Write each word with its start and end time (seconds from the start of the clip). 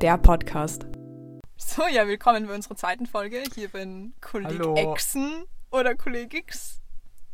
der 0.00 0.18
Podcast. 0.18 0.86
So, 1.56 1.82
ja, 1.90 2.06
willkommen 2.06 2.46
bei 2.46 2.54
unserer 2.54 2.76
zweiten 2.76 3.06
Folge. 3.06 3.42
Hier 3.54 3.68
bin 3.68 4.14
Kollege 4.20 4.54
Hallo. 4.60 4.74
Exen 4.92 5.44
oder 5.70 5.94
Kollege 5.94 6.38
X. 6.38 6.76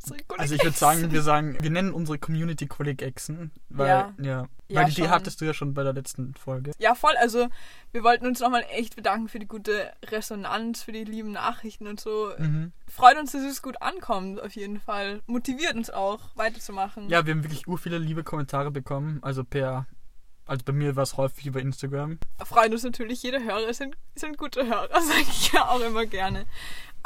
Kolleg 0.09 0.25
Also 0.41 0.55
ich 0.55 0.63
würde 0.63 0.77
sagen, 0.77 1.11
wir 1.11 1.23
sagen, 1.23 1.57
wir 1.61 1.71
nennen 1.71 1.93
unsere 1.93 2.19
Community 2.19 2.67
Kolleg 2.69 3.03
Exen, 3.03 3.51
weil 3.71 3.89
Ja. 3.89 4.15
ja, 4.19 4.47
Ja, 4.69 4.81
weil 4.81 4.85
die 4.87 4.93
Idee 4.93 5.03
schon. 5.03 5.11
hattest 5.11 5.41
du 5.41 5.45
ja 5.45 5.53
schon 5.55 5.75
bei 5.75 5.83
der 5.83 5.93
letzten 5.95 6.35
Folge. 6.35 6.71
Ja, 6.79 6.95
voll. 6.95 7.15
Also, 7.19 7.49
wir 7.93 8.05
wollten 8.05 8.25
uns 8.27 8.39
nochmal 8.39 8.65
echt 8.71 8.95
bedanken 8.95 9.29
für 9.29 9.41
die 9.41 9.49
gute 9.49 9.93
Resonanz, 10.05 10.83
für 10.83 10.93
die 10.93 11.03
lieben 11.05 11.33
Nachrichten 11.33 11.89
und 11.89 11.99
so. 11.99 12.31
Mhm. 12.39 12.73
Freut 12.89 13.19
uns, 13.19 13.33
dass 13.33 13.43
es 13.43 13.63
gut 13.63 13.83
ankommt, 13.83 14.41
auf 14.41 14.53
jeden 14.55 14.79
Fall. 14.79 15.23
Motiviert 15.27 15.75
uns 15.75 15.91
auch, 15.91 16.21
weiterzumachen. 16.37 17.09
Ja, 17.09 17.27
wir 17.27 17.35
haben 17.35 17.43
wirklich 17.43 17.67
ur 17.67 17.79
viele 17.79 17.99
liebe 17.99 18.23
Kommentare 18.23 18.71
bekommen, 18.71 19.19
also 19.23 19.43
per 19.43 19.87
also 20.47 20.65
bei 20.65 20.73
mir 20.73 20.97
war 20.97 21.03
es 21.03 21.17
häufig 21.17 21.47
über 21.47 21.61
Instagram. 21.61 22.19
freuen 22.45 22.73
uns 22.73 22.85
natürlich, 22.85 23.23
jede 23.23 23.43
Hörer 23.43 23.75
sind, 23.75 23.97
sind 24.15 24.39
gute 24.39 24.67
Hörer, 24.67 24.89
sage 25.01 25.21
ich 25.21 25.53
ja 25.53 25.69
auch 25.69 25.81
immer 25.81 26.07
gerne. 26.07 26.47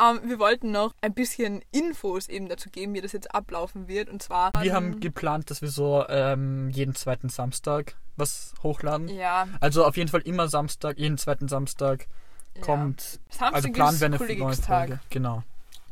Ähm, 0.00 0.20
wir 0.24 0.38
wollten 0.38 0.70
noch 0.70 0.94
ein 1.00 1.14
bisschen 1.14 1.62
Infos 1.72 2.28
eben 2.28 2.48
dazu 2.48 2.70
geben, 2.70 2.94
wie 2.94 3.00
das 3.00 3.12
jetzt 3.12 3.34
ablaufen 3.34 3.88
wird. 3.88 4.08
Und 4.08 4.22
zwar. 4.22 4.52
Wir 4.60 4.70
ähm, 4.70 4.76
haben 4.76 5.00
geplant, 5.00 5.50
dass 5.50 5.62
wir 5.62 5.68
so 5.68 6.04
ähm, 6.08 6.70
jeden 6.70 6.94
zweiten 6.94 7.28
Samstag 7.28 7.96
was 8.16 8.54
hochladen. 8.62 9.08
Ja, 9.08 9.48
Also 9.60 9.84
auf 9.84 9.96
jeden 9.96 10.08
Fall 10.08 10.20
immer 10.22 10.48
Samstag, 10.48 10.98
jeden 10.98 11.18
zweiten 11.18 11.48
Samstag 11.48 12.06
ja. 12.54 12.62
kommt. 12.62 13.20
Samstag 13.30 13.54
Also 13.54 13.72
planen 13.72 14.00
wir 14.00 14.06
eine 14.06 14.16
neue. 14.16 14.54
Folge. 14.54 15.00
Genau. 15.10 15.42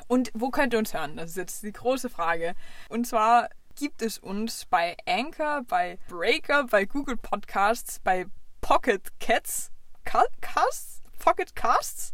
Und 0.07 0.31
wo 0.35 0.51
könnt 0.51 0.73
ihr 0.73 0.79
uns 0.79 0.95
hören? 0.95 1.17
Das 1.17 1.31
ist 1.31 1.37
jetzt 1.37 1.63
die 1.63 1.73
große 1.73 2.09
Frage. 2.09 2.55
Und 2.89 3.07
zwar 3.07 3.51
gibt 3.79 4.03
es 4.03 4.19
uns 4.19 4.67
bei 4.67 4.97
Anchor, 5.07 5.63
bei 5.69 5.99
Breaker, 6.09 6.65
bei 6.65 6.85
Google 6.85 7.17
Podcasts, 7.17 8.01
bei 8.01 8.27
Pocket 8.61 9.03
Cats, 9.21 9.71
Ca- 10.05 10.25
Casts, 10.41 11.01
Pocket 11.21 11.55
Casts, 11.55 12.13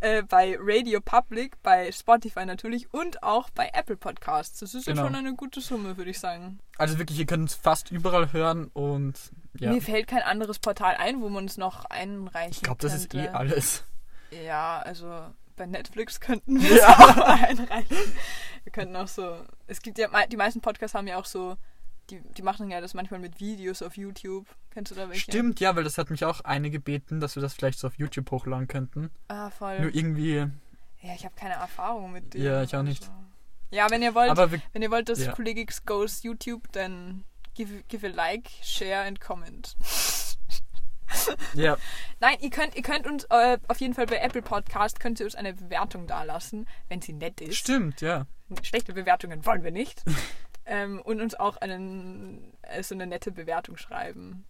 äh, 0.00 0.22
bei 0.22 0.56
Radio 0.58 1.00
Public, 1.00 1.62
bei 1.62 1.92
Spotify 1.92 2.46
natürlich 2.46 2.92
und 2.94 3.22
auch 3.22 3.50
bei 3.50 3.70
Apple 3.74 3.96
Podcasts. 3.96 4.60
Das 4.60 4.74
ist 4.74 4.86
Genau. 4.86 5.02
ja 5.02 5.06
schon 5.08 5.14
eine 5.16 5.34
gute 5.34 5.60
Summe, 5.60 5.96
würde 5.98 6.10
ich 6.10 6.18
sagen. 6.20 6.58
Also 6.78 6.98
wirklich, 6.98 7.18
ihr 7.18 7.26
könnt 7.26 7.42
uns 7.42 7.54
fast 7.54 7.90
überall 7.90 8.32
hören 8.32 8.68
und 8.72 9.14
ja. 9.58 9.70
Mir 9.72 9.82
fällt 9.82 10.08
kein 10.08 10.22
anderes 10.22 10.58
Portal 10.58 10.96
ein, 10.96 11.20
wo 11.20 11.28
man 11.28 11.44
es 11.44 11.58
noch 11.58 11.84
einreichen 11.84 12.52
Ich 12.52 12.62
glaube, 12.62 12.80
das 12.82 12.94
ist 12.94 13.14
eh 13.14 13.28
alles. 13.28 13.84
Ja, 14.44 14.80
also 14.80 15.26
bei 15.56 15.66
Netflix 15.66 16.20
könnten 16.20 16.60
wir 16.60 16.76
Ja. 16.76 16.92
es 16.92 17.18
auch 17.18 17.26
einreichen. 17.68 17.96
Wir 18.64 18.72
könnten 18.72 18.96
auch 18.96 19.08
so. 19.08 19.36
Es 19.66 19.80
gibt 19.82 19.98
ja, 19.98 20.08
die 20.26 20.36
meisten 20.36 20.60
Podcasts 20.60 20.94
haben 20.94 21.06
ja 21.06 21.18
auch 21.18 21.24
so. 21.26 21.56
Die, 22.10 22.20
die 22.36 22.42
machen 22.42 22.70
ja 22.70 22.82
das 22.82 22.92
manchmal 22.92 23.18
mit 23.20 23.40
Videos 23.40 23.80
auf 23.80 23.96
YouTube. 23.96 24.46
Kennst 24.70 24.90
du 24.92 24.94
da 24.94 25.08
welche? 25.08 25.22
Stimmt, 25.22 25.58
ja, 25.60 25.74
weil 25.74 25.84
das 25.84 25.96
hat 25.96 26.10
mich 26.10 26.24
auch 26.26 26.40
eine 26.42 26.68
gebeten, 26.70 27.18
dass 27.18 27.34
wir 27.34 27.40
das 27.42 27.54
vielleicht 27.54 27.78
so 27.78 27.86
auf 27.86 27.94
YouTube 27.98 28.30
hochladen 28.30 28.68
könnten. 28.68 29.10
Ah, 29.28 29.48
voll. 29.48 29.80
Nur 29.80 29.94
irgendwie, 29.94 30.36
Ja, 31.00 31.14
ich 31.14 31.24
habe 31.24 31.34
keine 31.34 31.54
Erfahrung 31.54 32.12
mit 32.12 32.34
dem. 32.34 32.42
Ja, 32.42 32.62
ich 32.62 32.76
auch 32.76 32.82
nicht. 32.82 33.04
so. 33.04 33.10
Ja, 33.70 33.90
wenn 33.90 34.02
ihr 34.02 34.14
wollt, 34.14 34.36
wir, 34.36 34.60
wenn 34.72 34.82
ihr 34.82 34.90
wollt, 34.90 35.08
dass 35.08 35.24
Ja. 35.24 35.32
Kollege 35.32 35.62
X 35.62 35.84
goes 35.86 36.22
YouTube, 36.22 36.70
dann 36.72 37.24
give, 37.54 37.82
give 37.88 38.06
a 38.06 38.10
like, 38.10 38.50
share 38.62 39.02
and 39.06 39.18
comment. 39.20 39.74
ja, 41.54 41.76
Nein, 42.20 42.38
ihr 42.40 42.50
könnt, 42.50 42.74
ihr 42.74 42.82
könnt 42.82 43.06
uns 43.06 43.24
äh, 43.24 43.58
auf 43.68 43.80
jeden 43.80 43.94
Fall 43.94 44.06
bei 44.06 44.16
Apple 44.16 44.42
Podcast 44.42 44.98
könnt 44.98 45.20
ihr 45.20 45.26
uns 45.26 45.34
eine 45.34 45.52
Bewertung 45.52 46.06
dalassen, 46.06 46.66
wenn 46.88 47.02
sie 47.02 47.12
nett 47.12 47.40
ist. 47.40 47.56
stimmt, 47.56 48.00
ja. 48.00 48.26
Schlechte 48.62 48.92
Bewertungen 48.92 49.44
wollen 49.44 49.62
wir 49.62 49.72
nicht. 49.72 50.02
ähm, 50.66 51.02
und 51.02 51.20
uns 51.20 51.34
auch 51.34 51.56
einen, 51.58 52.56
äh, 52.62 52.82
so 52.82 52.94
eine 52.94 53.06
nette 53.06 53.30
Bewertung 53.32 53.76
schreiben. 53.76 54.46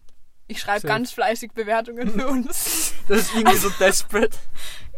Ich 0.46 0.60
schreibe 0.60 0.86
ganz 0.86 1.10
fleißig 1.10 1.52
Bewertungen 1.52 2.10
für 2.10 2.28
uns. 2.28 2.94
Das 3.08 3.20
ist 3.20 3.34
irgendwie 3.34 3.56
so 3.56 3.70
desperate. 3.70 4.36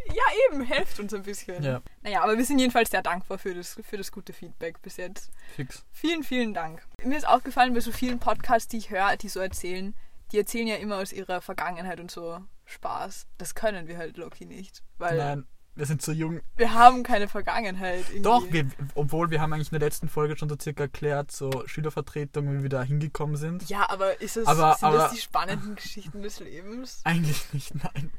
ja, 0.09 0.23
eben, 0.51 0.65
helft 0.65 0.99
uns 0.99 1.15
ein 1.15 1.23
bisschen. 1.23 1.63
Ja, 1.63 1.81
Naja, 2.03 2.23
aber 2.23 2.37
wir 2.37 2.45
sind 2.45 2.59
jedenfalls 2.59 2.91
sehr 2.91 3.03
dankbar 3.03 3.39
für 3.39 3.55
das, 3.55 3.79
für 3.89 3.97
das 3.97 4.11
gute 4.11 4.33
Feedback 4.33 4.83
bis 4.83 4.97
jetzt. 4.97 5.31
fix. 5.55 5.85
Vielen, 5.93 6.25
vielen 6.25 6.53
Dank. 6.53 6.85
Mir 7.05 7.17
ist 7.17 7.29
aufgefallen, 7.29 7.75
bei 7.75 7.81
so 7.81 7.93
vielen 7.93 8.19
Podcasts, 8.19 8.69
die 8.69 8.79
ich 8.79 8.91
höre, 8.91 9.17
die 9.17 9.29
so 9.29 9.41
erzählen, 9.41 9.95
die 10.33 10.39
erzählen 10.39 10.67
ja 10.67 10.77
immer 10.77 10.97
aus 10.99 11.13
ihrer 11.13 11.41
Vergangenheit 11.41 12.01
und 12.01 12.11
so 12.11 12.39
Spaß. 12.65 13.27
Das 13.39 13.55
können 13.55 13.87
wir 13.89 13.97
halt 13.99 14.17
Loki 14.17 14.45
nicht. 14.47 14.83
Weil 14.99 15.17
Nein, 15.19 15.47
wir 15.77 15.87
sind 15.87 16.03
zu 16.03 16.13
jung. 16.13 16.41
wir 16.57 16.75
haben 16.75 17.03
keine 17.03 17.29
Vergangenheit. 17.29 18.05
Irgendwie. 18.09 18.23
Doch, 18.23 18.51
wir, 18.51 18.67
obwohl 18.95 19.31
wir 19.31 19.41
haben 19.41 19.53
eigentlich 19.53 19.71
in 19.73 19.79
der 19.79 19.87
letzten 19.87 20.09
Folge 20.09 20.37
schon 20.37 20.49
so 20.49 20.57
circa 20.61 20.85
erklärt, 20.85 21.31
so 21.31 21.51
Schülervertretungen, 21.67 22.59
wie 22.59 22.63
wir 22.63 22.71
da 22.71 22.83
hingekommen 22.83 23.37
sind. 23.37 23.69
Ja, 23.69 23.89
aber 23.89 24.21
ist 24.21 24.37
es, 24.37 24.47
Aber- 24.47 24.75
sind 24.75 24.89
aber- 24.89 24.99
das 24.99 25.13
die 25.13 25.21
spannenden 25.21 25.75
Geschichten 25.77 26.23
des 26.23 26.41
Lebens? 26.41 27.01
Eigentlich 27.05 27.53
nicht, 27.53 27.75
nein. 27.75 28.11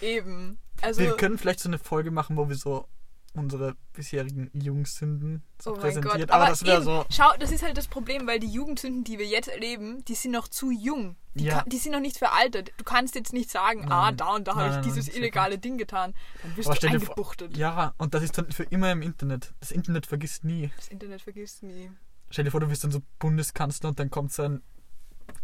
Eben. 0.00 0.58
Also, 0.82 1.00
wir 1.00 1.16
können 1.16 1.38
vielleicht 1.38 1.60
so 1.60 1.68
eine 1.68 1.78
Folge 1.78 2.10
machen, 2.10 2.36
wo 2.36 2.48
wir 2.48 2.56
so 2.56 2.86
unsere 3.34 3.76
bisherigen 3.92 4.50
Jugendsünden 4.52 5.42
so 5.60 5.72
oh 5.72 5.74
präsentiert. 5.74 6.14
Gott. 6.14 6.30
Aber, 6.30 6.42
Aber 6.44 6.50
das 6.50 6.64
wäre 6.64 6.82
so. 6.82 7.04
Schau, 7.10 7.30
das 7.38 7.50
ist 7.52 7.62
halt 7.62 7.76
das 7.76 7.88
Problem, 7.88 8.26
weil 8.26 8.38
die 8.40 8.46
Jugendsünden, 8.48 9.04
die 9.04 9.18
wir 9.18 9.26
jetzt 9.26 9.48
erleben, 9.48 10.04
die 10.06 10.14
sind 10.14 10.30
noch 10.32 10.48
zu 10.48 10.70
jung. 10.70 11.16
Die, 11.34 11.44
Ja. 11.44 11.58
kann, 11.60 11.68
die 11.68 11.78
sind 11.78 11.92
noch 11.92 12.00
nicht 12.00 12.16
veraltet. 12.16 12.72
Du 12.76 12.84
kannst 12.84 13.14
jetzt 13.16 13.32
nicht 13.32 13.50
sagen, 13.50 13.84
ah, 13.90 14.06
Nein. 14.06 14.16
da 14.16 14.34
und 14.36 14.46
da 14.46 14.54
habe 14.54 14.76
ich 14.76 14.86
dieses 14.86 15.08
nein, 15.08 15.16
illegale 15.16 15.58
Ding 15.58 15.78
getan. 15.78 16.14
Dann 16.42 16.56
wirst 16.56 16.68
Aber 16.68 16.78
du 16.78 16.86
dir 16.88 17.00
vor- 17.00 17.00
eingebuchtet. 17.10 17.56
Ja, 17.56 17.92
und 17.98 18.14
das 18.14 18.22
ist 18.22 18.38
dann 18.38 18.50
für 18.52 18.62
immer 18.64 18.92
im 18.92 19.02
Internet. 19.02 19.52
Das 19.60 19.72
Internet 19.72 20.06
vergisst 20.06 20.44
nie. 20.44 20.70
Das 20.76 20.88
Internet 20.88 21.22
vergisst 21.22 21.62
nie. 21.64 21.90
Stell 22.30 22.44
dir 22.44 22.50
vor, 22.52 22.60
du 22.60 22.68
bist 22.68 22.84
dann 22.84 22.90
so 22.92 23.00
Bundeskanzler 23.18 23.88
und 23.90 23.98
dann 23.98 24.10
kommt 24.10 24.32
so 24.32 24.44
ein 24.44 24.62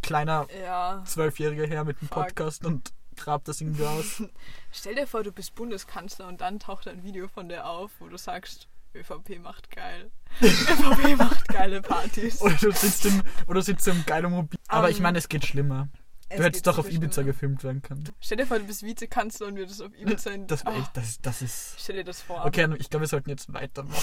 kleiner 0.03 0.47
Ja. 0.63 1.03
Zwölfjähriger 1.07 1.67
her 1.67 1.85
mit 1.85 2.01
einem. 2.01 2.09
Podcast 2.09 2.65
und 2.65 2.93
trabt 3.21 3.49
das 3.49 3.61
irgendwie 3.61 3.85
aus. 3.85 4.23
Stell 4.73 4.95
dir 4.95 5.07
vor, 5.07 5.23
du 5.23 5.33
bist 5.33 5.55
Bundeskanzler 5.55 6.27
und 6.29 6.41
dann 6.41 6.59
taucht 6.59 6.89
ein 6.89 7.03
Video 7.05 7.29
von 7.29 7.49
dir 7.49 7.67
auf, 7.67 7.91
wo 8.01 8.09
du 8.09 8.17
sagst, 8.17 8.69
ÖVP 8.95 9.39
macht 9.41 9.71
geil. 9.71 10.11
ÖVP 10.43 11.17
macht 11.17 11.47
geile 11.49 11.81
Partys. 11.83 12.41
Oder 12.41 12.55
du 12.55 12.73
sitzt 12.73 13.07
im, 13.07 13.23
oder 13.47 13.63
sitzt 13.63 13.87
im 13.89 14.05
geilen 14.07 14.31
Mobil. 14.33 14.59
Aber 14.69 14.91
ich 14.91 14.97
Ähm, 14.97 15.03
meine, 15.05 15.19
es 15.19 15.29
geht 15.29 15.45
schlimmer. 15.47 15.89
Es 16.33 16.39
Du 16.39 16.45
hättest 16.45 16.67
doch 16.69 16.79
auf 16.79 16.89
Ibiza 16.89 17.15
schlimmer. 17.15 17.27
gefilmt 17.33 17.65
werden 17.65 17.83
können. 17.83 18.09
Stell 18.21 18.37
dir 18.39 18.47
vor, 18.47 18.59
du 18.61 18.65
bist 18.65 18.85
Vizekanzler 18.85 19.49
und 19.49 19.57
würdest 19.57 19.83
auf 19.83 19.93
Ibiza 19.97 20.31
in... 20.35 20.47
Das, 20.47 20.65
Oh, 20.65 20.73
das, 20.95 21.21
das 21.21 21.43
ist. 21.43 21.75
Stell 21.79 21.97
dir 21.97 22.05
das 22.05 22.23
vor. 22.23 22.45
Okay, 22.45 22.69
ich 22.79 22.89
glaube, 22.89 23.03
wir 23.05 23.09
sollten 23.09 23.31
jetzt 23.31 23.53
weitermachen. 23.53 24.01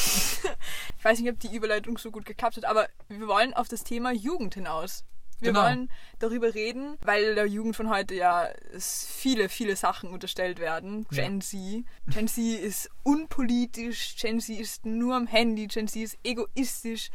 Ich 0.97 1.05
weiß 1.05 1.19
nicht, 1.19 1.31
ob 1.31 1.39
die 1.39 1.55
Überleitung 1.55 1.97
so 1.97 2.11
gut 2.11 2.25
geklappt 2.25 2.57
hat, 2.57 2.65
aber 2.65 2.87
wir 3.07 3.27
wollen 3.27 3.53
auf 3.53 3.67
das 3.69 3.83
Thema 3.83 4.11
Jugend 4.13 4.53
hinaus. 4.55 5.03
Wir 5.39 5.51
Genau. 5.51 5.63
wollen 5.63 5.91
darüber 6.19 6.53
reden, 6.55 6.97
weil 7.01 7.35
der 7.35 7.45
Jugend 7.45 7.75
von 7.75 7.89
heute 7.89 8.15
ja 8.15 8.47
viele, 8.79 9.49
viele 9.49 9.75
Sachen 9.75 10.09
unterstellt 10.09 10.59
werden. 10.59 11.05
Ja. 11.11 11.23
Gen 11.23 11.41
Z. 11.41 11.59
Gen 12.07 12.27
Z 12.27 12.43
ist 12.59 12.89
unpolitisch, 13.03 14.15
Gen 14.19 14.39
Z 14.39 14.59
ist 14.59 14.85
nur 14.85 15.15
am 15.15 15.27
Handy, 15.27 15.67
Gen 15.67 15.87
Z 15.87 16.01
ist 16.01 16.17
egoistisch, 16.23 17.09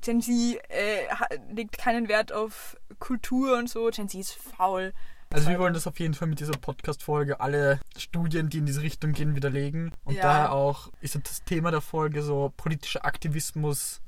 Gen 0.00 0.22
Z 0.22 0.32
äh, 0.68 1.06
legt 1.52 1.78
keinen 1.78 2.08
Wert 2.08 2.32
auf 2.32 2.76
Kultur 3.00 3.58
und 3.58 3.68
so, 3.68 3.88
Gen 3.90 4.08
Z 4.08 4.20
ist 4.20 4.32
faul. 4.34 4.92
Also, 5.30 5.48
wir 5.50 5.58
wollen 5.58 5.74
das 5.74 5.88
auf 5.88 5.98
jeden 5.98 6.14
Fall 6.14 6.28
mit 6.28 6.38
dieser 6.38 6.52
Podcast-Folge 6.56 7.40
alle 7.40 7.80
Studien, 7.98 8.48
die 8.48 8.58
in 8.58 8.66
diese 8.66 8.82
Richtung 8.82 9.12
gehen, 9.12 9.34
widerlegen. 9.34 9.92
Und 10.04 10.14
Ja. 10.14 10.22
daher 10.22 10.52
auch 10.52 10.88
ist 11.00 11.16
das 11.20 11.42
Thema 11.42 11.72
der 11.72 11.80
Folge 11.80 12.22
so 12.22 12.52
politischer 12.56 13.04
Aktivismus. 13.04 14.00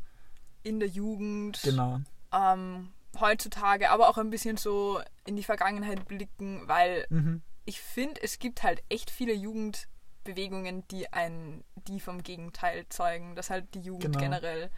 In 0.63 0.79
der 0.79 0.89
Jugend. 0.89 1.61
Genau. 1.65 2.01
ähm, 2.33 2.91
heutzutage, 3.21 3.91
aber 3.91 4.09
auch 4.09 4.19
ein 4.19 4.31
bisschen 4.31 4.57
so 4.57 5.01
in 5.27 5.37
die 5.37 5.45
Vergangenheit 5.45 6.07
blicken, 6.07 6.67
weil 6.69 7.07
Mhm. 7.11 7.43
ich 7.65 7.81
finde, 7.81 8.23
es 8.23 8.39
gibt 8.39 8.63
halt 8.63 8.83
echt 8.89 9.11
viele 9.11 9.33
Jugendbewegungen, 9.35 10.87
die 10.89 11.13
ein, 11.13 11.65
die 11.75 12.01
vom 12.01 12.23
Gegenteil 12.23 12.87
zeugen, 12.89 13.35
dass 13.35 13.51
halt 13.51 13.75
die 13.75 13.81
Jugend 13.81 14.03
Genau. 14.03 14.19
generell 14.19 14.71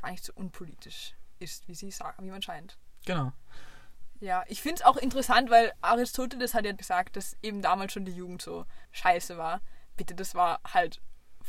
gar 0.00 0.10
nicht 0.10 0.24
so 0.24 0.32
unpolitisch 0.34 1.14
ist, 1.38 1.68
wie 1.68 1.74
sie 1.74 1.90
sagen, 1.90 2.24
wie 2.24 2.30
man 2.30 2.42
scheint. 2.42 2.78
Genau. 3.04 3.32
Ja, 4.20 4.44
ich 4.46 4.62
finde 4.62 4.76
es 4.76 4.82
auch 4.82 4.96
interessant, 4.96 5.50
weil 5.50 5.72
Aristoteles 5.80 6.54
hat 6.54 6.64
ja 6.64 6.72
gesagt, 6.72 7.16
dass 7.16 7.36
eben 7.42 7.60
damals 7.62 7.92
schon 7.92 8.04
die 8.04 8.12
Jugend 8.12 8.40
so 8.40 8.64
scheiße 8.92 9.36
war. 9.36 9.60
Bitte, 9.96 10.14
das 10.14 10.34
war 10.36 10.60
halt 10.72 11.00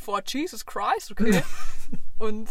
vor 0.04 0.22
Jesus 0.26 0.66
Christ, 0.66 1.12
okay? 1.12 1.44
Und 2.20 2.50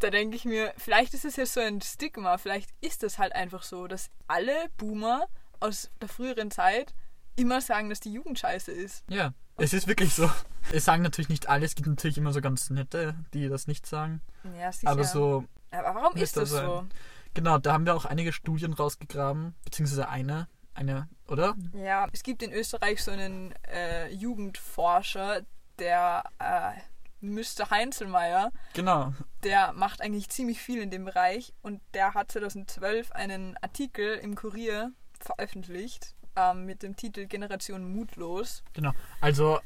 da 0.00 0.10
denke 0.10 0.36
ich 0.36 0.44
mir, 0.44 0.72
vielleicht 0.76 1.14
ist 1.14 1.24
es 1.24 1.36
ja 1.36 1.46
so 1.46 1.60
ein 1.60 1.80
Stigma, 1.80 2.38
vielleicht 2.38 2.70
ist 2.80 3.02
es 3.02 3.18
halt 3.18 3.34
einfach 3.34 3.62
so, 3.62 3.86
dass 3.86 4.10
alle 4.26 4.68
Boomer 4.76 5.28
aus 5.60 5.90
der 6.00 6.08
früheren 6.08 6.50
Zeit 6.50 6.94
immer 7.36 7.60
sagen, 7.60 7.88
dass 7.88 8.00
die 8.00 8.12
Jugend 8.12 8.38
scheiße 8.38 8.72
ist. 8.72 9.04
Ja, 9.08 9.32
es 9.56 9.72
ist 9.72 9.86
wirklich 9.86 10.14
so. 10.14 10.30
Es 10.72 10.84
sagen 10.84 11.02
natürlich 11.02 11.28
nicht 11.28 11.48
alle, 11.48 11.64
es 11.64 11.74
gibt 11.74 11.88
natürlich 11.88 12.18
immer 12.18 12.32
so 12.32 12.40
ganz 12.40 12.70
nette, 12.70 13.14
die 13.32 13.48
das 13.48 13.66
nicht 13.66 13.86
sagen. 13.86 14.20
Ja, 14.58 14.70
sicher. 14.72 14.90
Aber 14.90 15.04
so, 15.04 15.44
Aber 15.70 15.94
warum 15.94 16.16
ist 16.16 16.36
das 16.36 16.50
sein. 16.50 16.66
so? 16.66 16.86
genau, 17.34 17.58
da 17.58 17.72
haben 17.72 17.86
wir 17.86 17.94
auch 17.94 18.04
einige 18.04 18.32
Studien 18.32 18.72
rausgegraben, 18.72 19.54
beziehungsweise 19.64 20.08
eine, 20.08 20.48
eine, 20.74 21.08
oder? 21.26 21.56
Ja, 21.72 22.08
es 22.12 22.22
gibt 22.22 22.42
in 22.42 22.52
Österreich 22.52 23.02
so 23.02 23.10
einen 23.10 23.54
äh, 23.68 24.08
Jugendforscher, 24.12 25.42
der 25.78 26.24
äh, 26.38 26.72
Mr. 27.20 27.70
Heinzelmeier, 27.70 28.52
Genau. 28.74 29.12
der 29.42 29.72
macht 29.72 30.00
eigentlich 30.02 30.28
ziemlich 30.28 30.60
viel 30.60 30.80
in 30.80 30.90
dem 30.90 31.04
Bereich 31.04 31.52
und 31.62 31.80
der 31.94 32.14
hat 32.14 32.30
2012 32.32 33.12
einen 33.12 33.56
Artikel 33.60 34.16
im 34.18 34.34
Kurier 34.36 34.92
veröffentlicht 35.18 36.14
ähm, 36.36 36.64
mit 36.66 36.82
dem 36.82 36.94
Titel 36.96 37.26
Generation 37.26 37.92
Mutlos. 37.92 38.62
Genau. 38.72 38.92
Also 39.20 39.58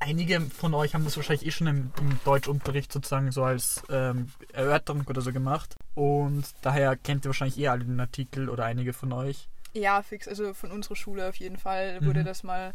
einige 0.00 0.40
von 0.40 0.74
euch 0.74 0.94
haben 0.94 1.04
das 1.04 1.16
wahrscheinlich 1.16 1.46
eh 1.46 1.50
schon 1.52 1.66
im, 1.68 1.92
im 2.00 2.18
Deutschunterricht 2.24 2.92
sozusagen 2.92 3.30
so 3.30 3.44
als 3.44 3.82
ähm, 3.88 4.32
Erörterung 4.52 5.04
oder 5.06 5.20
so 5.20 5.32
gemacht. 5.32 5.76
Und 5.94 6.44
daher 6.62 6.96
kennt 6.96 7.24
ihr 7.24 7.28
wahrscheinlich 7.28 7.58
eh 7.58 7.68
alle 7.68 7.84
den 7.84 8.00
Artikel 8.00 8.48
oder 8.48 8.64
einige 8.64 8.92
von 8.92 9.12
euch. 9.12 9.48
Ja, 9.72 10.02
fix. 10.02 10.26
Also 10.26 10.54
von 10.54 10.72
unserer 10.72 10.96
Schule 10.96 11.28
auf 11.28 11.36
jeden 11.36 11.56
Fall 11.58 12.04
wurde 12.04 12.20
Mhm. 12.20 12.24
das 12.24 12.42
mal, 12.42 12.72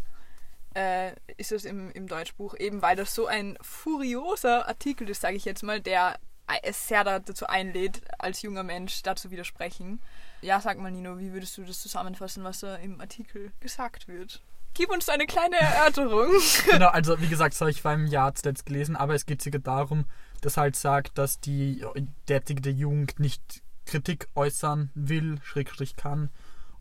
äh, 0.75 1.13
ist 1.37 1.51
das 1.51 1.65
im, 1.65 1.91
im 1.91 2.07
Deutschbuch, 2.07 2.55
eben 2.57 2.81
weil 2.81 2.95
das 2.95 3.15
so 3.15 3.27
ein 3.27 3.57
furioser 3.61 4.67
Artikel 4.67 5.09
ist, 5.09 5.21
sage 5.21 5.37
ich 5.37 5.45
jetzt 5.45 5.63
mal, 5.63 5.81
der 5.81 6.19
es 6.63 6.87
sehr 6.87 7.03
da- 7.03 7.19
dazu 7.19 7.47
einlädt, 7.47 8.01
als 8.19 8.41
junger 8.41 8.63
Mensch 8.63 9.01
da 9.01 9.15
zu 9.15 9.31
widersprechen. 9.31 9.99
Ja, 10.41 10.61
sag 10.61 10.77
mal, 10.77 10.91
Nino, 10.91 11.17
wie 11.17 11.33
würdest 11.33 11.57
du 11.57 11.63
das 11.63 11.81
zusammenfassen, 11.81 12.43
was 12.43 12.59
da 12.59 12.75
im 12.75 13.01
Artikel 13.01 13.51
gesagt 13.59 14.07
wird? 14.07 14.41
Gib 14.75 14.91
uns 14.91 15.07
eine 15.07 15.25
kleine 15.25 15.55
Erörterung. 15.55 16.29
genau, 16.69 16.89
also 16.89 17.19
wie 17.21 17.29
gesagt, 17.29 17.53
das 17.53 17.61
habe 17.61 17.71
ich 17.71 17.83
einem 17.85 18.07
Jahr 18.07 18.35
zuletzt 18.35 18.65
gelesen, 18.65 18.95
aber 18.95 19.15
es 19.15 19.25
geht 19.25 19.41
sogar 19.41 19.61
darum, 19.61 20.05
dass 20.41 20.57
halt 20.57 20.75
sagt, 20.75 21.17
dass 21.17 21.39
die 21.39 21.83
derzeitige 22.27 22.69
Jugend 22.69 23.19
nicht 23.19 23.63
Kritik 23.85 24.27
äußern 24.35 24.91
will, 24.93 25.39
Schrägstrich 25.41 25.95
kann, 25.95 26.29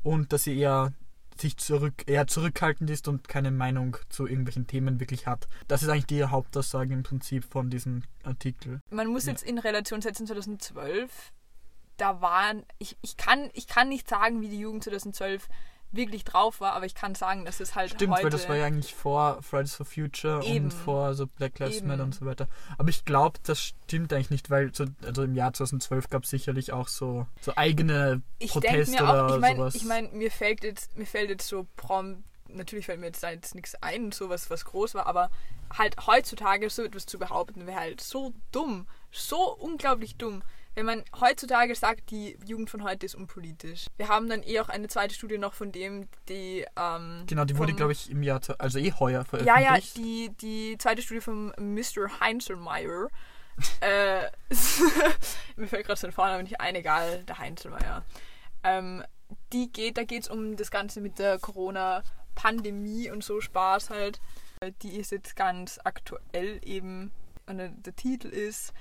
und 0.02 0.32
dass 0.32 0.44
sie 0.44 0.58
eher 0.58 0.92
sich 1.40 1.56
zurück, 1.56 2.04
eher 2.06 2.26
zurückhaltend 2.26 2.90
ist 2.90 3.08
und 3.08 3.28
keine 3.28 3.50
Meinung 3.50 3.96
zu 4.08 4.26
irgendwelchen 4.26 4.66
Themen 4.66 5.00
wirklich 5.00 5.26
hat. 5.26 5.48
Das 5.68 5.82
ist 5.82 5.88
eigentlich 5.88 6.06
die 6.06 6.24
Hauptaussage 6.24 6.92
im 6.94 7.02
Prinzip 7.02 7.44
von 7.44 7.70
diesem 7.70 8.02
Artikel. 8.22 8.80
Man 8.90 9.08
muss 9.08 9.26
Ja. 9.26 9.32
jetzt 9.32 9.42
in 9.42 9.58
Relation 9.58 10.00
setzen 10.02 10.26
2012. 10.26 11.32
Da 11.96 12.20
waren, 12.20 12.64
ich, 12.78 12.96
ich, 13.02 13.16
kann, 13.16 13.50
ich 13.52 13.66
kann 13.68 13.88
nicht 13.88 14.08
sagen, 14.08 14.40
wie 14.40 14.48
die 14.48 14.58
Jugend 14.58 14.82
2012 14.84 15.48
wirklich 15.92 16.24
drauf 16.24 16.60
war, 16.60 16.72
aber 16.72 16.86
ich 16.86 16.94
kann 16.94 17.14
sagen, 17.14 17.44
dass 17.44 17.60
es 17.60 17.74
halt 17.74 17.92
Stimmt, 17.92 18.14
heute... 18.14 18.24
weil 18.24 18.30
das 18.30 18.48
war 18.48 18.56
ja 18.56 18.66
eigentlich 18.66 18.94
vor 18.94 19.42
Fridays 19.42 19.74
for 19.74 19.86
Future 19.86 20.44
Eben. 20.44 20.66
und 20.66 20.70
vor 20.72 21.14
so 21.14 21.26
Black 21.26 21.58
Lives. 21.58 21.82
Matter 21.82 22.02
und 22.02 22.14
so 22.14 22.26
weiter. 22.26 22.48
Aber 22.78 22.88
ich 22.88 23.04
glaube, 23.04 23.38
das 23.44 23.60
stimmt 23.60 24.12
eigentlich 24.12 24.30
nicht, 24.30 24.50
weil 24.50 24.74
so, 24.74 24.86
also 25.04 25.22
im 25.22 25.34
Jahr 25.34 25.52
2012 25.52 26.10
gab 26.10 26.24
es 26.24 26.30
sicherlich 26.30 26.72
auch 26.72 26.88
so, 26.88 27.26
so 27.40 27.52
eigene 27.56 28.22
ich 28.38 28.52
denke 28.52 28.68
Proteste 28.68 29.02
mir 29.02 29.08
auch, 29.08 29.24
oder 29.24 29.34
ich 29.34 29.40
meine, 29.40 29.56
sowas. 29.56 29.74
ich 29.74 29.84
mein, 29.84 30.12
mir 30.12 30.30
fällt 30.30 30.64
jetzt, 30.64 30.96
mir 30.96 31.06
fällt 31.06 31.30
jetzt 31.30 31.46
so 31.46 31.66
prompt, 31.76 32.24
natürlich 32.48 32.86
fällt 32.86 33.00
mir 33.00 33.06
jetzt 33.06 33.22
da 33.22 33.30
jetzt 33.30 33.54
nichts 33.54 33.74
ein, 33.76 34.12
so 34.12 34.28
was, 34.28 34.50
was 34.50 34.64
groß 34.64 34.94
war, 34.94 35.06
aber 35.06 35.30
halt 35.72 36.06
heutzutage 36.06 36.70
so 36.70 36.82
etwas 36.82 37.06
zu 37.06 37.18
behaupten, 37.18 37.66
wäre 37.66 37.80
halt 37.80 38.00
so 38.00 38.32
dumm, 38.52 38.86
so 39.10 39.54
unglaublich 39.54 40.16
dumm. 40.16 40.42
Wenn 40.74 40.86
man 40.86 41.04
heutzutage 41.20 41.74
sagt, 41.74 42.10
die 42.10 42.36
Jugend 42.44 42.68
von 42.68 42.82
heute 42.82 43.06
ist 43.06 43.14
unpolitisch. 43.14 43.86
Wir 43.96 44.08
haben 44.08 44.28
dann 44.28 44.42
eh 44.42 44.58
auch 44.60 44.68
eine 44.68 44.88
zweite 44.88 45.14
Studie 45.14 45.38
noch 45.38 45.54
von 45.54 45.70
dem, 45.70 46.08
die 46.28 46.66
ähm, 46.76 47.24
Genau, 47.26 47.44
die 47.44 47.56
wurde, 47.56 47.74
glaube 47.74 47.92
ich, 47.92 48.10
im 48.10 48.22
Jahr, 48.22 48.40
also 48.58 48.78
eh 48.78 48.92
heuer 48.92 49.20
Ja, 49.20 49.24
veröffentlicht. 49.24 49.96
ja, 49.96 50.02
die, 50.02 50.30
die 50.40 50.78
zweite 50.78 51.02
Studie 51.02 51.20
von 51.20 51.52
Mr. 51.58 52.20
Heinzelmeier. 52.20 53.08
äh, 53.80 54.22
mir 55.56 55.68
fällt 55.68 55.86
gerade 55.86 56.00
sein 56.00 56.10
Vorname 56.10 56.42
nicht 56.42 56.60
ein, 56.60 56.74
egal, 56.74 57.22
der 57.24 57.38
Heinzelmeier. 57.38 58.04
Ähm, 58.64 59.04
die 59.52 59.70
geht, 59.70 59.96
da 59.96 60.02
geht 60.02 60.24
es 60.24 60.28
um 60.28 60.56
das 60.56 60.72
Ganze 60.72 61.00
mit 61.00 61.20
der 61.20 61.38
Corona-Pandemie 61.38 63.10
und 63.10 63.22
so 63.22 63.40
Spaß 63.40 63.90
halt. 63.90 64.20
Äh, 64.60 64.72
Die 64.82 64.96
ist 64.96 65.12
jetzt 65.12 65.36
ganz 65.36 65.78
aktuell 65.84 66.60
eben. 66.64 67.12
Und 67.46 67.58
der 67.58 67.94
Titel 67.96 68.28
ist 68.28 68.72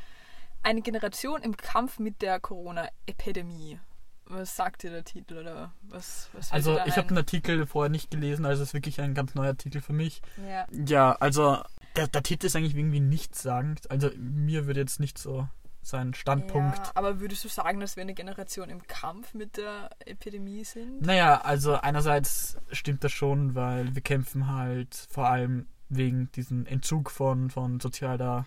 Eine 0.64 0.82
Generation 0.82 1.42
im 1.42 1.58
Kampf 1.58 2.00
mit 2.00 2.22
der 2.22 2.40
Corona-Epidemie. 2.40 3.80
Was 4.26 4.56
sagt 4.56 4.84
dir 4.84 4.90
der 4.90 5.04
Titel 5.04 5.38
oder 5.38 5.74
was? 5.82 6.30
was 6.34 6.52
also 6.52 6.80
ich 6.86 6.96
habe 6.96 7.10
den 7.10 7.18
Artikel 7.18 7.66
vorher 7.68 7.90
nicht 7.90 8.10
gelesen, 8.10 8.46
also 8.46 8.64
es 8.64 8.70
ist 8.70 8.74
wirklich 8.74 9.02
ein 9.02 9.14
ganz 9.14 9.36
neuer 9.36 9.50
Artikel 9.50 9.82
für 9.82 9.94
mich. 9.94 10.22
Ja. 10.48 10.66
Ja, 10.72 11.12
also 11.20 11.62
der, 11.98 12.08
der 12.08 12.24
Titel 12.24 12.46
ist 12.46 12.56
eigentlich 12.56 12.76
irgendwie 12.76 13.02
nichtssagend. 13.02 13.92
Also 13.92 14.10
mir 14.18 14.66
würde 14.66 14.80
jetzt 14.80 15.00
nicht 15.00 15.18
so 15.18 15.48
sein 15.82 16.14
Standpunkt. 16.14 16.78
Ja, 16.78 16.92
aber 16.96 17.20
würdest 17.20 17.44
du 17.44 17.50
sagen, 17.50 17.80
dass 17.80 17.96
wir 17.98 18.02
eine 18.02 18.14
Generation 18.14 18.70
im 18.70 18.82
Kampf 18.88 19.34
mit 19.34 19.58
der 19.58 19.90
Epidemie 20.06 20.64
sind? 20.64 21.02
Naja, 21.02 21.42
also 21.42 21.76
einerseits 21.76 22.58
stimmt 22.72 23.04
das 23.04 23.12
schon, 23.12 23.56
weil 23.56 23.94
wir 23.94 24.02
kämpfen 24.02 24.48
halt 24.48 24.96
vor 25.10 25.28
allem 25.28 25.68
wegen 25.90 26.32
diesem 26.32 26.66
Entzug 26.66 27.12
von, 27.12 27.50
von, 27.50 27.80
sozialer, 27.80 28.46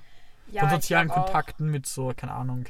Ja, 0.53 0.63
von 0.63 0.71
sozialen 0.71 1.11
auch, 1.11 1.25
Kontakten 1.25 1.71
mit 1.71 1.87
so, 1.87 2.13
keine 2.17 2.33
Ahnung, 2.33 2.65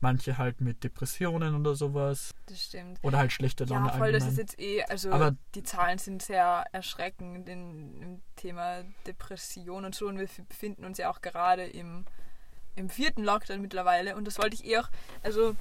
manche 0.00 0.38
halt 0.38 0.60
mit 0.60 0.84
Depressionen 0.84 1.54
oder 1.56 1.74
sowas. 1.74 2.32
Das 2.46 2.62
stimmt. 2.64 2.98
Oder 3.02 3.18
halt 3.18 3.32
schlechte 3.32 3.64
Laune 3.64 3.88
Ja, 3.88 3.92
voll, 3.94 4.12
das 4.12 4.22
allgemein. 4.24 4.30
ist 4.32 4.38
jetzt 4.56 4.60
eh, 4.60 4.82
also 4.84 5.10
Aber- 5.10 5.34
die 5.54 5.62
Zahlen 5.64 5.98
sind 5.98 6.22
sehr 6.22 6.64
erschreckend 6.72 7.48
in, 7.48 8.00
im 8.02 8.22
Thema 8.36 8.84
Depression 9.06 9.84
und 9.84 9.94
so 9.94 10.06
und 10.06 10.18
wir 10.18 10.28
befinden 10.48 10.84
uns 10.84 10.98
ja 10.98 11.10
auch 11.10 11.20
gerade 11.20 11.64
im, 11.64 12.04
im 12.76 12.88
vierten 12.88 13.24
Lockdown 13.24 13.60
mittlerweile 13.60 14.14
und 14.14 14.24
das 14.26 14.38
wollte 14.38 14.54
ich 14.54 14.64
eh 14.64 14.78
auch, 14.78 14.88
also 15.24 15.56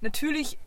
natürlich, 0.00 0.58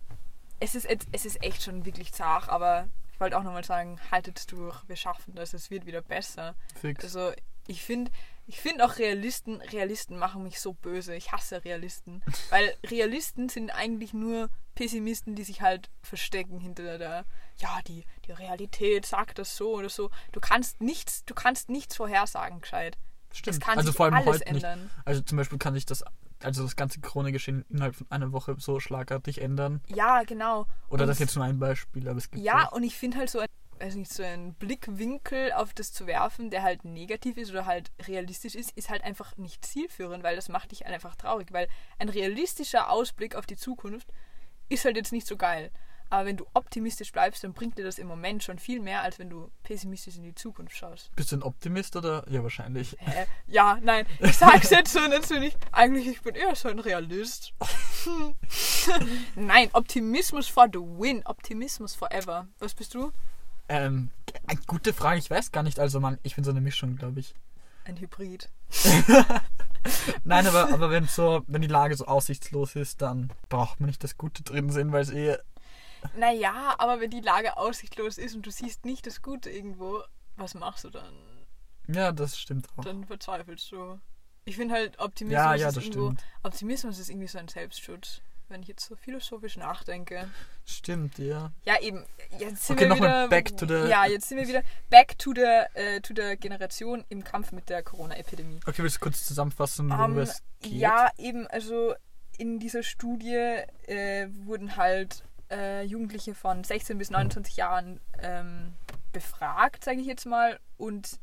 es 0.60 0.76
ist, 0.76 0.88
es 1.12 1.26
ist 1.26 1.44
echt 1.44 1.64
schon 1.64 1.86
wirklich 1.86 2.14
zart, 2.14 2.48
aber 2.50 2.88
ich 3.12 3.20
wollte 3.20 3.38
auch 3.38 3.44
nochmal 3.44 3.64
sagen, 3.64 4.00
haltet 4.12 4.52
durch, 4.52 4.88
wir 4.88 4.96
schaffen 4.96 5.36
das, 5.36 5.54
es 5.54 5.70
wird 5.70 5.86
wieder 5.86 6.02
besser. 6.02 6.56
Fix. 6.80 7.04
Also 7.04 7.32
ich 7.68 7.82
finde 7.84 8.12
ich 8.46 8.60
find 8.60 8.82
auch 8.82 8.98
Realisten, 8.98 9.62
Realisten 9.62 10.18
machen 10.18 10.44
mich 10.44 10.60
so 10.60 10.74
böse. 10.74 11.16
Ich 11.16 11.32
hasse 11.32 11.64
Realisten. 11.64 12.22
Weil 12.50 12.74
Realisten 12.90 13.50
sind 13.50 13.70
eigentlich 13.72 14.14
nur 14.14 14.50
Pessimisten, 14.76 15.36
die 15.36 15.44
sich 15.44 15.62
halt 15.62 15.90
verstecken 16.02 16.60
hinter 16.60 16.98
der, 16.98 17.26
ja, 17.58 17.80
die, 17.88 18.06
die 18.26 18.32
Realität 18.32 19.06
sagt 19.06 19.40
das 19.40 19.56
so 19.56 19.74
oder 19.76 19.90
so. 19.90 20.10
Du 20.32 20.40
kannst 20.40 20.82
nichts, 20.82 21.24
du 21.26 21.34
kannst 21.34 21.70
nichts 21.70 21.96
vorhersagen, 21.96 22.62
gescheit. 22.62 22.98
Es 23.32 23.38
Stimmt. 23.40 23.62
kann 23.62 23.78
also 23.78 23.88
sich 23.90 23.96
vor 23.98 24.06
allem 24.08 24.16
alles 24.16 24.28
heute 24.28 24.54
nicht. 24.54 24.64
ändern. 24.64 24.90
Also 25.06 25.22
zum 25.22 25.38
Beispiel 25.38 25.58
kann 25.58 25.74
sich 25.74 25.86
das, 25.86 26.04
also 26.44 26.64
das 26.64 26.76
ganze 26.76 27.00
Corona-Geschehen 27.02 27.66
innerhalb 27.70 27.96
von 27.96 28.08
einer 28.12 28.32
Woche 28.32 28.56
so 28.60 28.80
schlagartig 28.80 29.42
ändern. 29.42 29.82
Ja, 29.88 30.24
genau. 30.24 30.68
Oder 30.90 31.04
Und- 31.04 31.08
das 31.08 31.16
ist 31.18 31.20
jetzt 31.22 31.36
nur 31.36 31.46
ein 31.46 31.60
Beispiel, 31.60 32.08
aber 32.10 32.18
es 32.18 32.30
gibt 32.30 32.44
Ja, 32.44 32.68
so. 32.70 32.76
und 32.76 32.84
ich 32.84 32.96
finde 32.96 33.18
halt 33.20 33.30
so 33.30 33.40
ein, 33.40 33.48
weiß 33.84 33.96
nicht, 33.96 34.14
so 34.14 34.24
einen 34.24 34.54
Blickwinkel 34.54 35.52
auf 35.52 35.74
das 35.74 35.92
zu 35.92 36.08
werfen, 36.08 36.50
der 36.50 36.64
halt 36.64 36.86
negativ 36.86 37.38
ist 37.38 37.52
oder 37.52 37.66
halt 37.66 37.92
realistisch 38.08 38.56
ist, 38.56 38.72
ist 38.78 38.90
halt 38.90 39.04
einfach 39.04 39.38
nicht 39.38 39.66
zielführend, 39.66 40.24
weil 40.24 40.36
das 40.36 40.50
macht 40.50 40.72
dich 40.72 40.84
halt 40.84 40.94
einfach 40.94 41.16
traurig, 41.16 41.52
weil 41.52 41.68
ein 42.00 42.10
realistischer 42.10 42.90
Ausblick 42.90 43.36
auf 43.36 43.46
die 43.46 43.58
Zukunft 43.58 44.08
ist 44.70 44.86
halt 44.86 44.96
jetzt 44.96 45.12
nicht 45.12 45.28
so 45.28 45.36
geil. 45.36 45.72
Aber 46.10 46.28
wenn 46.28 46.38
du 46.38 46.46
optimistisch 46.54 47.12
bleibst, 47.12 47.44
dann 47.44 47.54
bringt 47.54 47.78
dir 47.78 47.84
das 47.84 47.98
im 47.98 48.08
Moment 48.08 48.44
schon 48.44 48.60
viel 48.60 48.80
mehr, 48.80 49.02
als 49.02 49.18
wenn 49.18 49.32
du 49.32 49.50
pessimistisch 49.64 50.16
in 50.18 50.24
die 50.24 50.36
Zukunft 50.36 50.76
schaust. 50.78 51.10
Bist 51.16 51.32
du 51.32 51.38
ein 51.38 51.44
Optimist 51.44 51.96
oder? 51.96 52.24
Ja, 52.30 52.44
wahrscheinlich. 52.44 52.96
Hä? 53.00 53.26
Ja, 53.48 53.80
nein, 53.82 54.06
ich 54.20 54.38
sag's 54.38 54.70
jetzt 54.70 54.94
so 54.94 55.00
natürlich. 55.00 55.56
Eigentlich, 55.72 56.08
ich 56.08 56.22
bin 56.22 56.36
eher 56.36 56.56
so 56.56 56.70
ein 56.70 56.78
Realist. 56.78 57.54
nein, 59.36 59.70
Optimismus 59.74 60.48
for 60.48 60.68
the 60.72 60.80
win. 60.80 61.26
Optimismus 61.26 61.96
forever. 61.96 62.48
Was 62.60 62.76
bist 62.76 62.94
du? 62.94 63.12
Ähm, 63.70 64.10
eine 64.46 64.60
gute 64.68 64.94
Frage, 64.94 65.20
ich 65.20 65.30
weiß 65.30 65.52
gar 65.52 65.64
nicht. 65.64 65.80
Also 65.80 66.00
man, 66.00 66.20
ich 66.24 66.36
bin 66.36 66.44
so 66.44 66.52
eine 66.52 66.62
Mischung, 66.62 66.96
glaube 66.96 67.20
ich. 67.20 67.36
Ein 67.86 67.98
Hybrid. 67.98 68.50
Nein, 70.24 70.48
aber, 70.48 70.74
aber 70.74 70.90
wenn 70.90 71.08
so, 71.08 71.44
wenn 71.48 71.62
die 71.62 71.68
Lage 71.68 71.96
so 71.96 72.06
aussichtslos 72.06 72.76
ist, 72.76 73.02
dann 73.02 73.32
braucht 73.50 73.80
man 73.80 73.88
nicht 73.88 74.04
das 74.04 74.18
Gute 74.18 74.44
drin 74.44 74.70
sehen, 74.70 74.92
weil 74.92 75.02
es 75.02 75.12
eh. 75.12 75.38
Naja, 76.16 76.76
aber 76.78 77.00
wenn 77.00 77.10
die 77.12 77.22
Lage 77.22 77.58
aussichtlos 77.58 78.18
ist 78.18 78.36
und 78.36 78.46
du 78.46 78.52
siehst 78.52 78.86
nicht 78.86 79.06
das 79.06 79.22
Gute 79.22 79.50
irgendwo, 79.50 80.02
was 80.36 80.54
machst 80.54 80.84
du 80.86 80.90
dann? 80.90 81.14
Ja, 81.88 82.12
das 82.12 82.38
stimmt 82.40 82.68
auch. 82.78 82.84
Dann 82.84 83.06
verzweifelst 83.06 83.72
du. 83.72 84.00
Ich 84.46 84.56
finde 84.56 84.76
halt, 84.76 85.00
Optimismus, 85.00 85.44
Ja, 85.44 85.56
ja, 85.56 85.68
ist 85.70 85.78
das 85.78 85.84
irgendwo, 85.86 86.08
stimmt. 86.08 86.24
Optimismus 86.44 87.00
ist 87.00 87.10
irgendwie 87.10 87.28
so 87.28 87.38
ein 87.38 87.48
Selbstschutz, 87.48 88.22
wenn 88.50 88.62
ich 88.62 88.68
jetzt 88.68 88.86
so 88.86 88.96
philosophisch 88.96 89.58
nachdenke. 89.58 90.30
Stimmt, 90.66 91.18
ja. 91.18 91.52
Ja, 91.66 91.80
eben. 91.82 92.04
Jetzt 92.40 92.66
sind 92.68 92.78
Okay, 92.80 92.90
wir 92.90 92.96
wieder. 92.98 93.28
back 93.28 93.56
to 93.58 93.66
the- 93.68 93.90
ja, 93.90 94.06
jetzt 94.06 94.30
sind 94.30 94.38
wir 94.38 94.48
wieder 94.48 94.62
back 94.90 95.18
to 95.18 95.34
the, 95.36 95.42
äh, 95.74 96.02
to 96.02 96.14
the 96.16 96.36
Generation 96.38 97.04
im 97.10 97.24
Kampf 97.24 97.52
mit 97.52 97.70
der 97.70 97.84
Corona-Epidemie. 97.84 98.60
Okay, 98.66 98.84
willst 98.84 98.98
du 98.98 99.00
kurz 99.02 99.26
zusammenfassen, 99.26 99.90
worüber 99.90 100.06
Ähm, 100.06 100.18
es 100.20 100.42
geht? 100.62 100.74
ja, 100.74 101.10
eben, 101.18 101.48
also 101.48 101.94
in 102.38 102.60
dieser 102.60 102.84
Studie 102.84 103.36
äh, 103.88 104.28
wurden 104.46 104.76
halt 104.76 105.24
äh, 105.52 105.84
Jugendliche 105.84 106.34
von 106.34 106.64
16 106.64 106.98
bis 106.98 107.12
29 107.12 107.56
Jahren 107.58 108.00
ähm, 108.20 108.74
befragt, 109.12 109.84
sage 109.84 110.00
ich 110.02 110.08
jetzt 110.08 110.26
mal. 110.26 110.60
Und 110.78 111.20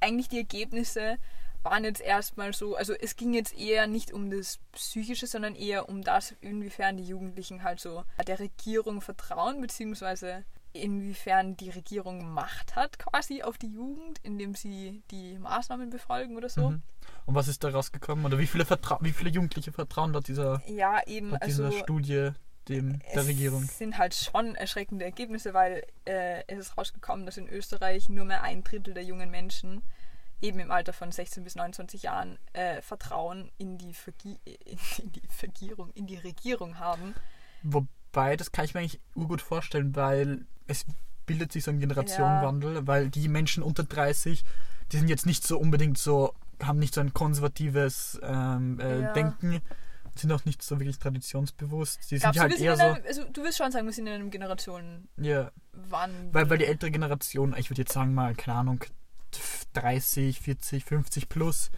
eigentlich 0.00 0.28
die 0.28 0.38
Ergebnisse 0.38 1.16
waren 1.64 1.84
jetzt 1.84 2.00
erstmal 2.00 2.52
so, 2.52 2.76
also 2.76 2.92
es 2.92 3.16
ging 3.16 3.34
jetzt 3.34 3.56
eher 3.56 3.86
nicht 3.86 4.12
um 4.12 4.30
das 4.30 4.58
Psychische, 4.72 5.26
sondern 5.26 5.54
eher 5.54 5.88
um 5.88 6.02
das, 6.02 6.34
inwiefern 6.40 6.96
die 6.96 7.04
Jugendlichen 7.04 7.62
halt 7.62 7.80
so 7.80 8.04
der 8.26 8.38
Regierung 8.38 9.00
vertrauen, 9.00 9.60
beziehungsweise 9.60 10.44
inwiefern 10.74 11.56
die 11.56 11.70
Regierung 11.70 12.28
Macht 12.32 12.74
hat 12.74 12.98
quasi 12.98 13.42
auf 13.42 13.58
die 13.58 13.68
Jugend, 13.68 14.18
indem 14.22 14.54
sie 14.54 15.02
die 15.10 15.38
Maßnahmen 15.38 15.88
befolgen 15.88 16.36
oder 16.36 16.48
so. 16.48 16.70
Mhm. 16.70 16.82
Und 17.26 17.34
was 17.34 17.48
ist 17.48 17.62
da 17.64 17.70
rausgekommen? 17.70 18.26
Oder 18.26 18.38
wie 18.38 18.46
viele, 18.46 18.64
Vertra 18.64 18.98
wie 19.00 19.12
viele 19.12 19.30
Jugendliche 19.30 19.72
vertrauen 19.72 20.12
laut 20.12 20.28
dieser, 20.28 20.62
Ja, 20.66 21.00
eben, 21.06 21.30
laut 21.30 21.42
also 21.42 21.68
dieser 21.68 21.78
Studie 21.78 22.30
dem, 22.68 23.00
der 23.14 23.26
Regierung. 23.26 23.62
Es 23.62 23.78
sind 23.78 23.98
halt 23.98 24.14
schon 24.14 24.54
erschreckende 24.54 25.04
Ergebnisse, 25.04 25.54
weil 25.54 25.84
äh, 26.06 26.42
es 26.46 26.58
ist 26.58 26.78
rausgekommen, 26.78 27.26
dass 27.26 27.36
in 27.36 27.48
Österreich 27.48 28.08
nur 28.08 28.24
mehr 28.24 28.42
ein 28.42 28.64
Drittel 28.64 28.94
der 28.94 29.04
jungen 29.04 29.30
Menschen 29.30 29.82
eben 30.44 30.60
im 30.60 30.70
Alter 30.70 30.92
von 30.92 31.10
16 31.10 31.42
bis 31.42 31.56
29 31.56 32.02
Jahren 32.02 32.38
äh, 32.52 32.80
Vertrauen 32.82 33.50
in 33.58 33.78
die, 33.78 33.94
Vergi 33.94 34.38
in 34.44 35.12
die 35.12 35.22
Vergierung, 35.28 35.90
in 35.94 36.06
die 36.06 36.16
Regierung 36.16 36.78
haben. 36.78 37.14
Wobei, 37.62 38.36
das 38.36 38.52
kann 38.52 38.64
ich 38.64 38.74
mir 38.74 38.80
eigentlich 38.80 39.00
urgut 39.14 39.40
vorstellen, 39.40 39.96
weil 39.96 40.46
es 40.66 40.84
bildet 41.26 41.52
sich 41.52 41.64
so 41.64 41.70
ein 41.70 41.80
Generationenwandel, 41.80 42.74
ja. 42.74 42.86
weil 42.86 43.08
die 43.08 43.28
Menschen 43.28 43.62
unter 43.62 43.84
30, 43.84 44.44
die 44.92 44.96
sind 44.98 45.08
jetzt 45.08 45.26
nicht 45.26 45.46
so 45.46 45.58
unbedingt 45.58 45.96
so, 45.96 46.34
haben 46.62 46.78
nicht 46.78 46.94
so 46.94 47.00
ein 47.00 47.14
konservatives 47.14 48.20
ähm, 48.22 48.78
äh, 48.78 49.00
ja. 49.00 49.12
Denken, 49.14 49.62
sind 50.16 50.30
auch 50.30 50.44
nicht 50.44 50.62
so 50.62 50.78
wirklich 50.78 50.98
traditionsbewusst. 50.98 52.10
Die 52.10 52.18
sind 52.18 52.38
halt 52.38 52.60
eher 52.60 52.76
so. 52.76 52.82
Einem, 52.82 53.02
also, 53.04 53.24
du 53.24 53.42
willst 53.42 53.58
schon 53.58 53.72
sagen, 53.72 53.86
wir 53.86 53.92
sind 53.92 54.06
in 54.06 54.12
einem 54.12 54.30
Generationen. 54.30 55.08
Ja. 55.16 55.50
Wann? 55.72 56.32
Weil, 56.32 56.48
weil 56.50 56.58
die 56.58 56.66
ältere 56.66 56.90
Generation, 56.90 57.54
ich 57.58 57.70
würde 57.70 57.82
jetzt 57.82 57.92
sagen 57.92 58.14
mal, 58.14 58.34
keine 58.34 58.58
Ahnung, 58.58 58.84
30, 59.74 60.40
40, 60.40 60.84
50 60.84 61.28
plus, 61.28 61.70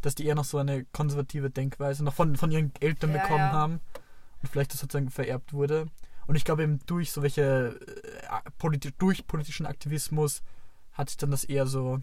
dass 0.00 0.14
die 0.14 0.26
eher 0.26 0.34
noch 0.34 0.44
so 0.44 0.58
eine 0.58 0.84
konservative 0.86 1.50
Denkweise 1.50 2.04
noch 2.04 2.14
von, 2.14 2.36
von 2.36 2.50
ihren 2.50 2.72
Eltern 2.80 3.14
ja, 3.14 3.22
bekommen 3.22 3.40
ja. 3.40 3.52
haben 3.52 3.80
und 4.42 4.48
vielleicht 4.48 4.72
das 4.72 4.80
sozusagen 4.80 5.10
vererbt 5.10 5.52
wurde. 5.52 5.86
Und 6.26 6.36
ich 6.36 6.44
glaube 6.44 6.62
eben 6.62 6.80
durch 6.86 7.12
so 7.12 7.22
welche 7.22 7.80
äh, 7.80 8.50
politi 8.58 8.92
durch 8.98 9.26
politischen 9.26 9.66
Aktivismus 9.66 10.42
hat 10.92 11.08
sich 11.08 11.16
dann 11.16 11.30
das 11.30 11.44
eher 11.44 11.66
so 11.66 12.00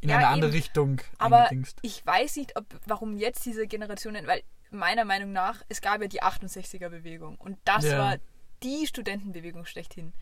in 0.00 0.10
ja, 0.10 0.18
eine 0.18 0.28
andere 0.28 0.50
eben, 0.50 0.56
Richtung 0.56 1.00
Aber 1.18 1.48
ich 1.82 2.04
weiß 2.04 2.36
nicht, 2.36 2.56
ob 2.56 2.66
warum 2.86 3.16
jetzt 3.16 3.44
diese 3.46 3.66
Generationen, 3.66 4.26
weil 4.26 4.42
meiner 4.70 5.04
Meinung 5.04 5.32
nach, 5.32 5.62
es 5.68 5.80
gab 5.80 6.00
ja 6.02 6.08
die 6.08 6.22
68er 6.22 6.88
Bewegung 6.88 7.36
und 7.36 7.58
das 7.64 7.88
war 7.90 8.16
die 8.62 8.86
Studentenbewegung 8.86 9.66
schlechthin. 9.66 10.12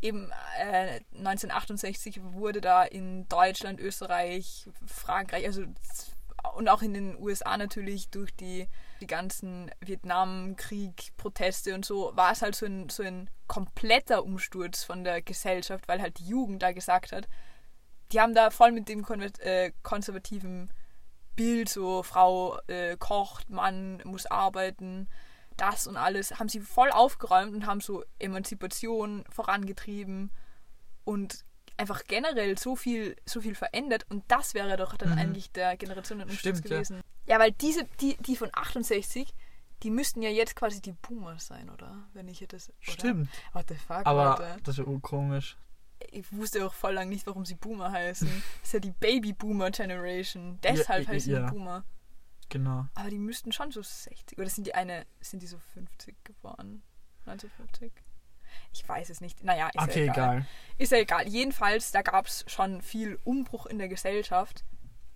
Eben 0.00 0.30
äh, 0.58 1.00
1968 1.16 2.20
wurde 2.22 2.60
da 2.60 2.84
in 2.84 3.28
Deutschland, 3.28 3.80
Österreich, 3.80 4.68
Frankreich, 4.86 5.46
also 5.46 5.64
und 6.54 6.68
auch 6.68 6.82
in 6.82 6.94
den 6.94 7.16
USA 7.18 7.56
natürlich 7.56 8.10
durch 8.10 8.34
die, 8.34 8.68
die 9.00 9.06
ganzen 9.06 9.70
Vietnamkrieg, 9.80 11.12
Proteste 11.16 11.74
und 11.74 11.84
so, 11.84 12.12
war 12.14 12.32
es 12.32 12.42
halt 12.42 12.54
so 12.54 12.66
ein, 12.66 12.88
so 12.88 13.02
ein 13.02 13.28
kompletter 13.46 14.24
Umsturz 14.24 14.84
von 14.84 15.04
der 15.04 15.22
Gesellschaft, 15.22 15.88
weil 15.88 16.00
halt 16.00 16.18
die 16.18 16.26
Jugend 16.26 16.62
da 16.62 16.72
gesagt 16.72 17.12
hat, 17.12 17.28
die 18.12 18.20
haben 18.20 18.34
da 18.34 18.50
voll 18.50 18.72
mit 18.72 18.88
dem 18.88 19.04
äh, 19.40 19.72
konservativen 19.82 20.72
Bild, 21.36 21.68
so 21.68 22.02
Frau 22.02 22.58
äh, 22.66 22.96
kocht, 22.96 23.50
Mann 23.50 24.00
muss 24.04 24.26
arbeiten, 24.26 25.08
das 25.60 25.86
und 25.86 25.96
alles, 25.96 26.38
haben 26.38 26.48
sie 26.48 26.60
voll 26.60 26.90
aufgeräumt 26.90 27.54
und 27.54 27.66
haben 27.66 27.80
so 27.80 28.04
Emanzipation 28.18 29.24
vorangetrieben 29.30 30.30
und 31.04 31.44
einfach 31.76 32.04
generell 32.04 32.58
so 32.58 32.76
viel, 32.76 33.16
so 33.24 33.40
viel 33.40 33.54
verändert 33.54 34.04
und 34.10 34.24
das 34.28 34.54
wäre 34.54 34.76
doch 34.76 34.96
dann 34.96 35.12
mhm. 35.12 35.18
eigentlich 35.18 35.52
der 35.52 35.76
Generationenumsturz 35.76 36.62
gewesen. 36.62 37.02
Ja. 37.26 37.34
ja, 37.34 37.40
weil 37.40 37.52
diese, 37.52 37.84
die, 38.00 38.16
die 38.18 38.36
von 38.36 38.50
68, 38.52 39.32
die 39.82 39.90
müssten 39.90 40.22
ja 40.22 40.30
jetzt 40.30 40.56
quasi 40.56 40.82
die 40.82 40.92
Boomer 40.92 41.38
sein, 41.38 41.70
oder? 41.70 42.08
Wenn 42.12 42.28
ich 42.28 42.44
das. 42.48 42.70
Oder? 42.70 42.92
Stimmt. 42.92 43.28
What 43.52 43.66
the 43.68 43.76
fuck, 43.76 44.06
Aber 44.06 44.36
Leute? 44.38 44.62
das 44.64 44.78
ist 44.78 44.84
ja 44.84 44.90
urkomisch. 44.90 45.56
Ich 46.10 46.32
wusste 46.32 46.64
auch 46.64 46.74
voll 46.74 46.94
lang 46.94 47.08
nicht, 47.08 47.26
warum 47.26 47.44
sie 47.44 47.54
Boomer 47.54 47.90
heißen. 47.90 48.28
das 48.28 48.68
ist 48.68 48.72
ja 48.72 48.80
die 48.80 48.90
Baby 48.90 49.32
Boomer 49.32 49.70
Generation. 49.70 50.58
Deshalb 50.62 51.06
ja, 51.06 51.12
heißen 51.12 51.32
ja. 51.32 51.40
die 51.46 51.50
Boomer. 51.52 51.84
Genau. 52.48 52.86
Aber 52.94 53.10
die 53.10 53.18
müssten 53.18 53.52
schon 53.52 53.70
so 53.70 53.82
60. 53.82 54.38
Oder 54.38 54.48
sind 54.48 54.66
die 54.66 54.74
eine, 54.74 55.06
sind 55.20 55.42
die 55.42 55.46
so 55.46 55.58
50 55.74 56.16
geworden? 56.24 56.82
1950? 57.26 57.92
Ich 58.72 58.88
weiß 58.88 59.10
es 59.10 59.20
nicht. 59.20 59.44
Naja, 59.44 59.68
ist 59.68 59.82
okay, 59.82 60.06
ja 60.06 60.12
egal. 60.12 60.36
egal. 60.36 60.46
Ist 60.78 60.92
ja 60.92 60.98
egal. 60.98 61.28
Jedenfalls, 61.28 61.92
da 61.92 62.02
gab 62.02 62.26
es 62.26 62.44
schon 62.46 62.82
viel 62.82 63.18
Umbruch 63.24 63.66
in 63.66 63.78
der 63.78 63.88
Gesellschaft. 63.88 64.64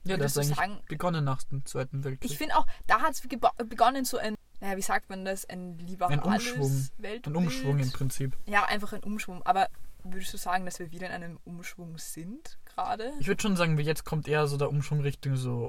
Ja, 0.04 0.16
das 0.16 0.32
ist 0.32 0.38
eigentlich 0.38 0.56
sagen, 0.56 0.82
begonnen 0.88 1.24
nach 1.24 1.42
dem 1.44 1.64
Zweiten 1.64 2.02
Weltkrieg. 2.04 2.30
Ich 2.30 2.36
finde 2.36 2.56
auch, 2.56 2.66
da 2.86 3.00
hat 3.00 3.12
es 3.12 3.20
begonnen 3.20 4.04
so 4.04 4.18
ein, 4.18 4.34
naja, 4.60 4.76
wie 4.76 4.82
sagt 4.82 5.10
man 5.10 5.24
das, 5.24 5.44
ein 5.48 5.78
liberales 5.78 6.24
ein 6.24 6.32
Umschwung. 6.32 6.88
Weltbild. 6.98 7.26
Ein 7.26 7.36
Umschwung 7.36 7.78
im 7.78 7.92
Prinzip. 7.92 8.36
Ja, 8.46 8.64
einfach 8.64 8.92
ein 8.92 9.02
Umschwung. 9.04 9.42
Aber 9.44 9.68
würdest 10.02 10.34
du 10.34 10.38
sagen, 10.38 10.64
dass 10.64 10.78
wir 10.80 10.90
wieder 10.90 11.06
in 11.06 11.12
einem 11.12 11.38
Umschwung 11.44 11.98
sind 11.98 12.58
gerade? 12.64 13.12
Ich 13.20 13.28
würde 13.28 13.40
schon 13.40 13.56
sagen, 13.56 13.78
jetzt 13.78 14.04
kommt 14.04 14.26
eher 14.26 14.46
so 14.48 14.56
der 14.56 14.70
Umschwung 14.70 15.00
Richtung 15.00 15.36
so 15.36 15.66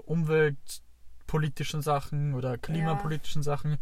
umweltpolitischen 1.34 1.82
Sachen 1.82 2.34
oder 2.34 2.58
klimapolitischen 2.58 3.42
ja. 3.42 3.44
Sachen. 3.44 3.78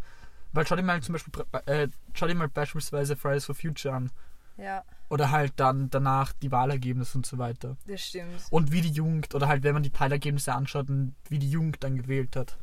Weil 0.52 0.66
schau 0.66 0.76
dir 0.76 0.82
mal 0.82 1.02
zum 1.02 1.14
Beispiel, 1.14 1.32
äh, 1.66 1.88
schau 2.14 2.26
dir 2.26 2.34
mal 2.34 2.48
beispielsweise 2.48 3.16
Fridays 3.16 3.46
for 3.46 3.54
Future 3.54 3.94
an. 3.94 4.10
Ja. 4.56 4.84
Oder 5.08 5.30
halt 5.30 5.54
dann 5.56 5.90
danach 5.90 6.32
die 6.32 6.50
Wahlergebnisse 6.52 7.18
und 7.18 7.26
so 7.26 7.38
weiter. 7.38 7.76
Das 7.86 8.02
stimmt. 8.02 8.42
Und 8.50 8.72
wie 8.72 8.80
die 8.80 8.90
Jugend, 8.90 9.34
oder 9.34 9.48
halt 9.48 9.62
wenn 9.62 9.74
man 9.74 9.82
die 9.82 9.90
Teilergebnisse 9.90 10.54
anschaut 10.54 10.88
und 10.88 11.14
wie 11.28 11.38
die 11.38 11.50
Jugend 11.50 11.82
dann 11.82 11.96
gewählt 11.96 12.36
hat. 12.36 12.58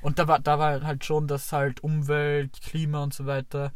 Und 0.00 0.18
da 0.18 0.28
war, 0.28 0.38
da 0.38 0.58
war 0.58 0.82
halt 0.82 1.04
schon, 1.04 1.26
dass 1.26 1.52
halt 1.52 1.82
Umwelt, 1.82 2.60
Klima 2.62 3.02
und 3.02 3.12
so 3.12 3.26
weiter, 3.26 3.72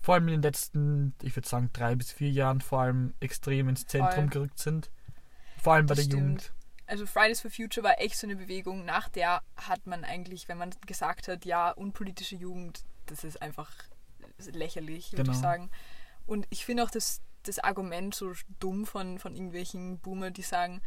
vor 0.00 0.14
allem 0.14 0.28
in 0.28 0.34
den 0.34 0.42
letzten, 0.42 1.14
ich 1.22 1.34
würde 1.34 1.48
sagen, 1.48 1.70
drei 1.72 1.94
bis 1.94 2.12
vier 2.12 2.30
Jahren 2.30 2.60
vor 2.60 2.80
allem 2.80 3.14
extrem 3.20 3.68
ins 3.68 3.86
Zentrum 3.86 4.24
Voll. 4.24 4.28
gerückt 4.28 4.58
sind. 4.58 4.90
Vor 5.62 5.74
allem 5.74 5.86
bei 5.86 5.94
das 5.94 6.04
der 6.04 6.10
stimmt. 6.12 6.42
Jugend. 6.42 6.52
Also 6.92 7.06
Fridays 7.06 7.40
for 7.40 7.50
Future 7.50 7.82
war 7.82 8.02
echt 8.02 8.18
so 8.18 8.26
eine 8.26 8.36
Bewegung, 8.36 8.84
nach 8.84 9.08
der 9.08 9.40
hat 9.56 9.86
man 9.86 10.04
eigentlich, 10.04 10.46
wenn 10.48 10.58
man 10.58 10.74
gesagt 10.86 11.26
hat, 11.26 11.46
ja, 11.46 11.70
unpolitische 11.70 12.36
Jugend, 12.36 12.84
das 13.06 13.24
ist 13.24 13.40
einfach 13.40 13.72
lächerlich, 14.52 15.12
würde 15.12 15.22
genau. 15.22 15.32
ich 15.32 15.40
sagen. 15.40 15.70
Und 16.26 16.46
ich 16.50 16.66
finde 16.66 16.84
auch 16.84 16.90
das, 16.90 17.22
das 17.44 17.58
Argument 17.58 18.14
so 18.14 18.34
dumm 18.60 18.84
von, 18.84 19.18
von 19.18 19.34
irgendwelchen 19.34 20.00
Boomer, 20.00 20.30
die 20.30 20.42
sagen, 20.42 20.82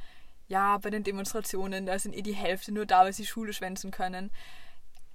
ja, 0.47 0.77
bei 0.77 0.91
den 0.91 1.03
Demonstrationen, 1.03 1.87
da 1.87 1.97
sind 1.97 2.15
eh 2.15 2.21
die 2.21 2.35
Hälfte 2.35 2.71
nur 2.71 2.85
da, 2.85 2.99
weil 2.99 3.13
sie 3.13 3.25
Schule 3.25 3.51
schwänzen 3.51 3.89
können. 3.89 4.31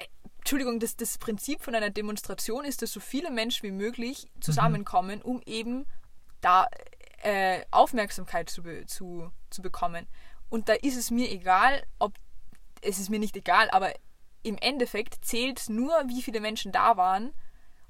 Äh, 0.01 0.07
Entschuldigung, 0.39 0.81
das, 0.81 0.97
das 0.97 1.19
Prinzip 1.19 1.63
von 1.63 1.77
einer 1.77 1.91
Demonstration 1.91 2.65
ist, 2.65 2.83
dass 2.83 2.91
so 2.91 2.99
viele 2.99 3.31
Menschen 3.31 3.63
wie 3.63 3.71
möglich 3.71 4.27
mhm. 4.35 4.43
zusammenkommen, 4.43 5.21
mhm. 5.21 5.25
um 5.25 5.43
eben 5.47 5.87
da 6.41 6.67
äh, 7.23 7.65
Aufmerksamkeit 7.71 8.51
zu, 8.51 8.65
zu, 8.87 9.31
zu 9.51 9.63
bekommen. 9.63 10.09
Und 10.51 10.69
da 10.69 10.75
ist 10.75 10.97
es 10.97 11.11
mir 11.11 11.31
egal, 11.31 11.83
ob 11.99 12.13
es 12.83 12.99
ist 12.99 13.11
mir 13.11 13.19
nicht 13.19 13.37
egal, 13.37 13.69
aber 13.71 13.93
im 14.43 14.57
Endeffekt 14.59 15.25
zählt 15.25 15.69
nur, 15.69 15.93
wie 16.07 16.23
viele 16.23 16.41
Menschen 16.41 16.73
da 16.73 16.97
waren, 16.97 17.33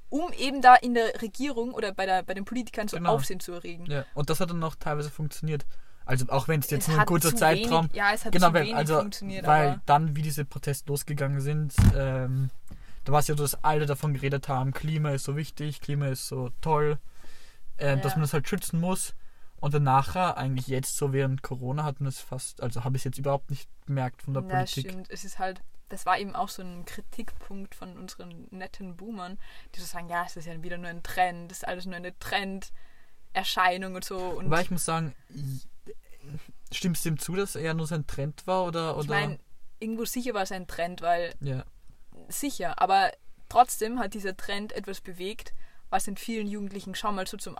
um 0.08 0.32
eben 0.32 0.60
da 0.60 0.74
in 0.74 0.94
der 0.94 1.22
Regierung 1.22 1.72
oder 1.72 1.92
bei, 1.92 2.06
der, 2.06 2.22
bei 2.22 2.34
den 2.34 2.44
Politikern 2.44 2.88
so 2.88 2.96
genau. 2.96 3.14
Aufsehen 3.14 3.40
zu 3.40 3.52
erregen. 3.52 3.86
Ja, 3.86 4.04
und 4.14 4.30
das 4.30 4.40
hat 4.40 4.50
dann 4.50 4.62
auch 4.64 4.74
teilweise 4.74 5.10
funktioniert. 5.10 5.64
Also 6.04 6.26
auch 6.28 6.48
wenn 6.48 6.60
es 6.60 6.70
jetzt 6.70 6.88
nur 6.88 6.98
ein 6.98 7.06
kurzer 7.06 7.34
Zeitraum. 7.36 7.84
Wenig, 7.84 7.96
ja, 7.96 8.12
es 8.12 8.24
hat 8.24 8.32
genau, 8.32 8.52
weil, 8.52 8.62
wenig 8.64 8.74
also, 8.74 8.98
funktioniert. 8.98 9.46
Weil 9.46 9.80
dann, 9.86 10.16
wie 10.16 10.22
diese 10.22 10.44
Proteste 10.44 10.88
losgegangen 10.88 11.40
sind, 11.40 11.74
ähm, 11.96 12.50
da 13.04 13.12
war 13.12 13.20
es 13.20 13.28
ja 13.28 13.36
so, 13.36 13.44
dass 13.44 13.62
alle 13.62 13.86
davon 13.86 14.14
geredet 14.14 14.48
haben, 14.48 14.72
Klima 14.72 15.10
ist 15.10 15.24
so 15.24 15.36
wichtig, 15.36 15.80
Klima 15.80 16.08
ist 16.08 16.26
so 16.26 16.50
toll, 16.60 16.98
äh, 17.76 17.90
ja. 17.90 17.96
dass 17.96 18.14
man 18.14 18.22
das 18.22 18.32
halt 18.32 18.48
schützen 18.48 18.80
muss. 18.80 19.14
Und 19.60 19.74
dann 19.74 19.82
nachher, 19.82 20.38
eigentlich 20.38 20.68
jetzt 20.68 20.96
so 20.96 21.12
während 21.12 21.42
Corona, 21.42 21.84
hat 21.84 22.00
man 22.00 22.08
es 22.08 22.18
fast, 22.18 22.62
also 22.62 22.82
habe 22.82 22.96
ich 22.96 23.00
es 23.00 23.04
jetzt 23.04 23.18
überhaupt 23.18 23.50
nicht 23.50 23.68
gemerkt 23.86 24.22
von 24.22 24.32
der 24.32 24.42
ja, 24.42 24.48
Politik. 24.48 24.84
Ja, 24.84 24.90
stimmt. 24.90 25.10
Es 25.10 25.24
ist 25.24 25.38
halt, 25.38 25.60
das 25.90 26.06
war 26.06 26.18
eben 26.18 26.34
auch 26.34 26.48
so 26.48 26.62
ein 26.62 26.84
Kritikpunkt 26.86 27.74
von 27.74 27.96
unseren 27.98 28.46
netten 28.50 28.96
Boomern, 28.96 29.38
die 29.74 29.80
so 29.80 29.86
sagen, 29.86 30.08
ja, 30.08 30.24
es 30.24 30.36
ist 30.36 30.46
ja 30.46 30.62
wieder 30.62 30.78
nur 30.78 30.88
ein 30.88 31.02
Trend, 31.02 31.50
das 31.50 31.58
ist 31.58 31.68
alles 31.68 31.84
nur 31.84 31.96
eine 31.96 32.18
Trenderscheinung 32.18 33.96
und 33.96 34.04
so. 34.04 34.18
Und 34.18 34.48
Weil 34.48 34.62
ich 34.62 34.70
muss 34.70 34.86
sagen, 34.86 35.14
stimmst 36.72 37.04
du 37.04 37.10
ihm 37.10 37.18
zu, 37.18 37.34
dass 37.34 37.54
er 37.54 37.74
nur 37.74 37.86
so 37.86 37.96
ein 37.96 38.06
Trend 38.06 38.46
war 38.46 38.64
oder? 38.64 38.94
oder? 38.96 39.02
Ich 39.02 39.08
meine, 39.08 39.38
irgendwo 39.78 40.06
sicher 40.06 40.32
war 40.32 40.42
es 40.42 40.52
ein 40.52 40.66
Trend, 40.66 41.02
weil 41.02 41.34
ja. 41.40 41.64
sicher, 42.28 42.80
aber 42.80 43.10
trotzdem 43.50 43.98
hat 43.98 44.14
dieser 44.14 44.36
Trend 44.36 44.72
etwas 44.72 45.02
bewegt, 45.02 45.52
was 45.90 46.06
in 46.06 46.16
vielen 46.16 46.46
Jugendlichen 46.46 46.94
schon 46.94 47.16
mal 47.16 47.26
so 47.26 47.36
zum 47.36 47.58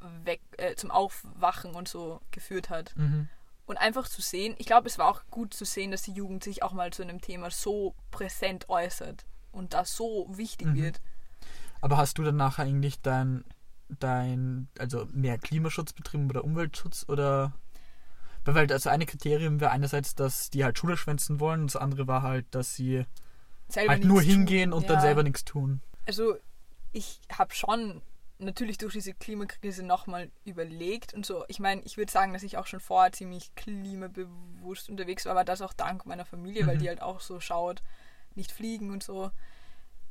Aufweck, 0.00 0.40
äh, 0.58 0.74
zum 0.74 0.90
Aufwachen 0.90 1.74
und 1.74 1.88
so 1.88 2.20
geführt 2.30 2.70
hat. 2.70 2.94
Mhm. 2.96 3.28
Und 3.66 3.78
einfach 3.78 4.08
zu 4.08 4.22
sehen, 4.22 4.54
ich 4.58 4.66
glaube, 4.66 4.88
es 4.88 4.98
war 4.98 5.08
auch 5.08 5.22
gut 5.30 5.52
zu 5.52 5.64
sehen, 5.64 5.90
dass 5.90 6.02
die 6.02 6.12
Jugend 6.12 6.44
sich 6.44 6.62
auch 6.62 6.72
mal 6.72 6.92
zu 6.92 7.02
einem 7.02 7.20
Thema 7.20 7.50
so 7.50 7.94
präsent 8.10 8.68
äußert 8.68 9.26
und 9.50 9.74
das 9.74 9.96
so 9.96 10.26
wichtig 10.30 10.68
mhm. 10.68 10.76
wird. 10.76 11.00
Aber 11.80 11.96
hast 11.96 12.18
du 12.18 12.22
dann 12.22 12.36
nachher 12.36 12.64
eigentlich 12.64 13.00
dein, 13.00 13.44
dein, 13.88 14.68
also 14.78 15.08
mehr 15.12 15.38
Klimaschutz 15.38 15.92
betrieben 15.92 16.30
oder 16.30 16.44
Umweltschutz 16.44 17.06
oder? 17.08 17.52
Weil 18.44 18.70
also 18.70 18.90
eine 18.90 19.06
Kriterium 19.06 19.60
wäre 19.60 19.72
einerseits, 19.72 20.14
dass 20.14 20.50
die 20.50 20.62
halt 20.62 20.78
Schule 20.78 20.96
schwänzen 20.96 21.40
wollen 21.40 21.62
und 21.62 21.74
das 21.74 21.82
andere 21.82 22.06
war 22.06 22.22
halt, 22.22 22.46
dass 22.52 22.76
sie 22.76 23.04
selber 23.68 23.94
halt 23.94 24.04
nur 24.04 24.22
hingehen 24.22 24.70
tun. 24.70 24.78
und 24.78 24.82
ja. 24.84 24.92
dann 24.92 25.00
selber 25.00 25.24
nichts 25.24 25.44
tun. 25.44 25.80
Also 26.06 26.36
ich 26.92 27.20
habe 27.36 27.52
schon 27.52 28.02
natürlich 28.38 28.78
durch 28.78 28.92
diese 28.92 29.14
Klimakrise 29.14 29.82
nochmal 29.82 30.30
überlegt 30.44 31.14
und 31.14 31.24
so. 31.24 31.44
Ich 31.48 31.58
meine, 31.58 31.82
ich 31.82 31.96
würde 31.96 32.12
sagen, 32.12 32.32
dass 32.32 32.42
ich 32.42 32.58
auch 32.58 32.66
schon 32.66 32.80
vorher 32.80 33.12
ziemlich 33.12 33.54
klimabewusst 33.54 34.90
unterwegs 34.90 35.24
war, 35.24 35.32
aber 35.32 35.44
das 35.44 35.62
auch 35.62 35.72
dank 35.72 36.06
meiner 36.06 36.24
Familie, 36.24 36.64
mhm. 36.64 36.66
weil 36.66 36.78
die 36.78 36.88
halt 36.88 37.02
auch 37.02 37.20
so 37.20 37.40
schaut, 37.40 37.82
nicht 38.34 38.52
fliegen 38.52 38.90
und 38.90 39.02
so, 39.02 39.30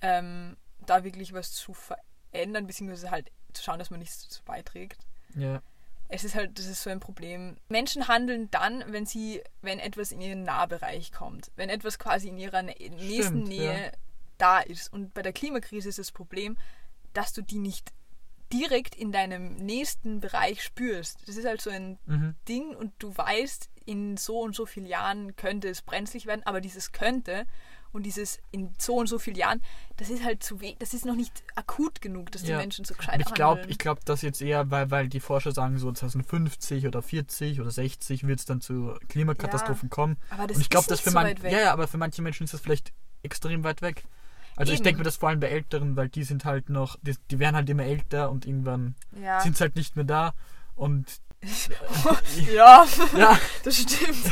ähm, 0.02 0.58
da 0.86 1.04
wirklich 1.04 1.34
was 1.34 1.52
zu 1.52 1.74
verändern 1.74 2.06
ändern, 2.36 2.68
beziehungsweise 2.68 3.12
halt 3.12 3.32
zu 3.54 3.64
schauen, 3.64 3.80
dass 3.80 3.90
man 3.90 4.00
nichts 4.00 4.24
dazu 4.24 4.44
beiträgt. 4.44 5.06
Ja. 5.36 5.62
Es 6.08 6.24
ist 6.24 6.36
halt, 6.36 6.60
das 6.60 6.68
ist 6.68 6.84
so 6.84 6.90
ein 6.92 7.00
Problem. 7.00 7.58
Menschen 7.68 8.08
handeln 8.08 8.52
dann, 8.52 8.84
wenn 8.88 9.08
sie, 9.08 9.42
wenn 9.62 9.80
etwas 9.80 10.12
in 10.12 10.22
ihren 10.22 10.44
Nahbereich 10.44 11.12
kommt. 11.12 11.52
Wenn 11.56 11.70
etwas 11.70 11.98
quasi 11.98 12.28
in 12.28 12.38
ihrer 12.38 12.60
nä- 12.60 12.90
nächsten 12.92 13.44
Nähe 13.44 13.86
ja. 13.86 13.92
da 14.38 14.60
ist. 14.60 14.94
Und 14.94 15.14
bei 15.16 15.24
der 15.24 15.34
Klimakrise 15.34 15.90
ist 15.90 15.98
das 15.98 16.12
Problem, 16.12 16.58
dass 17.14 17.34
du 17.34 17.42
die 17.42 17.58
nicht 17.58 17.92
direkt 18.54 18.96
in 18.96 19.12
deinem 19.12 19.56
nächsten 19.56 20.20
Bereich 20.20 20.64
spürst. 20.64 21.28
Das 21.28 21.36
ist 21.38 21.46
halt 21.46 21.62
so 21.62 21.70
ein 21.70 21.98
Mhm. 22.06 22.36
Ding 22.48 22.76
und 22.76 22.94
du 23.00 23.16
weißt, 23.16 23.70
in 23.86 24.18
so 24.18 24.40
und 24.40 24.56
so 24.56 24.66
vielen 24.66 24.86
Jahren 24.88 25.36
könnte 25.36 25.70
es 25.70 25.82
brenzlig 25.82 26.26
werden, 26.26 26.42
aber 26.46 26.62
dieses 26.62 26.92
könnte 26.92 27.46
und 27.92 28.04
dieses 28.04 28.40
in 28.52 28.74
so 28.78 28.96
und 28.96 29.08
so 29.08 29.20
vielen 29.20 29.38
Jahren, 29.38 29.62
das 29.98 30.10
ist 30.10 30.24
halt 30.24 30.44
zu 30.44 30.60
wenig, 30.60 30.78
das 30.80 30.94
ist 30.94 31.06
noch 31.06 31.16
nicht 31.16 31.44
akut 31.56 32.02
genug, 32.02 32.32
dass 32.32 32.42
die 32.44 32.50
Ja. 32.52 32.58
Menschen 32.58 32.84
so 32.84 32.94
gescheit 32.94 33.22
ich 33.22 33.34
glaube, 33.34 33.62
ich 33.68 33.78
glaube, 33.78 34.02
dass 34.04 34.22
jetzt 34.22 34.42
eher, 34.42 34.70
weil, 34.72 34.92
weil 34.92 35.08
die 35.08 35.20
Forscher 35.20 35.52
sagen, 35.52 35.78
so 35.78 35.92
2050 35.92 36.88
oder 36.88 37.02
40 37.02 37.62
oder 37.62 37.72
60 37.72 38.28
wird 38.28 38.40
es 38.40 38.46
dann 38.46 38.60
zu 38.60 38.96
Klimakatastrophen 39.08 39.90
kommen. 39.90 40.18
aber 40.30 40.48
das 40.48 40.58
Und 40.58 40.62
ich 40.62 40.70
glaube, 40.70 40.92
nicht 40.92 41.04
für 41.04 41.12
so 41.12 41.14
man, 41.16 41.28
weit 41.28 41.44
weg. 41.44 41.52
ja, 41.54 41.60
ja, 41.62 41.74
aber 41.74 41.88
für 41.88 41.98
manche 41.98 42.22
Menschen 42.22 42.44
ist 42.44 42.54
das 42.54 42.62
vielleicht 42.62 42.92
extrem 43.24 43.64
weit 43.64 43.82
weg. 43.82 44.04
Also 44.56 44.72
ich 44.72 44.80
Eben. 44.80 44.84
denke 44.86 44.98
mir 45.00 45.04
das 45.04 45.18
vor 45.18 45.30
allem 45.30 45.40
bei 45.40 45.48
Älteren, 45.50 45.96
weil 45.96 46.10
die 46.10 46.24
sind 46.24 46.46
halt 46.46 46.70
noch, 46.70 46.98
die, 47.02 47.16
die 47.32 47.40
werden 47.40 47.56
halt 47.56 47.70
immer 47.70 47.84
älter 47.84 48.30
und 48.32 48.46
irgendwann 48.46 48.96
Ja. 49.22 49.40
sind 49.42 49.58
sie 49.58 49.64
halt 49.64 49.76
nicht 49.76 49.96
mehr 49.96 50.06
da 50.06 50.34
und 50.76 51.20
ja, 52.54 52.86
ja, 53.18 53.38
das 53.64 53.78
stimmt. 53.78 54.24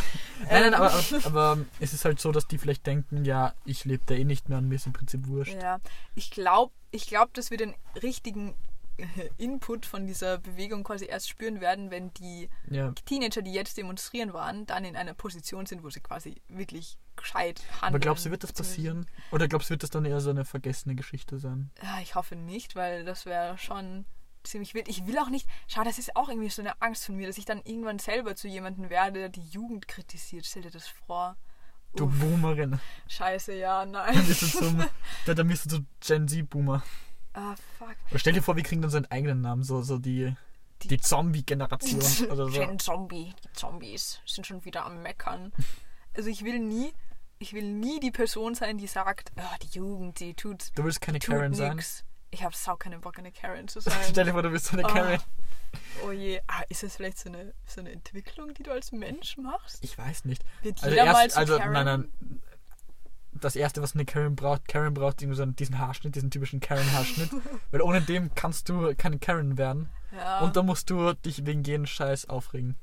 nein, 0.49 0.71
nein, 0.71 0.73
Ähm, 0.73 0.73
aber, 0.73 1.03
aber, 1.25 1.57
es 1.79 1.93
ist 1.93 2.05
halt 2.05 2.19
so, 2.19 2.31
dass 2.31 2.47
die 2.47 2.57
vielleicht 2.57 2.87
denken, 2.87 3.23
ja, 3.25 3.53
ich 3.65 3.85
lebe 3.85 4.03
da 4.05 4.15
eh 4.15 4.23
nicht 4.23 4.49
mehr 4.49 4.57
und 4.57 4.67
mir 4.67 4.75
ist 4.75 4.87
im 4.87 4.93
Prinzip 4.93 5.27
wurscht. 5.27 5.53
Ja, 5.61 5.79
ich 6.15 6.31
glaube, 6.31 6.73
ich 6.91 7.05
glaub, 7.07 7.33
dass 7.33 7.51
wir 7.51 7.57
den 7.57 7.75
richtigen 8.01 8.55
Input 9.37 9.85
von 9.85 10.05
dieser 10.07 10.37
Bewegung 10.37 10.83
quasi 10.83 11.05
erst 11.05 11.29
spüren 11.29 11.61
werden, 11.61 11.91
wenn 11.91 12.13
die 12.13 12.49
Ja, 12.69 12.91
Teenager, 13.05 13.41
die 13.41 13.53
jetzt 13.53 13.77
demonstrieren 13.77 14.33
waren, 14.33 14.65
dann 14.65 14.85
in 14.85 14.95
einer 14.95 15.13
Position 15.13 15.65
sind, 15.65 15.83
wo 15.83 15.89
sie 15.89 15.99
quasi 16.01 16.41
wirklich 16.47 16.97
gescheit 17.15 17.61
handeln. 17.73 17.83
aber 17.89 17.99
glaubst 17.99 18.25
du, 18.25 18.31
wird 18.31 18.43
das 18.43 18.53
passieren? 18.53 19.05
Oder 19.31 19.47
glaubst 19.47 19.69
du, 19.69 19.71
wird 19.71 19.83
das 19.83 19.89
dann 19.89 20.05
eher 20.05 20.19
so 20.19 20.29
eine 20.29 20.45
vergessene 20.45 20.95
Geschichte 20.95 21.37
sein? 21.39 21.71
Ja, 21.81 21.99
ich 22.01 22.15
hoffe 22.15 22.35
nicht, 22.35 22.75
weil 22.75 23.05
das 23.05 23.25
wäre 23.25 23.57
schon 23.57 24.05
ziemlich 24.43 24.73
wild. 24.73 24.87
Ich 24.89 25.07
will 25.07 25.17
auch 25.19 25.29
nicht, 25.29 25.47
schau, 25.67 25.83
das 25.83 25.97
ist 25.99 26.15
auch 26.15 26.27
irgendwie 26.29 26.49
so 26.49 26.61
eine 26.61 26.81
Angst 26.81 27.05
von 27.05 27.15
mir, 27.15 27.27
dass 27.27 27.37
ich 27.37 27.45
dann 27.45 27.61
irgendwann 27.63 27.99
selber 27.99 28.35
zu 28.35 28.47
jemandem 28.47 28.89
werde, 28.89 29.19
der 29.19 29.29
die 29.29 29.47
Jugend 29.47 29.87
kritisiert. 29.87 30.45
Stell 30.45 30.63
dir 30.63 30.71
das 30.71 30.87
vor. 30.87 31.37
Du 31.95 32.05
Uff, 32.05 32.19
Boomerin. 32.19 32.79
Scheiße, 33.07 33.53
ja, 33.55 33.81
Dann 33.85 33.91
nein. 33.91 34.25
bist 34.25 34.41
du 34.41 34.47
zum, 34.47 34.83
da, 35.25 35.33
dann 35.35 35.47
bist 35.47 35.65
du 35.67 35.69
so 35.69 35.79
Gen 36.01 36.27
Z-Boomer. 36.27 36.83
Ah, 37.33 37.55
fuck. 37.77 37.95
Oder 38.09 38.19
stell 38.19 38.33
dir 38.33 38.41
vor, 38.41 38.55
wir 38.55 38.63
kriegen 38.63 38.81
dann 38.81 38.91
seinen 38.91 39.05
eigenen 39.11 39.41
Namen, 39.41 39.63
so, 39.63 39.81
so 39.81 39.97
die, 39.97 40.35
Die- 40.83 40.87
die 40.87 40.99
Zombie-Generation 40.99 42.01
oder 42.31 42.49
so. 42.49 42.59
Gen 42.59 42.79
Zombie. 42.79 43.33
Die 43.43 43.53
Zombies 43.53 44.19
sind 44.25 44.45
schon 44.47 44.63
wieder 44.65 44.85
am 44.85 45.01
Meckern. 45.01 45.51
Also 46.15 46.29
ich 46.29 46.43
will 46.45 46.59
nie, 46.59 46.93
ich 47.39 47.53
will 47.53 47.63
nie 47.63 47.99
die 47.99 48.11
Person 48.11 48.53
sein, 48.53 48.77
die 48.77 48.85
sagt, 48.85 49.31
oh, 49.35 49.41
die 49.63 49.75
Jugend, 49.79 50.19
die 50.19 50.35
tut, 50.35 50.65
Du 50.75 50.83
willst 50.83 51.01
keine 51.01 51.17
Karen 51.17 51.55
sein. 51.55 51.75
nix. 51.77 52.03
Ich 52.29 52.43
habe 52.43 52.55
sau 52.55 52.75
keinen 52.75 53.01
Bock, 53.01 53.17
eine 53.17 53.31
Karen 53.31 53.67
zu 53.67 53.79
sein. 53.81 53.97
Stell 54.11 54.25
dir 54.25 54.33
vor, 54.33 54.43
du 54.43 54.51
bist 54.51 54.65
so 54.67 54.77
eine 54.77 54.85
Oh. 54.85 54.89
Karen. 54.89 55.19
Oh 56.05 56.11
je. 56.11 56.39
Ah, 56.45 56.61
ist 56.69 56.83
das 56.83 56.95
vielleicht 56.97 57.17
so 57.17 57.29
eine, 57.29 57.51
so 57.65 57.81
eine 57.81 57.91
Entwicklung, 57.93 58.53
die 58.53 58.61
du 58.61 58.69
als 58.71 58.91
Mensch 58.91 59.37
machst? 59.37 59.79
Ich 59.83 59.97
weiß 59.97 60.25
nicht. 60.25 60.43
Wird 60.61 60.83
Also, 60.83 60.95
jeder 60.95 61.11
mal 61.11 61.23
erst, 61.23 61.33
zu 61.33 61.39
also 61.39 61.57
Karen? 61.57 61.73
nein, 61.73 61.85
nein. 61.85 62.41
Das 63.43 63.55
erste, 63.55 63.81
was 63.81 63.93
eine 63.93 64.05
Karen 64.05 64.35
braucht, 64.35 64.67
Karen 64.67 64.93
braucht 64.93 65.21
irgendwie 65.21 65.37
so 65.37 65.45
diesen 65.45 65.77
Haarschnitt, 65.79 66.15
diesen 66.15 66.31
typischen 66.31 66.59
Karen-Haarschnitt. 66.61 67.29
weil 67.71 67.81
ohne 67.81 68.01
dem 68.01 68.33
kannst 68.35 68.69
du 68.69 68.95
keine 68.95 69.19
Karen 69.19 69.57
werden. 69.57 69.89
Ja, 70.15 70.39
Und 70.39 70.55
dann 70.55 70.65
musst 70.65 70.89
du 70.89 71.13
dich 71.13 71.45
wegen 71.45 71.63
jeden 71.63 71.87
Scheiß 71.87 72.29
aufregen. 72.29 72.75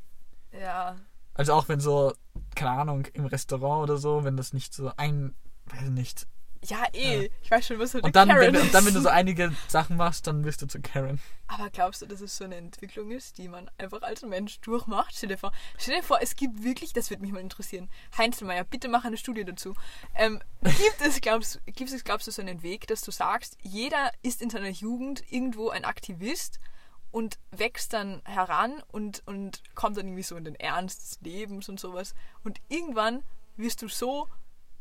ja. 0.53 0.97
Also 1.33 1.55
auch 1.55 1.69
wenn 1.69 1.81
so, 1.81 2.13
keine 2.55 2.73
Ahnung, 2.73 3.07
im 3.15 3.25
Restaurant 3.25 3.85
oder 3.85 3.97
so, 3.97 4.25
wenn 4.25 4.37
das 4.37 4.53
nicht 4.53 4.75
so 4.75 4.93
ein, 4.97 5.35
weiß 5.67 5.89
nicht. 5.89 6.27
Ja, 6.65 6.85
eh. 6.93 7.23
Ja. 7.23 7.29
Ich 7.43 7.51
weiß 7.51 7.67
schon, 7.67 7.79
was 7.79 7.95
eine 7.95 8.03
Und 8.05 8.15
dann, 8.17 8.29
Karen 8.29 8.41
wenn, 8.43 8.53
du- 8.53 8.59
ist. 8.61 8.67
und 8.67 8.75
dann, 8.75 8.85
wenn 8.85 8.93
du 8.95 9.01
so 9.01 9.09
einige 9.09 9.55
Sachen 9.69 9.97
machst, 9.97 10.27
dann 10.27 10.45
wirst 10.45 10.61
du 10.61 10.67
zu 10.67 10.81
Karen. 10.81 11.19
Aber 11.49 11.71
glaubst 11.71 12.03
du, 12.03 12.07
dass 12.07 12.21
es 12.21 12.37
so 12.37 12.45
eine 12.45 12.57
Entwicklung 12.57 13.11
ist, 13.11 13.39
die 13.39 13.49
man 13.49 13.71
einfach 13.79 14.03
als 14.03 14.23
Mensch 14.23 14.61
durchmacht? 14.61 15.15
Stell 15.17 15.31
dir 15.31 15.39
vor, 15.39 15.53
stell 15.79 15.97
dir 15.97 16.03
vor 16.03 16.19
es 16.21 16.37
gibt 16.37 16.63
wirklich, 16.63 16.93
das 16.93 17.09
würde 17.11 17.23
mich 17.23 17.33
mal 17.33 17.41
interessieren, 17.41 17.89
Heinzelmeier, 18.19 18.65
bitte 18.65 18.89
mach 18.89 19.05
eine 19.05 19.17
Studie 19.17 19.45
dazu. 19.45 19.75
Ähm, 20.15 20.41
gibt, 20.63 21.01
es, 21.01 21.21
glaubst, 21.23 21.61
gibt 21.67 21.91
es, 21.91 22.05
glaubst 22.05 22.27
du, 22.27 22.31
so 22.31 22.43
einen 22.43 22.63
Weg, 22.63 22.87
dass 22.89 23.01
du 23.01 23.11
sagst, 23.11 23.57
jeder 23.63 24.11
ist 24.23 24.43
in 24.43 24.51
seiner 24.51 24.69
Jugend 24.69 25.23
irgendwo 25.33 25.71
ein 25.71 25.85
Aktivist 25.87 26.61
und 27.11 27.39
wächst 27.51 27.93
dann 27.95 28.21
heran 28.25 28.83
und, 28.89 29.23
und 29.27 29.63
kommt 29.75 29.97
dann 29.97 30.07
irgendwie 30.07 30.23
so 30.23 30.37
in 30.37 30.45
den 30.45 30.55
Ernst 30.57 31.01
des 31.03 31.21
Lebens 31.23 31.69
und 31.71 31.81
sowas. 31.81 32.15
Und 32.45 32.61
irgendwann 32.69 33.25
wirst 33.57 33.83
du 33.83 33.89
so, 33.89 34.29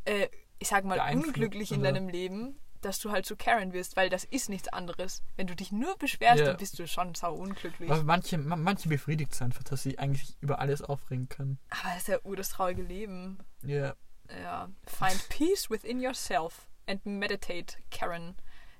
äh, 0.06 0.28
ich 0.60 0.68
sag 0.68 0.84
mal, 0.86 1.00
unglücklich 1.16 1.72
in 1.72 1.84
deinem 1.84 2.08
Leben, 2.10 2.60
dass 2.82 3.00
du 3.00 3.12
halt 3.12 3.26
so 3.26 3.36
Karen 3.36 3.74
wirst, 3.74 3.98
weil 3.98 4.10
das 4.10 4.24
ist 4.24 4.50
nichts 4.50 4.68
anderes. 4.70 5.22
Wenn 5.36 5.48
du 5.48 5.56
dich 5.56 5.72
nur 5.72 5.98
beschwerst, 5.98 6.40
Ja. 6.40 6.46
dann 6.48 6.58
bist 6.58 6.80
du 6.80 6.88
schon 6.88 7.14
sau 7.16 7.34
unglücklich. 7.34 7.90
Aber 7.92 8.04
manche, 8.04 8.38
ma- 8.38 8.56
manche 8.56 8.88
befriedigt 8.88 9.34
es 9.34 9.42
einfach, 9.42 9.64
dass 9.64 9.84
sie 9.84 10.00
eigentlich 10.00 10.38
über 10.42 10.60
alles 10.60 10.82
aufregen 10.82 11.28
können. 11.28 11.60
Aber 11.70 11.90
das 11.90 11.98
ist 12.04 12.08
ja 12.08 12.20
ur 12.24 12.36
das 12.38 12.50
traurige 12.50 12.82
Leben. 12.84 13.40
Ja. 13.64 13.96
Ja. 14.42 14.70
Find 14.86 15.28
peace 15.30 15.70
within 15.70 16.00
yourself 16.00 16.70
and 16.88 17.06
meditate, 17.06 17.78
Karen. 17.92 18.36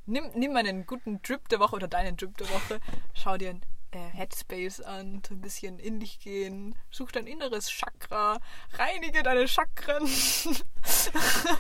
Nimm, 0.06 0.32
nimm 0.34 0.56
einen 0.56 0.86
guten 0.86 1.22
Drip 1.22 1.50
der 1.50 1.60
Woche 1.60 1.76
oder 1.76 1.88
deinen 1.88 2.16
Drip 2.18 2.36
der 2.38 2.50
Woche. 2.50 2.80
Schau 3.14 3.38
dir 3.38 3.50
ein 3.52 3.62
Headspace 3.98 4.82
an, 4.82 5.22
so 5.28 5.34
ein 5.34 5.42
bisschen 5.42 5.80
in 5.80 6.00
dich 6.00 6.20
gehen. 6.20 6.76
Such 6.92 7.12
dein 7.12 7.28
inneres 7.28 7.70
Chakra. 7.72 8.40
Reinige 8.74 9.24
deine 9.24 9.48
Chakren. 9.48 10.08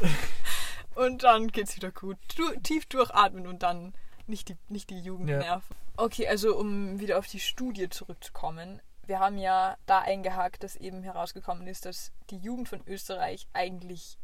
und 0.95 1.23
dann 1.23 1.47
geht's 1.47 1.75
wieder 1.75 1.91
gut. 1.91 2.17
Du, 2.35 2.51
tief 2.61 2.85
durchatmen 2.85 3.47
und 3.47 3.63
dann 3.63 3.93
nicht 4.27 4.49
die, 4.49 4.57
nicht 4.67 4.89
die 4.89 4.99
Jugend 4.99 5.29
Ja. 5.29 5.39
nerven. 5.39 5.75
Okay, 5.97 6.27
also 6.27 6.55
um 6.55 6.99
wieder 6.99 7.17
auf 7.17 7.27
die 7.27 7.39
Studie 7.39 7.89
zurückzukommen. 7.89 8.81
Wir 9.05 9.19
haben 9.19 9.37
ja 9.37 9.75
da 9.85 9.99
eingehakt, 9.99 10.63
dass 10.63 10.75
eben 10.75 11.03
herausgekommen 11.03 11.67
ist, 11.67 11.85
dass 11.85 12.11
die 12.29 12.37
Jugend 12.37 12.69
von 12.69 12.81
Österreich 12.85 13.47
eigentlich 13.53 14.17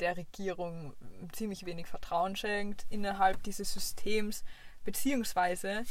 der 0.00 0.16
Regierung 0.16 0.94
ziemlich 1.32 1.66
wenig 1.66 1.86
Vertrauen 1.86 2.34
schenkt 2.34 2.84
innerhalb 2.90 3.42
dieses 3.44 3.72
Systems, 3.72 4.42
beziehungsweise 4.82 5.84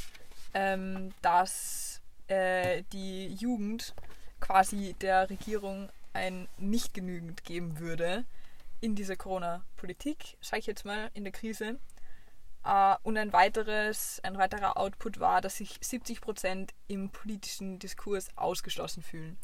ähm, 0.54 1.14
dass 1.22 2.02
äh, 2.28 2.84
die 2.92 3.28
Jugend 3.34 3.94
quasi 4.40 4.96
der 5.02 5.30
Regierung 5.30 5.90
ein 6.14 6.48
nicht 6.58 6.94
genügend 6.94 7.44
geben 7.44 7.80
würde 7.80 8.26
in 8.82 8.96
dieser 8.96 9.16
Corona-Politik, 9.16 10.38
sage 10.42 10.60
ich 10.60 10.68
jetzt 10.68 10.86
mal, 10.86 11.10
in 11.14 11.24
der 11.24 11.34
Krise. 11.34 11.80
Äh, 12.66 12.96
und 13.04 13.18
ein 13.18 13.34
weiteres, 13.34 14.20
ein 14.24 14.38
weiterer 14.38 14.78
Output 14.78 15.20
war, 15.20 15.42
dass 15.42 15.58
sich 15.58 15.78
70 15.82 16.22
Prozent 16.22 16.74
im 16.88 17.10
politischen 17.10 17.80
Diskurs 17.80 18.28
ausgeschlossen 18.36 19.04
fühlen. 19.04 19.38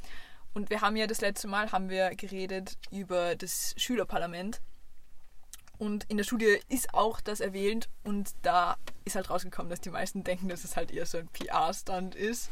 Und 0.53 0.69
wir 0.69 0.81
haben 0.81 0.95
ja 0.95 1.07
das 1.07 1.21
letzte 1.21 1.47
Mal 1.47 1.71
haben 1.71 1.89
wir 1.89 2.15
geredet 2.15 2.77
über 2.91 3.35
das 3.35 3.75
Schülerparlament. 3.77 4.61
Und 5.79 6.03
in 6.09 6.17
der 6.17 6.23
Studie 6.25 6.59
ist 6.67 6.93
auch 6.93 7.21
das 7.21 7.39
erwähnt 7.39 7.89
und 8.03 8.31
da 8.43 8.75
ist 9.05 9.15
halt 9.15 9.29
rausgekommen, 9.29 9.69
dass 9.69 9.79
die 9.81 9.89
meisten 9.89 10.23
denken, 10.23 10.49
dass 10.49 10.63
es 10.65 10.75
halt 10.75 10.91
eher 10.91 11.05
so 11.07 11.17
ein 11.17 11.27
PR-Stand 11.29 12.13
ist. 12.15 12.49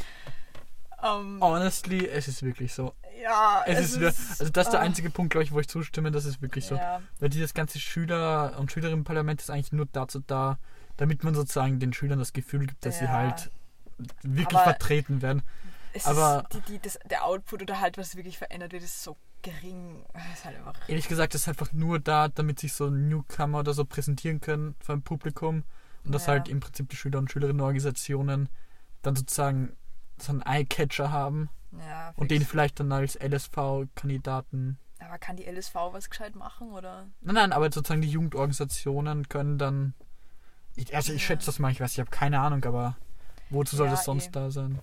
Ähm, 1.03 1.37
Honestly, 1.41 2.07
es 2.07 2.27
ist 2.27 2.41
wirklich 2.41 2.73
so. 2.73 2.95
Ja, 3.21 3.63
Es, 3.67 3.79
ist, 3.91 3.99
wir- 3.99 4.07
also 4.07 4.49
das 4.49 4.67
ist 4.67 4.71
der 4.73 4.79
ah, 4.79 4.83
einzige 4.83 5.09
Punkt, 5.11 5.31
glaube 5.31 5.43
ich, 5.43 5.51
wo 5.51 5.59
ich 5.59 5.67
zustimme, 5.67 6.09
das 6.11 6.25
ist 6.25 6.41
wirklich 6.41 6.65
so. 6.65 6.75
Ja, 6.75 7.01
Weil 7.19 7.29
dieses 7.29 7.53
ganze 7.53 7.79
Schüler- 7.79 8.57
und 8.57 8.71
Schülerinnenparlament 8.71 9.41
ist 9.41 9.49
eigentlich 9.51 9.71
nur 9.73 9.85
dazu 9.91 10.19
da, 10.25 10.57
damit 10.95 11.23
man 11.23 11.35
sozusagen 11.35 11.79
den 11.79 11.93
Schülern 11.93 12.17
das 12.19 12.33
Gefühl 12.33 12.65
gibt, 12.65 12.83
dass 12.85 12.97
sie 12.99 13.05
Ja. 13.05 13.11
halt 13.11 13.51
wirklich 14.23 14.57
Aber- 14.57 14.63
vertreten 14.71 15.21
werden. 15.21 15.43
es 15.93 16.05
Aber- 16.05 16.45
ist 16.49 16.53
die, 16.67 16.71
die, 16.73 16.79
das, 16.79 16.97
der 17.09 17.25
Output 17.25 17.61
oder 17.63 17.79
halt 17.79 17.97
was 17.97 18.15
wirklich 18.15 18.37
verändert 18.37 18.71
wird, 18.71 18.83
ist 18.83 19.03
so 19.03 19.17
gering. 19.51 20.05
Es 20.13 20.39
ist 20.39 20.45
halt 20.45 20.57
einfach. 20.57 20.73
Ehrlich 20.87 21.07
gesagt, 21.07 21.33
das 21.33 21.41
ist 21.41 21.47
einfach 21.47 21.71
nur 21.73 21.99
da, 21.99 22.27
damit 22.27 22.59
sich 22.59 22.73
so 22.73 22.89
Newcomer 22.89 23.59
oder 23.59 23.73
so 23.73 23.85
präsentieren 23.85 24.41
können 24.41 24.75
vor 24.79 24.95
dem 24.95 25.01
Publikum 25.03 25.63
und 26.03 26.11
dass 26.13 26.25
Ja. 26.25 26.33
halt 26.33 26.47
im 26.49 26.59
Prinzip 26.59 26.89
die 26.89 26.95
Schüler- 26.95 27.19
und 27.19 27.31
Schülerinnenorganisationen 27.31 28.49
dann 29.01 29.15
sozusagen 29.15 29.73
so 30.19 30.31
einen 30.31 30.41
Eye-Catcher 30.41 31.11
haben 31.11 31.49
Ja, 31.79 32.13
und 32.15 32.31
den 32.31 32.43
vielleicht 32.43 32.79
dann 32.79 32.91
als 32.91 33.15
LSV-Kandidaten. 33.15 34.77
Aber 34.99 35.17
kann 35.19 35.35
die 35.35 35.45
LSV 35.45 35.75
was 35.91 36.09
gescheit 36.09 36.35
machen 36.35 36.71
oder? 36.71 37.07
Nein, 37.21 37.35
nein, 37.35 37.53
aber 37.53 37.71
sozusagen 37.71 38.01
die 38.01 38.09
Jugendorganisationen 38.09 39.29
können 39.29 39.57
dann. 39.57 39.93
Ich, 40.75 40.95
also 40.95 41.13
ich 41.13 41.21
Ja. 41.21 41.27
schätze 41.27 41.45
das 41.47 41.59
mal, 41.59 41.71
ich 41.71 41.79
weiß, 41.79 41.93
ich 41.93 41.99
habe 41.99 42.09
keine 42.09 42.39
Ahnung, 42.39 42.63
aber 42.65 42.97
wozu 43.49 43.75
soll 43.75 43.89
das 43.89 44.05
sonst 44.05 44.27
eh. 44.27 44.31
da 44.31 44.49
sein? 44.51 44.79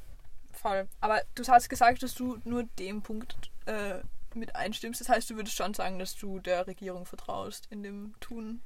Voll. 0.53 0.89
Aber 1.01 1.21
du 1.35 1.45
hast 1.47 1.69
gesagt, 1.69 2.03
dass 2.03 2.15
du 2.15 2.39
nur 2.45 2.65
dem 2.79 3.03
Punkt 3.03 3.37
äh, 3.67 4.01
mit 4.37 4.57
einstimmst. 4.57 5.01
Das 5.01 5.09
heißt, 5.09 5.31
du 5.31 5.37
würdest 5.37 5.57
schon 5.57 5.75
sagen, 5.75 5.99
dass 5.99 6.17
du 6.17 6.39
der 6.39 6.67
Regierung 6.67 7.07
vertraust 7.07 7.67
in 7.71 7.83
dem 7.83 8.15
Tun. 8.21 8.63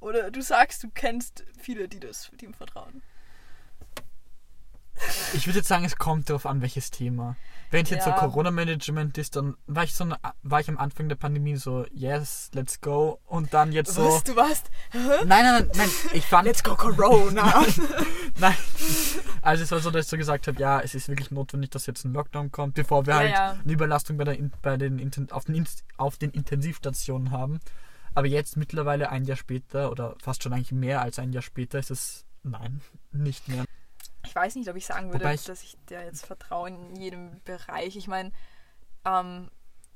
Oder 0.00 0.30
du 0.30 0.42
sagst, 0.42 0.82
du 0.82 0.90
kennst 0.90 1.44
viele, 1.58 1.88
die 1.88 2.00
das, 2.00 2.30
die 2.40 2.46
ihm 2.46 2.54
vertrauen. 2.54 3.02
Ich 5.34 5.46
würde 5.46 5.58
jetzt 5.58 5.68
sagen, 5.68 5.84
es 5.84 5.96
kommt 5.96 6.28
darauf 6.28 6.46
an, 6.46 6.60
welches 6.60 6.90
Thema. 6.90 7.36
Wenn 7.70 7.84
es 7.84 7.90
jetzt 7.90 8.04
so 8.04 8.10
Ja. 8.10 8.16
Corona-Management 8.18 9.16
ist, 9.16 9.34
dann 9.36 9.56
war 9.66 9.84
ich 9.84 9.94
so 9.94 10.06
war 10.42 10.60
ich 10.60 10.68
am 10.68 10.76
Anfang 10.76 11.08
der 11.08 11.16
Pandemie 11.16 11.56
so, 11.56 11.86
yes, 11.92 12.50
let's 12.52 12.80
go. 12.80 13.18
Und 13.24 13.54
dann 13.54 13.72
jetzt 13.72 13.94
so. 13.94 14.04
Was, 14.04 14.24
du 14.24 14.36
warst? 14.36 14.70
Hä? 14.90 14.98
Nein, 15.24 15.44
nein, 15.44 15.70
nein, 15.74 15.88
ich 16.12 16.26
fand. 16.26 16.46
Let's 16.46 16.62
go 16.62 16.76
Corona. 16.76 17.64
Nein. 18.38 18.54
Also 19.40 19.64
es 19.64 19.70
war 19.72 19.80
so, 19.80 19.90
dass 19.90 20.04
ich 20.06 20.10
so 20.10 20.16
gesagt 20.16 20.48
habe, 20.48 20.60
ja, 20.60 20.80
es 20.80 20.94
ist 20.94 21.08
wirklich 21.08 21.30
notwendig, 21.30 21.70
dass 21.70 21.86
jetzt 21.86 22.04
ein 22.04 22.12
Lockdown 22.12 22.50
kommt, 22.52 22.74
bevor 22.74 23.06
wir 23.06 23.14
Ja, 23.14 23.18
halt 23.18 23.30
ja. 23.32 23.50
eine 23.62 23.72
Überlastung 23.72 24.16
bei, 24.16 24.24
der, 24.24 24.36
bei 24.62 24.76
den, 24.76 25.30
auf, 25.32 25.44
den, 25.44 25.66
auf 25.96 26.16
den 26.18 26.30
Intensivstationen 26.30 27.30
haben. 27.30 27.60
Aber 28.14 28.26
jetzt 28.26 28.56
mittlerweile 28.56 29.10
ein 29.10 29.24
Jahr 29.24 29.36
später 29.36 29.90
oder 29.90 30.14
fast 30.22 30.42
schon 30.42 30.52
eigentlich 30.52 30.72
mehr 30.72 31.00
als 31.02 31.18
ein 31.18 31.32
Jahr 31.32 31.42
später 31.42 31.78
ist 31.78 31.90
es, 31.90 32.26
nein, 32.42 32.80
nicht 33.12 33.48
mehr. 33.48 33.64
Ich 34.24 34.34
weiß 34.34 34.56
nicht, 34.56 34.68
ob 34.68 34.76
ich 34.76 34.86
sagen 34.86 35.12
würde, 35.12 35.32
ich- 35.32 35.44
dass 35.44 35.62
ich 35.62 35.76
der 35.88 36.04
jetzt 36.04 36.24
vertraue 36.26 36.68
in 36.68 36.96
jedem 36.96 37.40
Bereich. 37.44 37.96
Ich 37.96 38.08
meine, 38.08 38.32
ähm, 39.04 39.50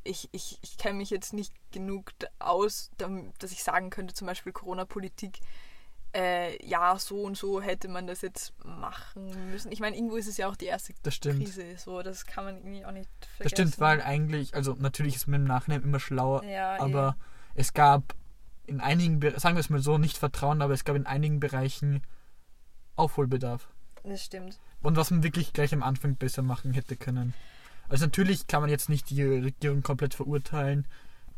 ich, 0.04 0.28
ich, 0.32 0.58
ich 0.62 0.78
kenne 0.78 0.98
mich 0.98 1.10
jetzt 1.10 1.32
nicht 1.32 1.52
genug 1.72 2.12
aus, 2.38 2.90
dass 3.38 3.50
ich 3.52 3.62
sagen 3.64 3.90
könnte, 3.90 4.14
zum 4.14 4.26
Beispiel 4.26 4.52
Corona-Politik, 4.52 5.40
äh, 6.14 6.64
ja, 6.66 6.96
so 6.98 7.22
und 7.22 7.36
so 7.36 7.60
hätte 7.60 7.88
man 7.88 8.06
das 8.06 8.22
jetzt 8.22 8.54
machen 8.64 9.50
müssen. 9.50 9.70
Ich 9.72 9.80
meine, 9.80 9.96
irgendwo 9.96 10.16
ist 10.16 10.28
es 10.28 10.36
ja 10.36 10.48
auch 10.48 10.56
die 10.56 10.66
erste 10.66 10.94
Das 11.02 11.14
stimmt. 11.14 11.40
Krise, 11.40 11.76
so, 11.76 12.02
das 12.02 12.24
kann 12.24 12.44
man 12.44 12.56
irgendwie 12.58 12.84
auch 12.86 12.92
nicht 12.92 13.10
vergessen. 13.36 13.42
Das 13.42 13.50
stimmt, 13.50 13.80
weil 13.80 14.00
eigentlich, 14.00 14.54
also 14.54 14.74
natürlich 14.78 15.16
ist 15.16 15.26
man 15.26 15.40
im 15.42 15.46
Nachhinein 15.46 15.82
immer 15.82 16.00
schlauer, 16.00 16.42
Ja, 16.44 16.80
aber 16.80 17.16
es 17.54 17.74
gab 17.74 18.14
in 18.66 18.80
einigen, 18.80 19.20
sagen 19.38 19.56
wir 19.56 19.60
es 19.60 19.70
mal 19.70 19.80
so, 19.80 19.98
nicht 19.98 20.16
Vertrauen, 20.16 20.62
aber 20.62 20.72
es 20.74 20.84
gab 20.84 20.96
in 20.96 21.06
einigen 21.06 21.38
Bereichen 21.40 22.02
Aufholbedarf. 22.96 23.68
Das 24.10 24.24
stimmt. 24.24 24.58
Und 24.82 24.96
was 24.96 25.10
man 25.10 25.22
wirklich 25.22 25.52
gleich 25.52 25.72
am 25.72 25.82
Anfang 25.82 26.16
besser 26.16 26.42
machen 26.42 26.72
hätte 26.72 26.96
können. 26.96 27.34
Also 27.88 28.06
natürlich 28.06 28.46
kann 28.46 28.60
man 28.60 28.70
jetzt 28.70 28.88
nicht 28.88 29.10
die 29.10 29.22
Regierung 29.22 29.82
komplett 29.82 30.14
verurteilen, 30.14 30.86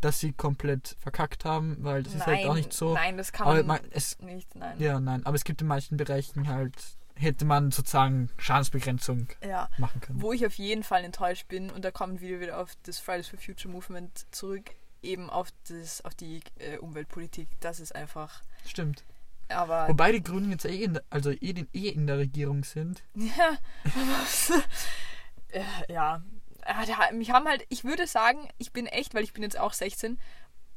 dass 0.01 0.21
sie 0.21 0.33
komplett 0.33 0.97
verkackt 1.01 1.45
haben, 1.45 1.77
weil 1.81 2.03
das 2.03 2.15
ist 2.15 2.27
halt 2.27 2.47
auch 2.47 2.55
nicht 2.55 2.73
so. 2.73 2.95
Nein, 2.95 3.17
das 3.17 3.33
kann 3.33 3.47
man 3.47 3.67
man, 3.67 3.81
es, 3.91 4.19
nicht, 4.21 4.55
nein. 4.55 4.79
ja, 4.79 5.01
nein, 5.01 5.27
aber 5.27 5.35
es 5.35 5.45
gibt 5.45 5.61
in 5.61 5.67
manchen 5.67 5.97
Bereichen 5.97 6.49
halt, 6.49 6.75
hätte 7.15 7.45
man 7.45 7.73
sozusagen 7.73 8.31
Schadensbegrenzung 8.39 9.29
ja. 9.47 9.69
machen 9.77 10.01
können. 10.01 10.23
Wo 10.23 10.33
ich 10.33 10.47
auf 10.47 10.55
jeden 10.55 10.85
Fall 10.85 11.05
enttäuscht 11.05 11.49
bin, 11.49 11.71
und 11.71 11.85
da 11.85 11.91
kommen 11.91 12.21
wir 12.21 12.41
wieder 12.41 12.61
auf 12.61 12.77
das 12.85 12.99
Fridays 12.99 13.29
for 13.29 13.39
Future 13.39 13.73
Movement 13.73 14.27
zurück, 14.31 14.71
eben 15.03 15.31
auf, 15.31 15.49
das, 15.69 16.05
auf 16.05 16.15
die 16.15 16.41
äh, 16.59 16.79
Umweltpolitik. 16.79 17.49
Das 17.61 17.81
ist 17.81 17.95
einfach. 17.95 18.43
Stimmt. 18.67 19.05
Aber. 19.49 19.89
Wobei 19.89 20.13
die 20.13 20.23
Grünen 20.23 20.51
jetzt 20.51 20.65
eh 20.65 20.83
in 20.85 20.95
der, 20.95 21.05
also 21.11 21.31
eh, 21.31 21.53
den, 21.53 21.69
eh 21.73 21.89
in 21.89 22.07
der 22.07 22.19
Regierung 22.19 22.65
sind. 22.65 23.03
Ja. 23.15 23.59
äh, 25.51 25.93
ja. 25.93 26.23
Ah, 26.63 26.85
da- 26.85 27.13
Mich 27.13 27.31
haben 27.31 27.47
halt, 27.47 27.65
ich 27.71 27.85
würde 27.85 28.07
sagen, 28.07 28.49
ich 28.59 28.73
bin 28.73 28.87
echt, 28.87 29.15
weil 29.15 29.25
ich 29.25 29.33
bin 29.33 29.43
jetzt 29.43 29.59
auch 29.59 29.73
16 29.73 30.19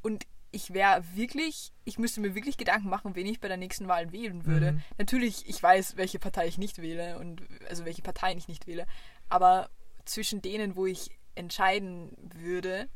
und 0.02 0.26
ich 0.54 0.74
wäre 0.74 1.04
wirklich, 1.16 1.72
ich 1.86 1.98
müsste 1.98 2.20
mir 2.22 2.36
wirklich 2.36 2.58
Gedanken 2.58 2.90
machen, 2.90 3.16
wen 3.16 3.26
ich 3.26 3.40
bei 3.40 3.48
der 3.48 3.58
nächsten 3.58 3.88
Wahl 3.88 4.12
wählen 4.12 4.46
würde. 4.46 4.74
Mhm. 4.74 4.82
Natürlich, 4.98 5.48
ich 5.48 5.62
weiß, 5.62 5.96
welche 5.98 6.20
Partei 6.20 6.48
ich 6.48 6.58
nicht 6.58 6.82
wähle 6.82 7.20
und 7.20 7.42
also 7.70 7.86
welche 7.86 8.02
Parteien 8.02 8.38
ich 8.38 8.48
nicht 8.48 8.68
wähle, 8.68 8.86
aber 9.30 9.70
zwischen 10.06 10.42
denen, 10.42 10.76
wo 10.76 10.86
ich 10.86 11.12
entscheiden 11.36 12.16
würde, 12.36 12.90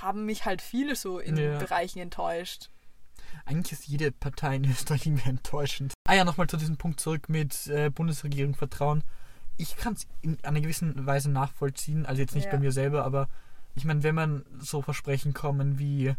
haben 0.00 0.24
mich 0.26 0.44
halt 0.44 0.62
viele 0.62 0.94
so 0.94 1.18
in 1.18 1.36
Ja. 1.36 1.58
Bereichen 1.58 1.98
enttäuscht. 2.00 2.70
Eigentlich 3.44 3.72
ist 3.72 3.86
jede 3.88 4.12
Partei 4.12 4.56
in 4.56 4.64
Österreich 4.70 5.06
irgendwie 5.06 5.28
enttäuschend. 5.30 5.94
Ah 6.06 6.14
ja, 6.14 6.24
nochmal 6.24 6.46
zu 6.48 6.56
diesem 6.56 6.76
Punkt 6.76 7.00
zurück 7.00 7.28
mit 7.28 7.66
äh, 7.68 7.90
Bundesregierung 7.90 8.54
Vertrauen. 8.54 9.02
Ich 9.56 9.76
kann 9.76 9.94
es 9.94 10.06
in 10.22 10.38
einer 10.44 10.60
gewissen 10.60 11.06
Weise 11.06 11.30
nachvollziehen, 11.30 12.06
also 12.06 12.20
jetzt 12.20 12.34
nicht 12.34 12.44
Ja. 12.46 12.52
bei 12.52 12.58
mir 12.58 12.72
selber, 12.72 13.04
aber 13.04 13.28
ich 13.74 13.84
meine, 13.84 14.02
wenn 14.02 14.14
man 14.14 14.44
so 14.58 14.82
Versprechen 14.82 15.34
kommen 15.34 15.78
wie, 15.78 16.14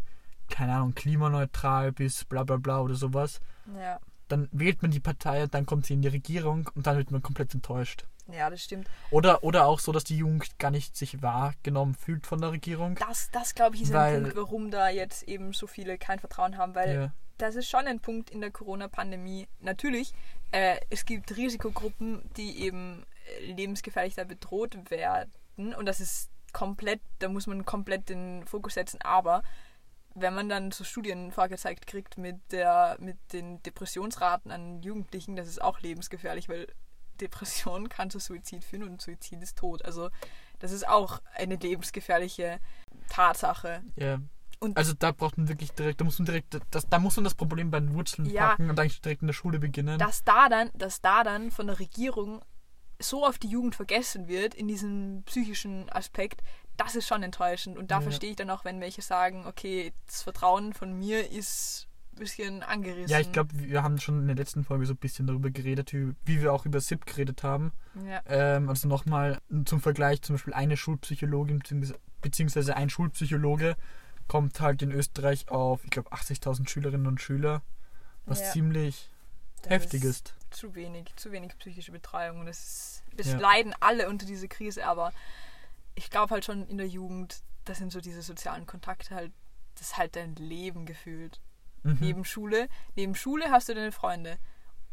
keine 0.48 0.74
Ahnung, 0.74 0.94
klimaneutral 0.94 1.92
bis 1.92 2.24
bla 2.24 2.44
bla 2.44 2.56
bla 2.56 2.80
oder 2.80 2.94
sowas, 2.94 3.40
Ja, 3.78 3.98
dann 4.28 4.48
wählt 4.52 4.82
man 4.82 4.90
die 4.90 5.00
Partei, 5.00 5.46
dann 5.46 5.66
kommt 5.66 5.86
sie 5.86 5.94
in 5.94 6.02
die 6.02 6.08
Regierung 6.08 6.70
und 6.74 6.86
dann 6.86 6.96
wird 6.96 7.10
man 7.10 7.22
komplett 7.22 7.54
enttäuscht. 7.54 8.06
Ja, 8.32 8.50
das 8.50 8.62
stimmt. 8.62 8.88
Oder, 9.10 9.42
oder 9.44 9.66
auch 9.66 9.78
so, 9.80 9.92
dass 9.92 10.04
die 10.04 10.16
Jugend 10.16 10.58
gar 10.58 10.70
nicht 10.70 10.96
sich 10.96 11.22
wahrgenommen 11.22 11.94
fühlt 11.94 12.26
von 12.26 12.40
der 12.40 12.52
Regierung. 12.52 12.94
Das, 12.96 13.30
das 13.32 13.54
glaube 13.54 13.76
ich, 13.76 13.82
ist 13.82 13.92
Weil- 13.92 14.16
ein 14.16 14.22
Punkt, 14.22 14.36
warum 14.36 14.70
da 14.70 14.88
jetzt 14.88 15.22
eben 15.24 15.52
so 15.52 15.66
viele 15.66 15.98
kein 15.98 16.18
Vertrauen 16.18 16.56
haben, 16.58 16.74
weil 16.74 16.94
Ja. 16.94 17.12
das 17.38 17.54
ist 17.56 17.68
schon 17.68 17.86
ein 17.86 18.00
Punkt 18.00 18.30
in 18.30 18.40
der 18.40 18.50
Corona-Pandemie. 18.50 19.48
Natürlich, 19.60 20.12
äh, 20.52 20.78
es 20.90 21.04
gibt 21.04 21.36
Risikogruppen, 21.36 22.28
die 22.36 22.60
eben 22.62 23.04
äh, 23.40 23.52
lebensgefährlich 23.52 24.14
da 24.14 24.24
bedroht 24.24 24.76
werden 24.90 25.30
und 25.74 25.86
das 25.86 26.00
ist 26.00 26.30
komplett, 26.52 27.00
da 27.20 27.28
muss 27.28 27.46
man 27.46 27.64
komplett 27.64 28.08
den 28.08 28.44
Fokus 28.46 28.74
setzen, 28.74 29.00
aber 29.02 29.42
wenn 30.16 30.34
man 30.34 30.48
dann 30.48 30.72
so 30.72 30.82
Studien 30.82 31.30
vorgezeigt 31.30 31.86
kriegt 31.86 32.18
mit, 32.18 32.36
der, 32.50 32.96
mit 32.98 33.16
den 33.32 33.62
Depressionsraten 33.62 34.50
an 34.50 34.82
Jugendlichen, 34.82 35.36
das 35.36 35.46
ist 35.46 35.62
auch 35.62 35.78
lebensgefährlich, 35.80 36.48
weil 36.48 36.66
Depression 37.20 37.88
kann 37.88 38.10
zu 38.10 38.18
Suizid 38.18 38.64
führen 38.64 38.84
und 38.84 39.00
Suizid 39.00 39.42
ist 39.42 39.58
tot. 39.58 39.84
Also 39.84 40.10
das 40.58 40.72
ist 40.72 40.86
auch 40.88 41.20
eine 41.36 41.56
lebensgefährliche 41.56 42.60
Tatsache. 43.08 43.82
Ja. 43.96 44.20
Und 44.58 44.76
Also 44.76 44.92
da 44.92 45.10
braucht 45.12 45.38
man 45.38 45.48
wirklich 45.48 45.72
direkt, 45.72 46.00
da 46.00 46.04
muss 46.04 46.18
man 46.18 46.26
direkt, 46.26 46.58
das, 46.70 46.86
da 46.88 46.98
muss 46.98 47.16
man 47.16 47.24
das 47.24 47.34
Problem 47.34 47.70
bei 47.70 47.80
den 47.80 47.94
Wurzeln 47.94 48.28
Ja. 48.28 48.48
packen 48.48 48.68
und 48.68 48.78
eigentlich 48.78 49.00
direkt 49.00 49.22
in 49.22 49.28
der 49.28 49.34
Schule 49.34 49.58
beginnen. 49.58 49.98
dass 49.98 50.22
da 50.24 50.48
dann, 50.50 50.70
dass 50.74 51.00
da 51.00 51.24
dann 51.24 51.50
von 51.50 51.66
der 51.66 51.78
Regierung 51.78 52.42
so 53.02 53.24
auf 53.26 53.38
die 53.38 53.48
Jugend 53.48 53.74
vergessen 53.74 54.28
wird 54.28 54.54
in 54.54 54.68
diesem 54.68 55.22
psychischen 55.24 55.88
Aspekt, 55.90 56.42
das 56.76 56.94
ist 56.94 57.06
schon 57.08 57.22
enttäuschend. 57.22 57.78
Und 57.78 57.90
da 57.90 57.96
Ja. 57.96 58.00
verstehe 58.02 58.30
ich 58.30 58.36
dann 58.36 58.50
auch, 58.50 58.66
wenn 58.66 58.80
welche 58.82 59.00
sagen, 59.00 59.46
okay, 59.46 59.94
das 60.06 60.22
Vertrauen 60.22 60.74
von 60.74 60.92
mir 60.92 61.30
ist 61.30 61.86
bisschen 62.16 62.62
angerissen. 62.62 63.08
Ja, 63.10 63.20
ich 63.20 63.32
glaube, 63.32 63.50
wir 63.54 63.82
haben 63.82 63.98
schon 63.98 64.20
in 64.20 64.26
der 64.26 64.36
letzten 64.36 64.64
Folge 64.64 64.86
so 64.86 64.94
ein 64.94 64.98
bisschen 64.98 65.26
darüber 65.26 65.50
geredet, 65.50 65.92
wie, 65.92 66.14
wir 66.42 66.52
auch 66.52 66.66
über 66.66 66.80
SIP 66.80 67.06
geredet 67.06 67.42
haben. 67.42 67.72
Ja, 68.06 68.22
Ähm, 68.26 68.68
also 68.68 68.88
nochmal 68.88 69.40
zum 69.64 69.80
Vergleich, 69.80 70.22
zum 70.22 70.34
Beispiel 70.34 70.54
eine 70.54 70.76
Schulpsychologin 70.76 71.60
bzw. 71.60 71.94
beziehungsweise 72.20 72.76
ein 72.76 72.90
Schulpsychologe 72.90 73.76
kommt 74.28 74.60
halt 74.60 74.82
in 74.82 74.92
Österreich 74.92 75.48
auf, 75.48 75.82
ich 75.84 75.90
glaube, 75.90 76.12
80.000 76.12 76.68
Schülerinnen 76.68 77.06
und 77.06 77.20
Schüler, 77.20 77.62
was 78.26 78.40
Ja. 78.40 78.50
ziemlich 78.52 79.10
das 79.62 79.70
heftig 79.70 80.04
ist. 80.04 80.34
Zu 80.50 80.74
wenig, 80.74 81.14
zu 81.16 81.32
wenig 81.32 81.56
psychische 81.58 81.92
Betreuung. 81.92 82.40
Und 82.40 82.48
es, 82.48 83.02
es 83.16 83.28
Ja. 83.32 83.38
leiden 83.38 83.74
alle 83.80 84.08
unter 84.08 84.26
dieser 84.26 84.48
Krise, 84.48 84.86
aber 84.86 85.12
ich 85.94 86.10
glaube 86.10 86.30
halt 86.34 86.44
schon 86.44 86.66
in 86.68 86.78
der 86.78 86.86
Jugend, 86.88 87.42
das 87.64 87.78
sind 87.78 87.92
so 87.92 88.00
diese 88.00 88.22
sozialen 88.22 88.66
Kontakte 88.66 89.14
halt, 89.14 89.32
das 89.74 89.88
ist 89.88 89.96
halt 89.96 90.16
dein 90.16 90.34
Leben 90.36 90.86
gefühlt. 90.86 91.40
Mhm. 91.82 91.98
neben 92.00 92.24
Schule. 92.24 92.68
Neben 92.96 93.14
Schule 93.14 93.50
hast 93.50 93.68
du 93.68 93.74
deine 93.74 93.92
Freunde. 93.92 94.38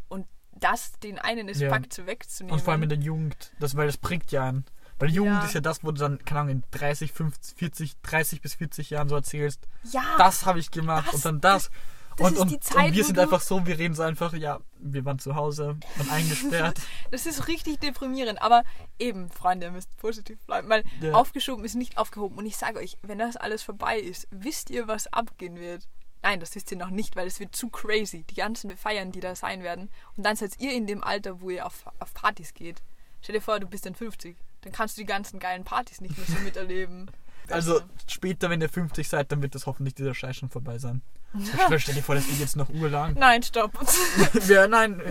Und 0.08 0.28
das, 0.52 0.94
den 1.00 1.20
einen 1.20 1.48
Ja. 1.50 1.68
Aspekt 1.72 2.06
wegzunehmen. 2.06 2.54
Und 2.58 2.64
vor 2.64 2.74
allem 2.74 2.84
in 2.84 2.90
der 2.90 2.98
Jugend, 3.00 3.52
das, 3.60 3.76
weil 3.76 3.88
das 3.88 3.98
prägt 3.98 4.32
ja 4.32 4.48
an. 4.48 4.66
Weil 5.00 5.10
Jugend 5.12 5.34
Ja. 5.36 5.46
ist 5.46 5.54
ja 5.54 5.62
das, 5.62 5.84
wo 5.84 5.92
du 5.92 6.00
dann, 6.00 6.24
keine 6.26 6.40
Ahnung, 6.42 6.52
in 6.56 6.64
30, 6.72 7.12
50, 7.12 7.58
40, 7.58 8.02
30 8.02 8.42
bis 8.42 8.56
40 8.56 8.90
Jahren 8.90 9.10
so 9.10 9.16
erzählst, 9.16 9.68
ja, 9.92 10.02
das 10.18 10.46
habe 10.46 10.60
ich 10.60 10.72
gemacht 10.72 11.08
das- 11.08 11.16
und 11.16 11.26
dann 11.26 11.42
das. 11.42 11.70
das 12.18 12.26
und, 12.28 12.34
ist 12.34 12.40
und, 12.40 12.52
die 12.52 12.60
Zeit, 12.60 12.88
und 12.88 12.94
wir 12.96 13.04
sind 13.06 13.20
einfach 13.20 13.42
so, 13.42 13.64
wir 13.68 13.78
reden 13.78 13.94
so 13.94 14.02
einfach, 14.02 14.34
ja, 14.34 14.60
wir 14.80 15.06
waren 15.06 15.20
zu 15.20 15.36
Hause 15.36 15.78
und 16.00 16.12
eingesperrt. 16.12 16.80
das 17.12 17.28
ist 17.28 17.48
richtig 17.48 17.78
deprimierend. 17.80 18.42
Aber 18.42 18.64
eben, 18.98 19.30
Freunde, 19.30 19.68
ihr 19.68 19.72
müsst 19.72 19.96
positiv 19.98 20.40
bleiben. 20.48 20.68
Weil 20.68 20.84
Ja. 21.00 21.14
aufgeschoben 21.14 21.64
ist 21.64 21.76
nicht 21.76 22.00
aufgehoben. 22.00 22.36
Und 22.40 22.48
ich 22.48 22.58
sage 22.58 22.80
euch, 22.80 22.98
wenn 23.04 23.20
das 23.20 23.38
alles 23.38 23.62
vorbei 23.62 24.00
ist, 24.00 24.28
wisst 24.32 24.72
ihr, 24.72 24.88
was 24.88 25.06
abgehen 25.14 25.58
wird? 25.58 25.88
Nein, 26.22 26.40
das 26.40 26.56
wisst 26.56 26.72
ihr 26.72 26.78
noch 26.78 26.90
nicht, 26.90 27.16
weil 27.16 27.28
es 27.28 27.40
wird 27.40 27.56
zu 27.56 27.70
crazy. 27.70 28.24
Die 28.24 28.36
ganzen 28.36 28.76
Feiern, 28.76 29.12
die 29.12 29.20
da 29.20 29.36
sein 29.36 29.64
werden. 29.64 29.90
Und 30.16 30.26
dann 30.26 30.36
seid 30.36 30.60
ihr 30.60 30.74
in 30.74 30.88
dem 30.88 31.04
Alter, 31.04 31.42
wo 31.42 31.50
ihr 31.50 31.66
auf, 31.66 31.86
auf 32.00 32.14
Partys 32.14 32.54
geht. 32.54 32.82
Stell 33.22 33.36
dir 33.36 33.42
vor, 33.42 33.60
du 33.60 33.68
bist 33.68 33.86
dann 33.86 33.96
50. 33.96 34.36
Dann 34.62 34.74
kannst 34.74 34.98
du 34.98 35.02
die 35.02 35.08
ganzen 35.08 35.40
geilen 35.40 35.64
Partys 35.64 36.02
nicht 36.02 36.18
mehr 36.18 36.28
so 36.28 36.44
miterleben. 36.44 37.10
Also 37.50 37.80
später, 38.08 38.50
wenn 38.50 38.60
ihr 38.60 38.68
50 38.68 39.08
seid, 39.08 39.32
dann 39.32 39.42
wird 39.42 39.56
das 39.56 39.68
hoffentlich 39.68 39.96
dieser 39.96 40.14
Scheiß 40.14 40.36
schon 40.36 40.50
vorbei 40.50 40.80
sein. 40.80 41.02
Ja. 41.34 41.80
Stell 41.80 41.96
dir 41.96 42.04
vor, 42.04 42.16
das 42.16 42.28
geht 42.28 42.40
jetzt 42.40 42.58
noch 42.58 42.68
urlang. 42.70 43.14
Nein, 43.14 43.42
stopp. 43.42 43.72
ja, 44.50 44.68
nein. 44.68 45.02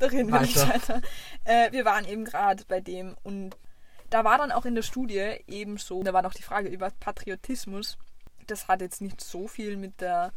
da 0.00 0.06
reden 0.06 0.32
wir 0.32 0.40
nicht 0.40 0.56
Weiter. 0.56 1.00
Äh, 1.44 1.70
wir 1.70 1.84
waren 1.84 2.06
eben 2.06 2.24
gerade 2.24 2.64
bei 2.66 2.80
dem 2.80 3.14
und 3.22 3.56
da 4.10 4.24
war 4.24 4.38
dann 4.38 4.52
auch 4.52 4.64
in 4.64 4.74
der 4.74 4.82
Studie 4.82 5.36
eben 5.46 5.76
so, 5.78 6.02
da 6.02 6.12
war 6.12 6.22
noch 6.22 6.34
die 6.34 6.42
Frage 6.42 6.68
über 6.68 6.90
Patriotismus. 6.90 7.98
Das 8.46 8.68
hat 8.68 8.80
jetzt 8.80 9.00
nicht 9.00 9.20
so 9.20 9.48
viel 9.48 9.76
mit 9.76 10.00
der 10.00 10.32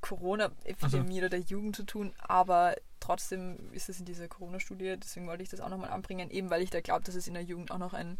Corona-Epidemie 0.00 1.18
oder 1.18 1.28
der 1.28 1.40
Jugend 1.40 1.76
zu 1.76 1.84
tun, 1.84 2.14
aber 2.18 2.76
trotzdem 3.00 3.72
ist 3.72 3.88
es 3.88 3.98
in 3.98 4.04
dieser 4.04 4.28
Corona-Studie, 4.28 4.96
deswegen 5.02 5.26
wollte 5.26 5.42
ich 5.42 5.48
das 5.48 5.60
auch 5.60 5.68
nochmal 5.68 5.90
anbringen, 5.90 6.30
eben 6.30 6.50
weil 6.50 6.62
ich 6.62 6.70
da 6.70 6.80
glaube, 6.80 7.04
dass 7.04 7.14
es 7.14 7.26
in 7.26 7.34
der 7.34 7.42
Jugend 7.42 7.70
auch 7.70 7.78
noch 7.78 7.94
einen, 7.94 8.18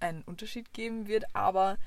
einen 0.00 0.22
Unterschied 0.22 0.72
geben 0.72 1.06
wird, 1.06 1.24
aber 1.34 1.78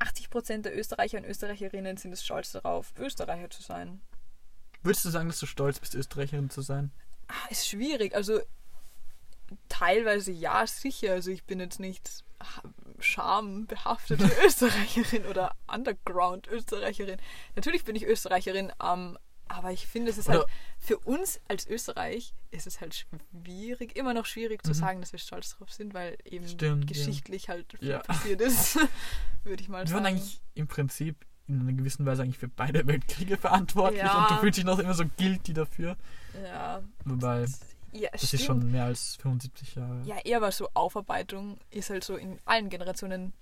80% 0.00 0.62
der 0.62 0.76
Österreicher 0.76 1.18
und 1.18 1.24
Österreicherinnen 1.24 1.96
sind 1.96 2.12
es 2.12 2.24
stolz 2.24 2.52
darauf, 2.52 2.92
Österreicher 2.98 3.50
zu 3.50 3.62
sein. 3.62 4.00
Würdest 4.82 5.04
du 5.04 5.10
sagen, 5.10 5.28
dass 5.28 5.38
du 5.38 5.46
stolz 5.46 5.78
bist, 5.78 5.94
Österreicherin 5.94 6.50
zu 6.50 6.62
sein? 6.62 6.90
Ah, 7.28 7.48
Ist 7.50 7.68
schwierig. 7.68 8.14
Also 8.14 8.40
teilweise 9.68 10.32
ja, 10.32 10.66
sicher. 10.66 11.12
Also 11.12 11.30
ich 11.30 11.44
bin 11.44 11.60
jetzt 11.60 11.80
nicht 11.80 12.24
schambehaftete 13.00 14.30
Österreicherin 14.46 15.26
oder 15.26 15.54
Underground-Österreicherin. 15.72 17.18
Natürlich 17.56 17.84
bin 17.84 17.96
ich 17.96 18.04
Österreicherin, 18.04 18.72
ähm, 18.82 19.18
aber 19.48 19.72
ich 19.72 19.86
finde, 19.86 20.10
es 20.10 20.18
ist 20.18 20.28
Oder- 20.28 20.38
halt 20.40 20.48
für 20.78 20.98
uns 20.98 21.40
als 21.48 21.66
Österreich 21.66 22.34
ist 22.50 22.66
es 22.66 22.80
halt 22.80 22.94
schwierig, 22.94 23.96
immer 23.96 24.14
noch 24.14 24.26
schwierig 24.26 24.62
zu 24.62 24.70
Mhm. 24.70 24.74
sagen, 24.74 25.00
dass 25.00 25.12
wir 25.12 25.18
stolz 25.18 25.50
drauf 25.56 25.70
sind, 25.72 25.92
weil 25.94 26.16
eben 26.24 26.46
Stimmt, 26.48 26.84
ja. 26.90 26.94
geschichtlich 26.96 27.48
halt 27.48 27.66
viel 27.78 27.88
Ja. 27.88 27.98
passiert 27.98 28.40
ist, 28.40 28.78
würde 29.44 29.62
ich 29.62 29.68
mal 29.68 29.82
Wir 29.82 29.88
sagen. 29.88 30.04
waren 30.04 30.06
eigentlich 30.14 30.40
im 30.54 30.66
Prinzip 30.66 31.26
in 31.46 31.60
einer 31.60 31.74
gewissen 31.74 32.06
Weise 32.06 32.22
eigentlich 32.22 32.38
für 32.38 32.48
beide 32.48 32.86
Weltkriege 32.86 33.36
verantwortlich 33.36 34.00
Ja. 34.02 34.22
und 34.22 34.30
du 34.30 34.40
fühlst 34.40 34.56
dich 34.58 34.64
noch 34.64 34.78
immer 34.78 34.94
so 34.94 35.04
guilty 35.18 35.52
dafür. 35.52 35.96
ja, 36.42 36.82
Wobei, 37.04 37.46
ja, 37.94 38.08
das 38.12 38.22
ist 38.24 38.28
stimmt. 38.42 38.42
schon 38.62 38.70
mehr 38.70 38.84
als 38.84 39.16
75 39.16 39.74
Jahre. 39.76 40.02
Ja, 40.04 40.16
eher 40.24 40.40
war 40.40 40.52
so 40.52 40.68
Aufarbeitung 40.74 41.58
ist 41.70 41.90
halt 41.90 42.04
so 42.04 42.16
in 42.16 42.38
allen 42.44 42.68
Generationen. 42.68 43.32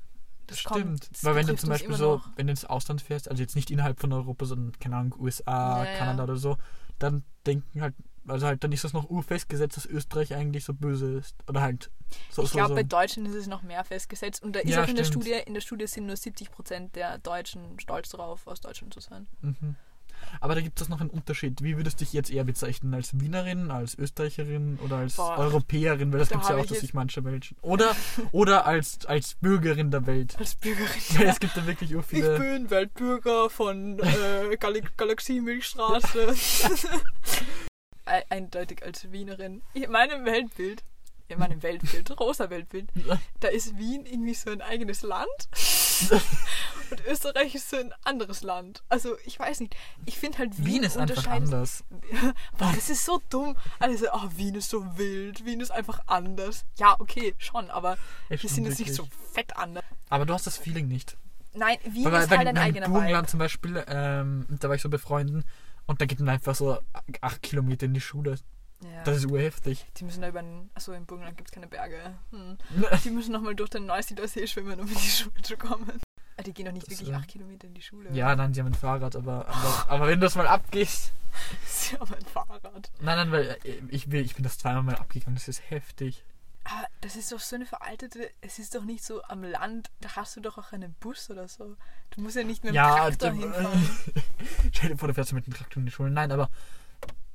Das 0.46 0.58
Stimmt. 0.58 0.74
kommt, 0.74 1.10
das 1.12 1.24
Weil 1.24 1.34
wenn 1.36 1.46
du 1.46 1.56
zum 1.56 1.68
Beispiel 1.70 1.94
so, 1.94 2.16
noch. 2.16 2.28
wenn 2.36 2.46
du 2.48 2.50
ins 2.50 2.64
Ausland 2.64 3.00
fährst, 3.00 3.28
also 3.30 3.40
jetzt 3.42 3.54
nicht 3.56 3.70
innerhalb 3.70 4.00
von 4.00 4.12
Europa, 4.12 4.44
sondern, 4.44 4.78
keine 4.80 4.96
Ahnung, 4.96 5.14
USA, 5.18 5.84
Ja, 5.84 5.90
ja. 5.92 5.98
Kanada 5.98 6.24
oder 6.24 6.36
so, 6.36 6.56
dann 6.98 7.22
denken 7.46 7.80
halt, 7.80 7.94
also 8.26 8.46
halt, 8.46 8.62
dann 8.62 8.72
ist 8.72 8.84
das 8.84 8.92
noch 8.92 9.08
urfestgesetzt, 9.08 9.76
dass 9.76 9.86
Österreich 9.86 10.34
eigentlich 10.34 10.64
so 10.64 10.74
böse 10.74 11.14
ist. 11.14 11.36
Oder 11.48 11.62
halt 11.62 11.90
so, 12.30 12.42
Ich 12.42 12.50
so, 12.50 12.56
glaube, 12.56 12.70
so. 12.70 12.74
bei 12.74 12.82
Deutschen 12.82 13.24
ist 13.24 13.34
es 13.34 13.46
noch 13.46 13.62
mehr 13.62 13.84
festgesetzt. 13.84 14.42
Und 14.42 14.54
da 14.54 14.60
ist 14.60 14.70
Ja, 14.70 14.82
auch 14.84 14.88
in 14.88 14.96
der 14.96 15.04
stimmt. 15.04 15.24
Studie, 15.24 15.40
in 15.46 15.54
der 15.54 15.60
Studie 15.60 15.86
sind 15.86 16.06
nur 16.06 16.16
70% 16.16 16.92
der 16.92 17.18
Deutschen 17.18 17.78
stolz 17.80 18.10
darauf, 18.10 18.46
aus 18.46 18.60
Deutschland 18.60 18.92
zu 18.94 19.00
sein. 19.00 19.26
Mhm. 19.40 19.76
Aber 20.40 20.54
da 20.54 20.60
gibt 20.60 20.80
es 20.80 20.88
noch 20.88 21.00
einen 21.00 21.10
Unterschied. 21.10 21.62
Wie 21.62 21.76
würdest 21.76 22.00
du 22.00 22.04
dich 22.04 22.12
jetzt 22.12 22.30
eher 22.30 22.44
bezeichnen? 22.44 22.94
Als 22.94 23.20
Wienerin, 23.20 23.70
als 23.70 23.96
Österreicherin 23.98 24.78
oder 24.84 24.96
als 24.96 25.16
Boah. 25.16 25.38
Europäerin? 25.38 26.12
Weil 26.12 26.20
das 26.20 26.28
Da 26.30 26.34
gibt 26.36 26.44
es 26.44 26.48
ja 26.50 26.56
auch, 26.56 26.62
ich 26.64 26.68
dass 26.70 26.80
sich 26.80 26.94
manche 26.94 27.20
Menschen. 27.22 27.56
Oder, 27.62 27.94
oder 28.32 28.66
als, 28.66 29.04
als 29.06 29.34
Bürgerin 29.34 29.90
der 29.90 30.06
Welt. 30.06 30.36
Als 30.38 30.54
Bürgerin. 30.56 30.88
Weil 31.16 31.26
es 31.28 31.40
gibt 31.40 31.56
da 31.56 31.66
wirklich 31.66 31.92
Ich 31.92 32.04
viele. 32.06 32.38
bin 32.38 32.70
Weltbürger 32.70 33.50
von 33.50 33.98
äh, 34.00 34.56
Gal 34.58 34.80
Galaxie-Milchstraße. 34.96 36.34
E- 38.06 38.22
Eindeutig 38.30 38.82
als 38.82 39.10
Wienerin. 39.12 39.62
In 39.74 39.90
meinem 39.90 40.24
Weltbild, 40.24 40.82
in 41.28 41.38
meinem 41.38 41.62
Weltbild, 41.62 42.18
rosa 42.18 42.50
Weltbild, 42.50 42.88
da 43.40 43.48
ist 43.48 43.78
Wien 43.78 44.04
irgendwie 44.06 44.34
so 44.34 44.50
ein 44.50 44.60
eigenes 44.60 45.02
Land 45.02 45.28
und 46.90 47.06
Österreich 47.06 47.54
ist 47.54 47.70
so 47.70 47.76
ein 47.76 47.92
anderes 48.04 48.42
Land. 48.42 48.82
Also 48.88 49.16
ich 49.24 49.38
weiß 49.38 49.60
nicht. 49.60 49.76
Ich 50.06 50.18
finde 50.18 50.38
halt 50.38 50.58
Wien, 50.58 50.66
Wien 50.66 50.82
ist 50.82 50.96
einfach 50.96 51.26
anders. 51.26 51.84
Boah, 52.58 52.72
das 52.74 52.90
ist 52.90 53.04
so 53.04 53.20
dumm. 53.30 53.56
Alle 53.78 53.96
so, 53.96 54.06
oh, 54.12 54.28
Wien 54.36 54.54
ist 54.54 54.70
so 54.70 54.98
wild, 54.98 55.44
Wien 55.44 55.60
ist 55.60 55.70
einfach 55.70 56.00
anders. 56.06 56.64
Ja, 56.76 56.96
okay, 56.98 57.34
schon, 57.38 57.70
aber 57.70 57.96
wir 58.28 58.38
sind 58.38 58.66
jetzt 58.66 58.78
nicht 58.78 58.94
so 58.94 59.08
fett 59.32 59.56
anders. 59.56 59.84
Aber 60.08 60.26
du 60.26 60.34
hast 60.34 60.46
das 60.46 60.58
Feeling 60.58 60.88
nicht. 60.88 61.16
Nein, 61.54 61.76
Wien 61.84 62.04
Weil, 62.04 62.22
ist 62.22 62.30
weil 62.30 62.38
halt 62.38 62.48
ein 62.48 62.56
in 62.56 62.62
eigener 62.62 62.88
Burgenland 62.88 63.28
zum 63.28 63.38
Beispiel, 63.38 63.84
ähm, 63.86 64.46
da 64.48 64.68
war 64.68 64.76
ich 64.76 64.82
so 64.82 64.88
bei 64.88 64.98
Freunden 64.98 65.44
und 65.86 66.00
da 66.00 66.06
geht 66.06 66.18
man 66.20 66.30
einfach 66.30 66.54
so 66.54 66.78
acht 67.20 67.42
Kilometer 67.42 67.86
in 67.86 67.94
die 67.94 68.00
Schule. 68.00 68.38
Ja. 68.82 69.04
Das 69.04 69.16
ist 69.18 69.26
urheftig. 69.26 69.86
Die 69.96 70.04
müssen 70.04 70.22
da 70.22 70.28
über 70.28 70.42
den. 70.42 70.70
Achso, 70.74 70.92
in 70.92 71.06
Burgenland 71.06 71.36
gibt 71.36 71.48
es 71.50 71.54
keine 71.54 71.68
Berge. 71.68 72.14
Hm. 72.30 72.58
Die 73.04 73.10
müssen 73.10 73.32
nochmal 73.32 73.54
durch 73.54 73.70
den 73.70 73.86
Neusiedler 73.86 74.26
See 74.26 74.46
schwimmen, 74.46 74.80
um 74.80 74.88
in 74.88 74.94
die 74.94 75.00
Schule 75.00 75.42
zu 75.42 75.56
kommen. 75.56 76.00
Ah, 76.36 76.42
Die 76.42 76.52
gehen 76.52 76.66
doch 76.66 76.72
nicht 76.72 76.86
Das, 76.90 76.98
wirklich 76.98 77.10
äh, 77.10 77.14
acht 77.16 77.28
Kilometer 77.28 77.66
in 77.68 77.74
die 77.74 77.82
Schule. 77.82 78.10
Ja, 78.12 78.34
nein, 78.34 78.54
sie 78.54 78.60
haben 78.60 78.68
ein 78.68 78.74
Fahrrad, 78.74 79.14
aber, 79.16 79.46
aber, 79.46 79.84
aber 79.88 80.06
wenn 80.08 80.18
du 80.18 80.26
das 80.26 80.34
mal 80.34 80.46
abgehst. 80.48 81.12
Sie 81.66 81.96
haben 81.98 82.12
ein 82.12 82.26
Fahrrad. 82.26 82.90
Nein, 83.00 83.16
nein, 83.16 83.32
weil 83.32 83.56
äh, 83.64 83.80
ich, 83.88 84.06
ich 84.12 84.34
bin 84.34 84.42
das 84.44 84.58
zweimal 84.58 84.82
mal 84.82 84.96
abgegangen, 84.96 85.34
das 85.36 85.48
ist 85.48 85.62
heftig. 85.70 86.24
Aber 86.64 86.86
das 87.00 87.16
ist 87.16 87.32
doch 87.32 87.40
so 87.40 87.56
eine 87.56 87.64
veraltete. 87.66 88.30
Es 88.42 88.58
ist 88.58 88.74
doch 88.74 88.84
nicht 88.84 89.02
so 89.02 89.22
am 89.24 89.42
Land, 89.42 89.90
da 90.00 90.14
hast 90.16 90.36
du 90.36 90.40
doch 90.40 90.58
auch 90.58 90.72
einen 90.72 90.92
Bus 91.00 91.30
oder 91.30 91.48
so. 91.48 91.76
Du 92.10 92.20
musst 92.20 92.36
ja 92.36 92.44
nicht 92.44 92.62
mit 92.64 92.72
dem 92.72 92.76
Ja, 92.76 92.96
Traktor 93.08 93.30
dem- 93.30 93.40
hinfahren. 93.40 93.90
Stell 94.74 94.90
dir 94.90 94.96
vor, 94.98 95.08
du 95.08 95.14
fährst 95.14 95.32
mit 95.32 95.46
dem 95.46 95.54
Traktor 95.54 95.80
in 95.80 95.86
die 95.86 95.92
Schule. 95.92 96.10
Nein, 96.10 96.30
aber 96.30 96.50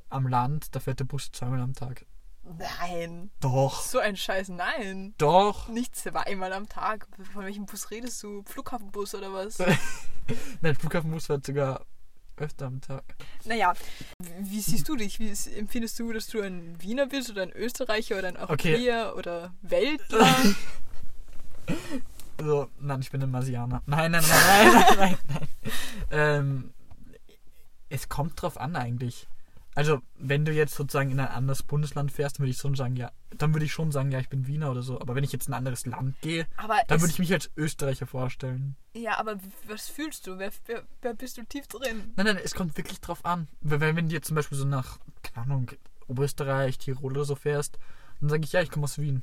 am 0.10 0.28
Land, 0.28 0.76
da 0.76 0.80
fährt 0.80 1.00
der 1.00 1.06
Bus 1.06 1.32
zweimal 1.32 1.62
am 1.62 1.74
Tag. 1.74 2.06
Nein. 2.44 3.30
Doch, 3.42 3.82
So 3.82 4.00
ein 4.00 4.16
Scheiß, 4.16 4.50
nein. 4.50 5.14
doch. 5.18 5.68
Nicht 5.68 5.96
zweimal 5.96 6.54
am 6.54 6.70
Tag. 6.70 7.08
Von 7.34 7.44
welchem 7.44 7.66
Bus 7.66 7.92
redest 7.92 8.24
du? 8.24 8.44
Flughafenbus 8.46 9.16
oder 9.16 9.34
was? 9.34 9.58
Nein, 10.62 10.76
Flughafenbus 10.76 11.26
fährt 11.26 11.46
sogar 11.46 11.86
öfter 12.38 12.68
am 12.68 12.80
Tag. 12.80 13.04
Naja, 13.46 13.74
wie 14.40 14.62
siehst 14.62 14.88
du 14.88 14.96
dich? 14.96 15.20
Wie 15.20 15.34
empfindest 15.58 16.00
du, 16.00 16.14
dass 16.14 16.28
du 16.28 16.42
ein 16.42 16.82
Wiener 16.82 17.08
bist 17.08 17.30
oder 17.32 17.42
ein 17.44 17.52
Österreicher 17.52 18.18
oder 18.18 18.28
ein 18.30 18.38
Europäer 18.38 19.16
oder 19.18 19.54
Weltler? 19.62 20.28
Also, 22.40 22.70
nein, 22.80 23.02
ich 23.02 23.10
bin 23.10 23.24
ein 23.24 23.32
Marsianer. 23.32 23.82
Nein, 23.88 24.12
nein, 24.12 24.24
nein, 24.28 24.72
nein, 24.72 24.74
nein, 24.74 24.98
nein. 24.98 25.18
nein. 25.28 25.48
Ähm, 26.12 26.74
es 27.90 28.08
kommt 28.08 28.40
drauf 28.42 28.58
an 28.58 28.76
eigentlich. 28.76 29.28
Also, 29.78 30.02
wenn 30.16 30.44
du 30.44 30.52
jetzt 30.52 30.74
sozusagen 30.74 31.12
in 31.12 31.20
ein 31.20 31.28
anderes 31.28 31.62
Bundesland 31.62 32.12
fährst, 32.12 32.40
würde 32.40 32.50
ich 32.50 32.58
schon 32.58 32.74
sagen, 32.74 32.96
ja, 32.96 33.12
dann 33.38 33.54
würde 33.54 33.66
ich 33.66 33.72
schon 33.72 33.92
sagen, 33.92 34.10
ja, 34.12 34.18
ich 34.20 34.28
bin 34.28 34.48
Wiener 34.48 34.72
oder 34.72 34.82
so. 34.82 35.00
Aber 35.00 35.14
wenn 35.14 35.24
ich 35.24 35.32
jetzt 35.32 35.48
in 35.48 35.54
ein 35.54 35.58
anderes 35.60 35.86
Land 35.86 36.20
gehe, 36.22 36.48
aber 36.58 36.78
dann 36.88 37.00
würde 37.00 37.12
ich 37.12 37.20
mich 37.20 37.32
als 37.32 37.52
Österreicher 37.56 38.08
vorstellen. 38.08 38.76
ja, 38.96 39.20
aber 39.20 39.38
was 39.68 39.88
fühlst 39.88 40.26
du? 40.26 40.40
Wer, 40.40 40.52
wer, 40.66 40.82
wer 41.04 41.14
bist 41.14 41.38
du 41.38 41.44
tief 41.46 41.68
drin? 41.68 42.12
Nein, 42.16 42.26
nein, 42.26 42.40
es 42.44 42.56
kommt 42.56 42.76
wirklich 42.76 43.00
drauf 43.02 43.24
an. 43.24 43.48
Weil 43.62 43.80
wenn, 43.80 43.96
wenn 43.96 44.10
du 44.10 44.16
jetzt 44.16 44.28
zum 44.30 44.36
Beispiel 44.36 44.58
so 44.58 44.66
nach, 44.66 44.98
keine 45.22 45.44
Ahnung, 45.46 45.70
Oberösterreich, 46.08 46.80
Tirol 46.80 47.12
oder 47.12 47.26
so 47.26 47.36
fährst, 47.36 47.78
dann 48.20 48.30
sage 48.30 48.44
ich, 48.46 48.54
ja, 48.54 48.62
ich 48.64 48.72
komme 48.72 48.86
aus 48.86 48.98
Wien. 48.98 49.22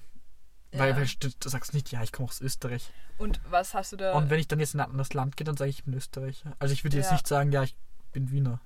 Weil, 0.71 0.91
Ja. 0.91 0.97
weil 0.97 1.07
du, 1.19 1.31
du 1.31 1.49
sagst 1.49 1.75
nicht, 1.75 1.91
ja, 1.91 2.03
ich 2.05 2.13
komme 2.13 2.29
aus 2.29 2.41
Österreich. 2.41 2.93
Und 3.19 3.41
was 3.51 3.75
hast 3.75 3.91
du 3.93 3.97
da? 3.97 4.13
Und 4.13 4.31
wenn 4.31 4.39
ich 4.39 4.47
dann 4.47 4.61
jetzt 4.61 4.75
in 4.75 4.81
ein 4.81 4.87
anderes 4.91 5.15
Land 5.15 5.37
gehe, 5.37 5.45
dann 5.45 5.57
sage 5.57 5.71
ich, 5.71 5.79
ich 5.79 5.85
bin 5.85 5.95
Österreicher. 5.95 6.55
Also 6.61 6.73
ich 6.75 6.85
würde 6.85 6.97
jetzt 6.97 7.07
Ja. 7.07 7.13
nicht 7.15 7.27
sagen, 7.27 7.51
ja, 7.51 7.65
ich 7.65 7.75
bin 8.13 8.31
Wiener. 8.31 8.61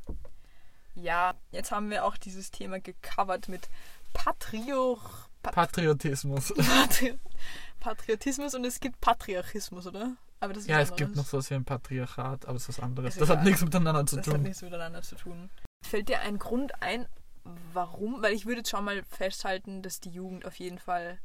Ja, 1.01 1.35
jetzt 1.53 1.71
haben 1.71 1.91
wir 1.91 2.05
auch 2.05 2.17
dieses 2.17 2.51
Thema 2.51 2.81
gecovert 2.81 3.49
mit 3.49 3.69
Patrio, 4.13 4.99
Pat 5.43 5.55
Patriotismus. 5.55 6.53
Patri 6.57 7.19
Patriotismus 7.81 8.55
und 8.55 8.65
es 8.65 8.81
gibt 8.81 9.01
Patriarchismus, 9.01 9.87
oder? 9.87 10.17
Aber 10.41 10.53
das 10.53 10.63
ist 10.65 10.69
Ja, 10.69 10.79
was 10.79 10.91
es 10.91 10.97
gibt 10.97 11.11
noch 11.11 11.25
anderes. 11.25 11.31
sowas 11.31 11.51
wie 11.51 11.55
ein 11.55 11.65
Patriarchat, 11.65 12.45
aber 12.45 12.55
das 12.55 12.63
ist 12.63 12.69
was 12.71 12.81
anderes. 12.81 13.15
Das 13.17 13.29
hat 13.29 13.45
nichts 13.45 13.63
miteinander 13.63 14.05
zu 14.07 14.17
Das 14.17 14.27
hat 14.27 14.35
tun. 14.35 14.43
nichts 14.43 14.63
miteinander 14.63 15.03
zu 15.03 15.15
tun. 15.17 15.51
Fällt 15.87 16.09
dir 16.09 16.21
ein 16.21 16.39
Grund 16.39 16.83
ein, 16.83 17.07
warum? 17.73 18.23
Weil 18.23 18.33
ich 18.35 18.47
würde 18.47 18.59
jetzt 18.59 18.71
schon 18.71 18.85
mal 18.85 19.03
festhalten, 19.05 19.83
dass 19.83 20.01
die 20.01 20.11
Jugend 20.11 20.45
auf 20.45 20.57
jeden 20.57 20.79
Fall 20.79 21.19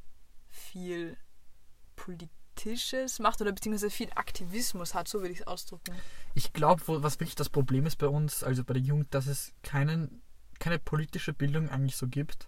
viel 0.49 1.17
Politisches 2.53 3.19
macht 3.19 3.41
oder 3.41 3.51
beziehungsweise 3.51 3.89
viel 3.89 4.09
Aktivismus 4.15 4.93
hat, 4.93 5.07
so 5.07 5.19
würde 5.21 5.33
ich 5.33 5.41
es 5.41 5.47
ausdrücken. 5.47 5.95
Ich 6.33 6.53
glaube, 6.53 6.81
was 7.03 7.19
wirklich 7.19 7.35
das 7.35 7.49
Problem 7.49 7.85
ist 7.85 7.97
bei 7.97 8.07
uns, 8.07 8.43
also 8.43 8.63
bei 8.63 8.73
der 8.73 8.81
Jugend, 8.81 9.13
dass 9.13 9.27
es 9.27 9.53
keinen, 9.63 10.21
keine 10.59 10.79
politische 10.79 11.33
Bildung 11.33 11.69
eigentlich 11.69 11.97
so 11.97 12.07
gibt. 12.07 12.47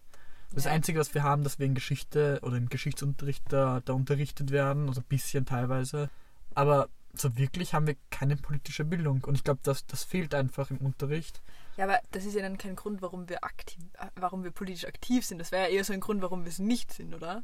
Das 0.52 0.65
Ja. 0.65 0.72
Einzige, 0.72 1.00
was 1.00 1.13
wir 1.13 1.24
haben, 1.24 1.44
dass 1.44 1.60
wir 1.60 1.65
in 1.65 1.76
Geschichte 1.76 2.39
oder 2.44 2.58
im 2.58 2.70
Geschichtsunterricht 2.70 3.44
da, 3.50 3.82
da 3.84 3.94
unterrichtet 3.94 4.52
werden, 4.52 4.88
also 4.88 5.02
ein 5.02 5.08
bisschen 5.08 5.46
teilweise. 5.46 6.10
Aber 6.54 6.88
so 7.13 7.38
wirklich 7.38 7.74
haben 7.74 7.88
wir 7.88 7.96
keine 8.12 8.38
politische 8.38 8.86
Bildung. 8.86 9.24
Und 9.24 9.36
ich 9.36 9.44
glaube, 9.44 9.60
das, 9.63 9.86
das 9.86 10.04
fehlt 10.04 10.34
einfach 10.34 10.70
im 10.70 10.78
Unterricht. 10.78 11.41
Ja, 11.78 11.86
aber 11.86 12.00
das 12.12 12.26
ist 12.26 12.36
ja 12.36 12.41
dann 12.41 12.58
kein 12.58 12.76
Grund, 12.76 13.02
warum 13.02 13.28
wir 13.28 13.44
aktiv, 13.44 13.80
warum 14.15 14.44
wir 14.44 14.52
politisch 14.52 14.86
aktiv 14.86 15.26
sind. 15.26 15.39
Das 15.39 15.52
wäre 15.52 15.63
ja 15.70 15.76
eher 15.78 15.84
so 15.84 15.94
ein 15.94 16.00
Grund, 16.00 16.22
warum 16.22 16.44
wir 16.44 16.50
es 16.50 16.60
nicht 16.60 16.94
sind, 16.94 17.13
oder? 17.13 17.44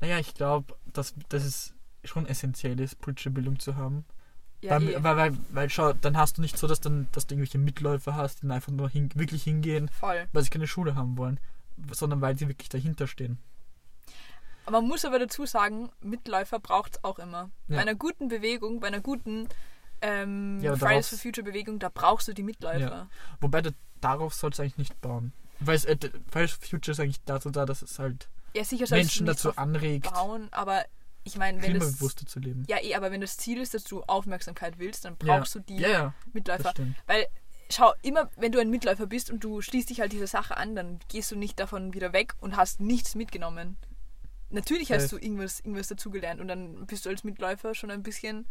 Naja, 0.00 0.18
ich 0.18 0.34
glaube, 0.34 0.76
dass, 0.92 1.14
dass 1.28 1.44
es 1.44 1.74
schon 2.04 2.26
essentiell 2.26 2.78
ist, 2.80 3.00
politische 3.00 3.30
Bildung 3.30 3.58
zu 3.58 3.76
haben. 3.76 4.04
Ja, 4.62 4.72
weil, 4.72 4.88
eh, 4.88 5.02
weil, 5.02 5.16
weil, 5.16 5.36
weil, 5.50 5.70
schau, 5.70 5.92
dann 5.92 6.16
hast 6.16 6.38
du 6.38 6.42
nicht 6.42 6.58
so, 6.58 6.66
dass, 6.66 6.80
dann, 6.80 7.08
dass 7.12 7.26
du 7.26 7.34
irgendwelche 7.34 7.58
Mitläufer 7.58 8.14
hast, 8.14 8.36
die 8.36 8.42
dann 8.42 8.52
einfach 8.52 8.72
nur 8.72 8.88
hin, 8.88 9.10
wirklich 9.14 9.42
hingehen, 9.42 9.88
voll. 9.88 10.26
weil 10.32 10.42
sie 10.42 10.50
keine 10.50 10.66
Schule 10.66 10.94
haben 10.94 11.16
wollen, 11.18 11.38
sondern 11.92 12.20
weil 12.20 12.36
sie 12.38 12.48
wirklich 12.48 12.68
dahinter 12.68 13.06
stehen. 13.06 13.38
Aber 14.64 14.80
man 14.80 14.88
muss 14.88 15.04
aber 15.04 15.18
dazu 15.18 15.46
sagen, 15.46 15.90
Mitläufer 16.00 16.58
braucht 16.58 16.96
es 16.96 17.04
auch 17.04 17.18
immer. 17.18 17.50
Ja. 17.68 17.76
Bei 17.76 17.82
einer 17.82 17.94
guten 17.94 18.28
Bewegung, 18.28 18.80
bei 18.80 18.88
einer 18.88 19.00
guten 19.00 19.48
ähm, 20.00 20.60
Ja, 20.60 20.74
Fridays 20.74 21.08
for 21.08 21.18
Future 21.18 21.44
Bewegung, 21.44 21.78
da 21.78 21.88
brauchst 21.88 22.26
du 22.26 22.32
die 22.32 22.42
Mitläufer. 22.42 23.08
Wobei 23.40 23.62
du, 23.62 23.70
darauf 24.00 24.34
soll 24.34 24.50
es 24.50 24.58
eigentlich 24.58 24.78
nicht 24.78 25.00
bauen. 25.00 25.32
Weil 25.60 25.76
es, 25.76 25.84
äh, 25.84 25.96
Fridays 26.30 26.52
for 26.52 26.68
Future 26.68 26.92
ist 26.92 27.00
eigentlich 27.00 27.22
dazu 27.24 27.50
da, 27.50 27.64
dass 27.64 27.82
es 27.82 27.98
halt 27.98 28.28
Ja, 28.56 28.64
sicher 28.64 28.86
Menschen 28.90 29.26
dazu 29.26 29.54
anregt, 29.56 30.10
bauen, 30.10 30.48
aber 30.50 30.84
ich 31.24 31.36
meine, 31.36 31.60
wenn 31.60 31.74
das 31.74 31.82
klimabewusster 31.82 32.26
zu 32.26 32.38
leben. 32.40 32.64
ja 32.68 32.78
eh, 32.82 32.94
aber 32.94 33.10
wenn 33.10 33.20
das 33.20 33.36
Ziel 33.36 33.60
ist, 33.60 33.74
dass 33.74 33.84
du 33.84 34.02
Aufmerksamkeit 34.04 34.78
willst, 34.78 35.04
dann 35.04 35.16
Ja. 35.22 35.36
brauchst 35.38 35.54
du 35.54 35.60
die 35.60 35.76
Ja, 35.76 35.88
ja, 35.88 36.14
das 36.24 36.34
Mitläufer. 36.34 36.72
Weil 37.06 37.26
schau, 37.70 37.92
immer 38.02 38.30
wenn 38.36 38.52
du 38.52 38.60
ein 38.60 38.70
Mitläufer 38.70 39.06
bist 39.06 39.30
und 39.30 39.42
du 39.44 39.60
schließt 39.60 39.90
dich 39.90 40.00
halt 40.00 40.12
dieser 40.12 40.26
Sache 40.28 40.56
an, 40.56 40.74
dann 40.76 41.00
gehst 41.08 41.30
du 41.30 41.36
nicht 41.36 41.58
davon 41.58 41.94
wieder 41.94 42.12
weg 42.12 42.34
und 42.40 42.56
hast 42.56 42.80
nichts 42.80 43.14
mitgenommen. 43.14 43.76
Natürlich 44.50 44.92
hast 44.92 45.10
du 45.10 45.16
irgendwas, 45.18 45.60
irgendwas 45.60 45.88
dazugelernt 45.88 46.40
und 46.40 46.48
dann 46.48 46.86
bist 46.86 47.04
du 47.04 47.10
als 47.10 47.24
Mitläufer 47.24 47.74
schon 47.74 47.90
ein 47.90 48.04
bisschen 48.04 48.46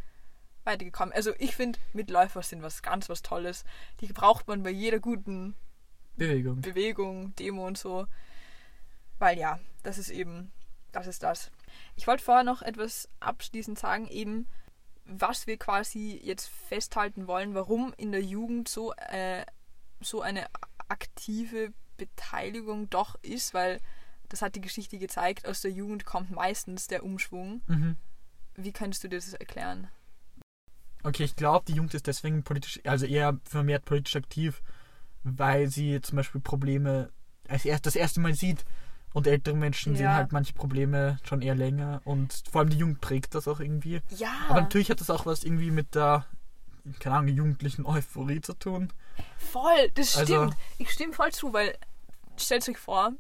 weitergekommen. 0.66 1.14
Also 1.14 1.32
ich 1.40 1.56
finde, 1.56 1.80
Mitläufer 1.94 2.44
sind 2.44 2.62
was 2.62 2.82
ganz 2.82 3.08
was 3.08 3.22
Tolles. 3.22 3.64
Die 4.02 4.08
braucht 4.08 4.48
man 4.48 4.62
bei 4.64 4.72
jeder 4.72 5.00
guten 5.00 5.56
Bewegung. 6.18 6.60
Bewegung, 6.62 7.34
Demo 7.38 7.66
und 7.66 7.78
so. 7.78 8.08
Weil 9.20 9.38
ja, 9.38 9.60
das 9.84 9.98
ist 9.98 10.10
eben, 10.10 10.52
das 10.92 11.08
ist 11.08 11.24
das. 11.24 11.52
Ich 11.96 12.08
wollte 12.08 12.24
vorher 12.24 12.44
noch 12.44 12.62
etwas 12.62 13.10
abschließend 13.20 13.80
sagen, 13.80 14.08
eben, 14.08 14.48
was 15.06 15.48
wir 15.48 15.58
quasi 15.58 16.20
jetzt 16.24 16.48
festhalten 16.48 17.28
wollen, 17.28 17.54
warum 17.54 17.94
in 17.98 18.12
der 18.12 18.24
Jugend 18.24 18.68
so, 18.68 18.94
äh, 18.94 19.46
so 20.02 20.22
eine 20.22 20.48
aktive 20.88 21.74
Beteiligung 21.98 22.90
doch 22.90 23.16
ist, 23.22 23.54
weil 23.54 23.80
das 24.30 24.42
hat 24.42 24.56
die 24.56 24.62
Geschichte 24.62 24.98
gezeigt, 24.98 25.48
aus 25.48 25.62
der 25.62 25.72
Jugend 25.72 26.06
kommt 26.06 26.32
meistens 26.32 26.88
der 26.88 27.04
Umschwung. 27.04 27.62
Mhm. 27.68 27.96
Wie 28.56 28.72
könntest 28.72 29.04
du 29.04 29.08
dir 29.08 29.18
das 29.18 29.34
erklären? 29.34 29.88
Okay, 31.04 31.24
ich 31.24 31.36
glaube, 31.36 31.66
die 31.68 31.74
Jugend 31.74 31.94
ist 31.94 32.08
deswegen 32.08 32.44
politisch, 32.44 32.80
also 32.84 33.06
eher 33.06 33.40
vermehrt 33.44 33.86
politisch 33.86 34.16
aktiv, 34.16 34.64
weil 35.24 35.68
sie 35.68 36.02
zum 36.02 36.16
Beispiel 36.16 36.42
Probleme 36.42 37.12
als 37.48 37.66
erst 37.66 37.86
das 37.86 37.96
erste 37.96 38.20
Mal 38.20 38.34
sieht. 38.34 38.66
Und 39.16 39.28
ältere 39.28 39.56
Menschen 39.56 39.96
sehen 39.96 40.06
Ja. 40.08 40.16
halt 40.16 40.32
manche 40.34 40.52
Probleme 40.54 41.18
schon 41.24 41.42
eher 41.42 41.56
länger 41.56 42.02
und 42.04 42.44
vor 42.52 42.60
allem 42.60 42.70
die 42.70 42.78
Jugend 42.78 43.00
prägt 43.00 43.34
das 43.34 43.48
auch 43.48 43.62
irgendwie. 43.62 44.02
Ja, 44.10 44.30
Aber 44.50 44.60
natürlich 44.62 44.90
hat 44.92 45.00
das 45.00 45.10
auch 45.10 45.26
was 45.26 45.44
irgendwie 45.46 45.72
mit 45.72 45.96
der, 45.96 46.26
keine 47.00 47.16
Ahnung, 47.16 47.30
jugendlichen 47.34 47.86
Euphorie 47.86 48.42
zu 48.42 48.54
tun. 48.54 48.92
voll, 49.38 49.90
das 49.94 50.18
Also- 50.18 50.34
stimmt. 50.50 50.58
ich 50.78 50.92
stimme 50.92 51.14
voll 51.14 51.32
zu, 51.32 51.54
weil 51.54 51.78
stellt 52.36 52.68
euch 52.68 52.78
vor, 52.78 53.14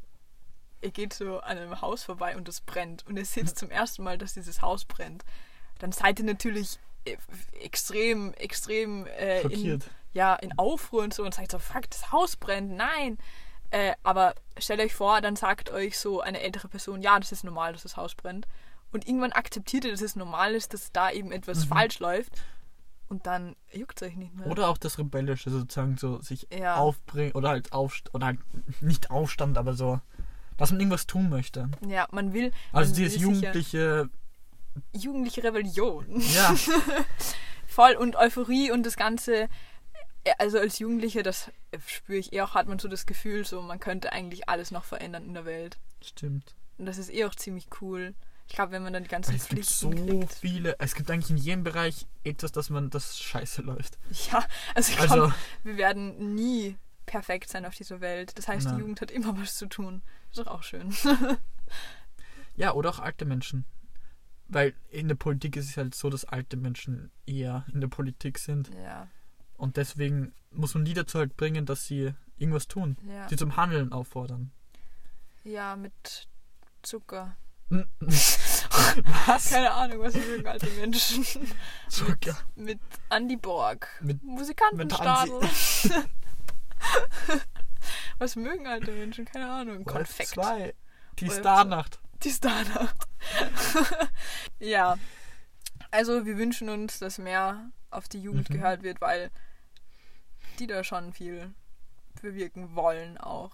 ihr 0.81 0.91
geht 0.91 1.13
so 1.13 1.39
an 1.39 1.57
einem 1.57 1.79
Haus 1.81 2.03
vorbei 2.03 2.35
und 2.35 2.49
es 2.49 2.59
brennt 2.59 3.07
und 3.07 3.15
ihr 3.15 3.23
seht 3.25 3.57
zum 3.57 3.71
ersten 3.71 4.03
Mal, 4.03 4.17
dass 4.17 4.33
dieses 4.33 4.61
Haus 4.61 4.83
brennt. 4.83 5.23
Dann 5.79 5.93
seid 5.93 6.19
ihr 6.19 6.25
natürlich 6.25 6.77
äh, 7.05 7.15
extrem, 7.61 8.33
extrem 8.33 9.05
äh, 9.05 9.41
in, 9.43 9.81
ja, 10.11 10.35
in 10.35 10.57
Aufruhr 10.57 11.03
und 11.03 11.13
so 11.13 11.23
und 11.23 11.33
sagt 11.33 11.51
so, 11.51 11.59
fuck, 11.59 11.89
das 11.89 12.11
Haus 12.11 12.35
brennt, 12.35 12.71
nein. 12.71 13.17
Äh, 13.75 13.93
aber 14.03 14.35
stellt 14.57 14.79
euch 14.79 14.93
vor, 14.95 15.19
dann 15.19 15.35
sagt 15.35 15.69
euch 15.69 15.97
so 15.99 16.21
eine 16.21 16.39
ältere 16.39 16.69
Person, 16.69 17.01
ja, 17.01 17.19
das 17.19 17.33
ist 17.33 17.43
normal, 17.43 17.73
dass 17.73 17.83
das 17.83 17.97
Haus 17.97 18.15
brennt. 18.15 18.47
Und 18.93 19.05
irgendwann 19.05 19.33
akzeptiert 19.33 19.83
ihr, 19.83 19.91
dass 19.91 20.01
es 20.01 20.15
normal 20.15 20.55
ist, 20.55 20.73
dass 20.73 20.93
da 20.93 21.11
eben 21.11 21.33
etwas 21.33 21.65
Mhm. 21.65 21.69
falsch 21.69 21.99
läuft. 21.99 22.31
Und 23.09 23.27
dann 23.27 23.57
juckt 23.73 24.01
es 24.01 24.07
euch 24.07 24.15
nicht 24.15 24.33
mehr. 24.33 24.47
Oder 24.47 24.69
auch 24.69 24.77
das 24.77 24.97
Rebellische 24.97 25.49
sozusagen 25.49 25.97
so 25.97 26.21
sich 26.21 26.47
Ja. 26.57 26.77
aufbringen 26.77 27.33
oder 27.33 27.49
halt 27.49 27.73
aufst 27.73 28.13
oder 28.15 28.27
halt 28.27 28.39
nicht 28.81 29.11
Aufstand, 29.11 29.57
aber 29.57 29.73
so, 29.73 29.99
dass 30.55 30.71
man 30.71 30.79
irgendwas 30.79 31.05
tun 31.05 31.29
möchte. 31.29 31.69
Ja, 31.85 32.07
man 32.11 32.31
will. 32.31 32.53
Also 32.71 32.91
man 32.91 32.97
dieses 32.97 33.15
will 33.15 33.21
jugendliche, 33.23 34.09
Jugendliche 34.93 35.43
Rebellion. 35.43 36.05
ja, 36.33 36.55
Voll 37.67 37.95
und 37.95 38.15
Euphorie 38.15 38.71
und 38.71 38.85
das 38.85 38.95
Ganze. 38.95 39.49
Äh, 40.25 40.33
Also 40.39 40.59
als 40.59 40.79
Jugendliche, 40.79 41.23
das 41.23 41.49
spüre 41.87 42.19
ich 42.19 42.33
eh 42.33 42.41
auch, 42.41 42.53
hat 42.53 42.67
man 42.67 42.77
so 42.79 42.87
das 42.87 43.05
Gefühl, 43.05 43.45
so 43.45 43.61
man 43.61 43.79
könnte 43.79 44.11
eigentlich 44.11 44.49
alles 44.49 44.71
noch 44.71 44.83
verändern 44.83 45.25
in 45.25 45.33
der 45.33 45.45
Welt. 45.45 45.77
stimmt. 46.01 46.55
Und 46.77 46.85
das 46.87 46.97
ist 46.97 47.09
eh 47.13 47.23
auch 47.25 47.35
ziemlich 47.35 47.67
cool. 47.81 48.13
Ich 48.47 48.53
glaube, 48.55 48.73
wenn 48.73 48.83
man 48.83 48.91
dann 48.93 49.03
die 49.03 49.09
ganzen 49.09 49.29
Weil 49.31 49.37
es 49.39 49.47
gibt 49.47 49.65
so 49.65 49.89
Pflichten 49.89 50.19
kriegt. 50.19 50.33
viele, 50.35 50.75
es 50.79 50.93
gibt 50.93 51.09
eigentlich 51.09 51.31
in 51.31 51.37
jedem 51.37 51.63
Bereich 51.63 52.05
etwas, 52.23 52.51
dass 52.51 52.69
man 52.69 52.89
das 52.89 53.17
scheiße 53.17 53.61
läuft. 53.63 53.97
Ja, 54.31 54.45
also 54.75 54.91
ich 54.91 54.97
glaube, 54.97 55.13
Also, 55.23 55.33
wir 55.63 55.77
werden 55.77 56.35
nie 56.35 56.77
perfekt 57.07 57.49
sein 57.49 57.65
auf 57.65 57.73
dieser 57.75 58.01
Welt. 58.01 58.37
Das 58.37 58.47
heißt, 58.47 58.65
Nein. 58.67 58.75
die 58.75 58.81
Jugend 58.81 59.01
hat 59.01 59.09
immer 59.09 59.35
was 59.39 59.55
zu 59.55 59.67
tun. 59.67 60.01
Ist 60.29 60.37
doch 60.39 60.47
auch 60.47 60.63
schön. 60.63 60.93
ja, 62.55 62.73
oder 62.73 62.89
auch 62.89 62.99
alte 62.99 63.25
Menschen. 63.25 63.65
Weil 64.47 64.73
in 64.91 65.07
der 65.07 65.15
Politik 65.15 65.55
ist 65.55 65.69
es 65.69 65.77
halt 65.77 65.95
so, 65.95 66.09
dass 66.09 66.25
alte 66.25 66.55
Menschen 66.57 67.11
eher 67.25 67.65
in 67.73 67.81
der 67.81 67.87
Politik 67.87 68.37
sind. 68.37 68.69
ja, 68.75 69.07
Und 69.57 69.77
deswegen 69.77 70.33
muss 70.51 70.73
man 70.73 70.85
die 70.85 70.93
dazu 70.93 71.19
halt 71.19 71.35
bringen, 71.37 71.65
dass 71.65 71.85
sie 71.85 72.13
irgendwas 72.37 72.67
tun. 72.67 72.97
ja. 73.07 73.27
Sie 73.29 73.35
zum 73.37 73.55
Handeln 73.57 73.91
auffordern. 73.93 74.51
Ja, 75.43 75.75
mit 75.75 76.27
Zucker. 76.81 77.35
Was? 77.69 79.49
Keine 79.49 79.71
Ahnung, 79.71 79.99
was 80.01 80.13
mögen 80.13 80.45
alte 80.47 80.67
Menschen. 80.71 81.25
Zucker. 81.89 82.37
Mit 82.55 82.79
Andy 83.09 83.37
Borg. 83.37 83.87
Mit- 84.01 84.21
Musikantenstadel. 84.23 85.41
was 88.19 88.35
mögen 88.35 88.67
alte 88.67 88.91
Menschen? 88.91 89.25
Keine 89.25 89.49
Ahnung. 89.51 89.83
Konfekt. 89.85 90.29
Zwei. 90.29 90.73
Die 91.19 91.27
Wolf 91.27 91.39
Starnacht. 91.39 91.99
Die 92.23 92.29
Starnacht. 92.31 92.95
ja. 94.59 94.97
Also 95.91 96.25
wir 96.25 96.37
wünschen 96.37 96.69
uns, 96.69 96.99
dass 96.99 97.17
mehr 97.17 97.69
auf 97.89 98.07
die 98.07 98.21
Jugend 98.21 98.49
Mhm. 98.49 98.53
gehört 98.55 98.83
wird, 98.83 99.01
weil 99.01 99.31
die 100.55 100.67
da 100.67 100.83
schon 100.83 101.13
viel 101.13 101.53
bewirken 102.21 102.75
wollen 102.75 103.17
auch. 103.17 103.51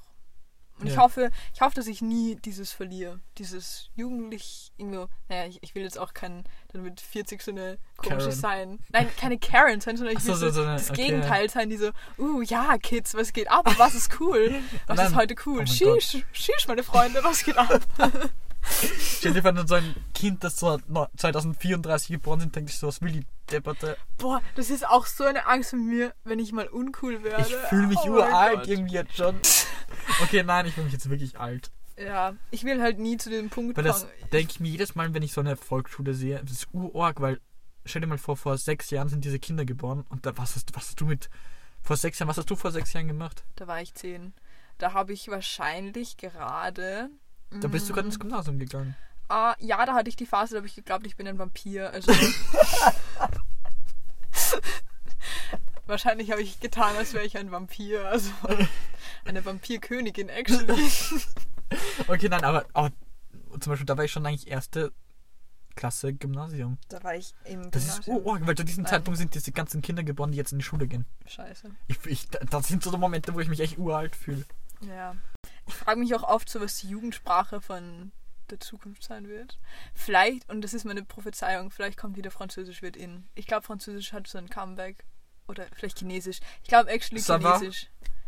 Und 0.79 0.87
ich 0.87 0.95
Ja. 0.95 1.01
hoffe, 1.01 1.29
ich 1.53 1.61
hoffe, 1.61 1.75
dass 1.75 1.85
ich 1.85 2.01
nie 2.01 2.37
dieses 2.37 2.71
verliere. 2.71 3.19
Dieses 3.37 3.89
jugendlich 3.95 4.71
irgendwo, 4.77 5.07
naja, 5.29 5.45
ich, 5.45 5.61
ich 5.61 5.75
will 5.75 5.83
jetzt 5.83 5.99
auch 5.99 6.13
kein, 6.15 6.43
dann 6.71 6.81
mit 6.81 6.99
40 7.01 7.39
so 7.43 7.51
eine 7.51 7.77
komisches 7.97 8.41
sein. 8.41 8.79
Nein, 8.89 9.07
keine 9.19 9.37
Karen 9.37 9.79
sein, 9.79 9.95
sondern 9.95 10.17
ich 10.17 10.25
will 10.25 10.33
so, 10.33 10.47
so, 10.47 10.49
so- 10.49 10.61
eine- 10.63 10.73
das 10.73 10.89
okay. 10.89 11.03
Gegenteil 11.07 11.49
sein, 11.51 11.69
die 11.69 11.77
so, 11.77 11.91
uh, 12.17 12.41
ja, 12.41 12.77
Kids, 12.79 13.13
was 13.13 13.31
geht 13.33 13.51
ab? 13.51 13.71
Was 13.77 13.93
ist 13.93 14.19
cool? 14.19 14.55
Was 14.87 14.97
Nein. 14.97 15.07
ist 15.07 15.15
heute 15.15 15.35
cool? 15.45 15.61
Oh 15.61 15.65
Sheesh, 15.67 16.23
sheesh, 16.31 16.67
meine 16.67 16.83
Freunde, 16.83 17.23
was 17.23 17.43
geht 17.43 17.57
ab? 17.57 17.81
Stell 18.99 19.34
dir 19.34 19.41
vor, 19.41 19.67
so 19.67 19.75
ein 19.75 19.95
Kind, 20.13 20.43
das 20.43 20.57
so 20.57 20.79
no- 20.88 21.07
2034 21.17 22.10
geboren 22.10 22.41
ist, 22.41 22.55
denkt 22.55 22.69
sich 22.71 22.79
so, 22.79 22.88
was 22.88 23.01
will 23.01 23.12
die 23.12 23.25
Debatte? 23.51 23.97
Boah, 24.17 24.41
das 24.55 24.69
ist 24.69 24.88
auch 24.88 25.05
so 25.05 25.23
eine 25.25 25.47
Angst 25.47 25.71
von 25.71 25.86
mir, 25.86 26.13
wenn 26.23 26.39
ich 26.39 26.51
mal 26.51 26.67
uncool 26.67 27.23
werde. 27.23 27.43
Ich 27.47 27.55
fühle 27.69 27.88
mich 27.88 27.99
Oh 28.03 28.10
uralt 28.12 28.67
irgendwie 28.67 28.93
jetzt 28.93 29.15
schon. 29.15 29.36
Okay, 30.23 30.43
nein, 30.43 30.65
ich 30.65 30.73
fühle 30.73 30.86
mich 30.86 30.93
jetzt 30.93 31.10
wirklich 31.10 31.39
alt. 31.39 31.71
Ja, 31.97 32.34
ich 32.49 32.63
will 32.63 32.81
halt 32.81 32.97
nie 32.97 33.17
zu 33.17 33.29
dem 33.29 33.49
Punkt 33.49 33.77
Weil 33.77 33.84
das 33.84 34.01
kommen. 34.01 34.12
denke 34.31 34.51
ich 34.53 34.60
mir 34.60 34.69
jedes 34.69 34.95
Mal, 34.95 35.13
wenn 35.13 35.21
ich 35.21 35.34
so 35.34 35.41
eine 35.41 35.55
Volksschule 35.55 36.13
sehe, 36.13 36.39
das 36.43 36.51
ist 36.53 36.67
urorg, 36.73 37.21
weil 37.21 37.39
stell 37.86 38.01
dir 38.01 38.07
mal 38.07 38.17
vor, 38.17 38.38
vor 38.38 38.57
sechs 38.57 38.89
Jahren 38.89 39.10
sind 39.10 39.23
diese 39.25 39.38
Kinder 39.39 39.65
geboren 39.65 40.05
und 40.10 40.25
da, 40.25 40.36
was, 40.38 40.55
hast, 40.55 40.75
was 40.75 40.88
hast 40.88 41.01
du 41.01 41.05
mit 41.05 41.29
vor 41.84 41.97
sechs 41.97 42.17
Jahren, 42.19 42.29
was 42.29 42.38
hast 42.38 42.49
du 42.49 42.55
vor 42.55 42.71
sechs 42.71 42.93
Jahren 42.93 43.07
gemacht? 43.07 43.43
Da 43.55 43.67
war 43.67 43.81
ich 43.81 43.93
zehn. 43.93 44.34
Da 44.77 44.93
habe 44.93 45.13
ich 45.13 45.27
wahrscheinlich 45.27 46.17
gerade. 46.17 47.10
Da 47.59 47.67
bist 47.67 47.89
du 47.89 47.93
gerade 47.93 48.07
ins 48.07 48.19
Gymnasium 48.19 48.57
gegangen. 48.59 48.95
Ah, 49.27 49.55
ja, 49.59 49.85
da 49.85 49.93
hatte 49.93 50.09
ich 50.09 50.15
die 50.15 50.25
Phase, 50.25 50.53
da 50.55 50.57
habe 50.57 50.67
ich 50.67 50.75
geglaubt, 50.75 51.05
ich 51.05 51.15
bin 51.15 51.27
ein 51.27 51.37
Vampir. 51.37 51.91
Also. 51.91 52.11
Wahrscheinlich 55.85 56.31
habe 56.31 56.41
ich 56.41 56.59
getan, 56.59 56.95
als 56.97 57.13
wäre 57.13 57.25
ich 57.25 57.37
ein 57.37 57.51
Vampir. 57.51 58.07
Also 58.07 58.31
eine 59.25 59.43
Vampirkönigin, 59.43 60.29
actually. 60.29 60.89
Okay, 62.07 62.29
nein, 62.29 62.43
aber, 62.43 62.65
aber 62.73 62.91
zum 63.59 63.71
Beispiel, 63.71 63.85
da 63.85 63.97
war 63.97 64.05
ich 64.05 64.11
schon 64.11 64.25
eigentlich 64.25 64.47
erste 64.47 64.91
Klasse 65.75 66.13
Gymnasium. 66.13 66.77
Da 66.89 67.03
war 67.03 67.15
ich 67.15 67.33
im 67.45 67.71
Das 67.71 67.83
ist 67.83 67.89
Gymnasium. 68.03 68.17
urorg, 68.17 68.47
weil 68.47 68.55
zu 68.55 68.63
diesem 68.65 68.83
Nein. 68.83 68.91
Zeitpunkt 68.91 69.17
sind 69.17 69.33
diese 69.35 69.51
ganzen 69.51 69.81
Kinder 69.81 70.03
geboren, 70.03 70.31
die 70.31 70.37
jetzt 70.37 70.51
in 70.51 70.59
die 70.59 70.65
Schule 70.65 70.87
gehen. 70.87 71.05
Scheiße. 71.25 71.69
Ich, 71.87 72.05
ich, 72.05 72.27
das 72.29 72.67
sind 72.67 72.83
so 72.83 72.91
die 72.91 72.97
Momente, 72.97 73.33
wo 73.33 73.39
ich 73.39 73.47
mich 73.47 73.59
echt 73.61 73.77
uralt 73.77 74.15
fühle. 74.15 74.43
Ja. 74.81 75.15
Ich 75.71 75.77
frage 75.77 75.99
mich 75.99 76.13
auch 76.13 76.23
oft 76.23 76.49
so, 76.49 76.60
was 76.60 76.77
die 76.77 76.89
Jugendsprache 76.89 77.62
von 77.62 78.12
der 78.49 78.60
Zukunft 78.60 79.03
sein 79.03 79.29
wird. 79.29 79.57
Vielleicht, 79.93 80.49
und 80.49 80.62
das 80.62 80.73
ist 80.73 80.84
meine 80.84 81.03
Prophezeiung, 81.03 81.71
vielleicht 81.71 81.97
kommt 81.97 82.17
wieder 82.17 82.29
Französisch 82.31 82.81
wird 82.81 82.97
in. 82.97 83.27
Ich 83.36 83.47
glaube, 83.47 83.65
Französisch 83.65 84.12
hat 84.12 84.27
so 84.27 84.38
ein 84.38 84.49
Comeback. 84.49 85.05
Oder 85.47 85.67
vielleicht 85.73 85.99
Chinesisch. 85.99 86.39
Ich 86.62 86.67
glaube, 86.69 86.89
actually 86.89 87.21
Ça 87.21 87.41
va? 87.41 87.57
Chinesisch. 87.57 87.88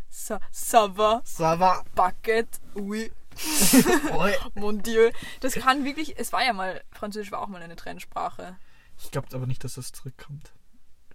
Ça, 0.09 0.39
ça 0.51 0.95
va, 0.95 1.21
Sava. 1.25 1.83
Bucket, 1.95 2.47
oui, 2.75 3.11
mon 4.53 4.81
Dieu. 4.83 5.11
Das 5.39 5.53
kann 5.53 5.83
wirklich, 5.85 6.17
es 6.19 6.31
war 6.31 6.43
ja 6.45 6.53
mal, 6.53 6.83
Französisch 6.91 7.31
war 7.31 7.41
auch 7.41 7.47
mal 7.47 7.61
eine 7.63 7.75
Trendsprache. 7.75 8.55
Ich 8.99 9.09
glaube 9.11 9.27
aber 9.33 9.47
nicht, 9.47 9.63
dass 9.63 9.73
das 9.73 9.91
zurückkommt. 9.91 10.53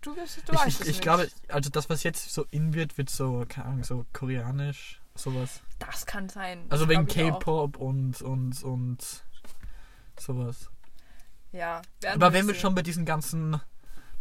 Du, 0.00 0.16
wirst, 0.16 0.38
du 0.48 0.52
Ich, 0.52 0.58
weißt 0.58 0.66
ich, 0.68 0.74
es 0.74 0.80
ich 0.80 0.86
nicht. 0.86 1.02
glaube, 1.02 1.28
also 1.48 1.70
das, 1.70 1.88
was 1.88 2.02
jetzt 2.02 2.32
so 2.32 2.44
in 2.50 2.74
wird, 2.74 2.98
wird 2.98 3.08
so, 3.08 3.44
keine 3.48 3.68
Ahnung, 3.68 3.84
so 3.84 4.04
koreanisch, 4.12 5.00
sowas. 5.18 5.60
Das 5.78 6.06
kann 6.06 6.28
sein. 6.28 6.66
Also 6.68 6.88
wegen. 6.88 7.06
K-Pop 7.06 7.76
und, 7.76 8.22
und, 8.22 8.62
und 8.62 9.24
sowas. 10.18 10.70
Ja. 11.52 11.82
Aber 12.06 12.32
wenn 12.32 12.46
wir 12.46 12.54
schon 12.54 12.74
bei 12.74 12.82
diesen 12.82 13.04
ganzen, 13.04 13.60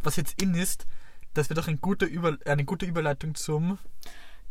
was 0.02 0.16
jetzt 0.16 0.40
in 0.40 0.54
ist, 0.54 0.86
das 1.34 1.48
wird 1.48 1.58
auch 1.58 1.68
ein 1.68 1.80
guter 1.80 2.06
Über, 2.06 2.38
eine 2.46 2.64
gute 2.64 2.86
Überleitung 2.86 3.34
zum, 3.34 3.78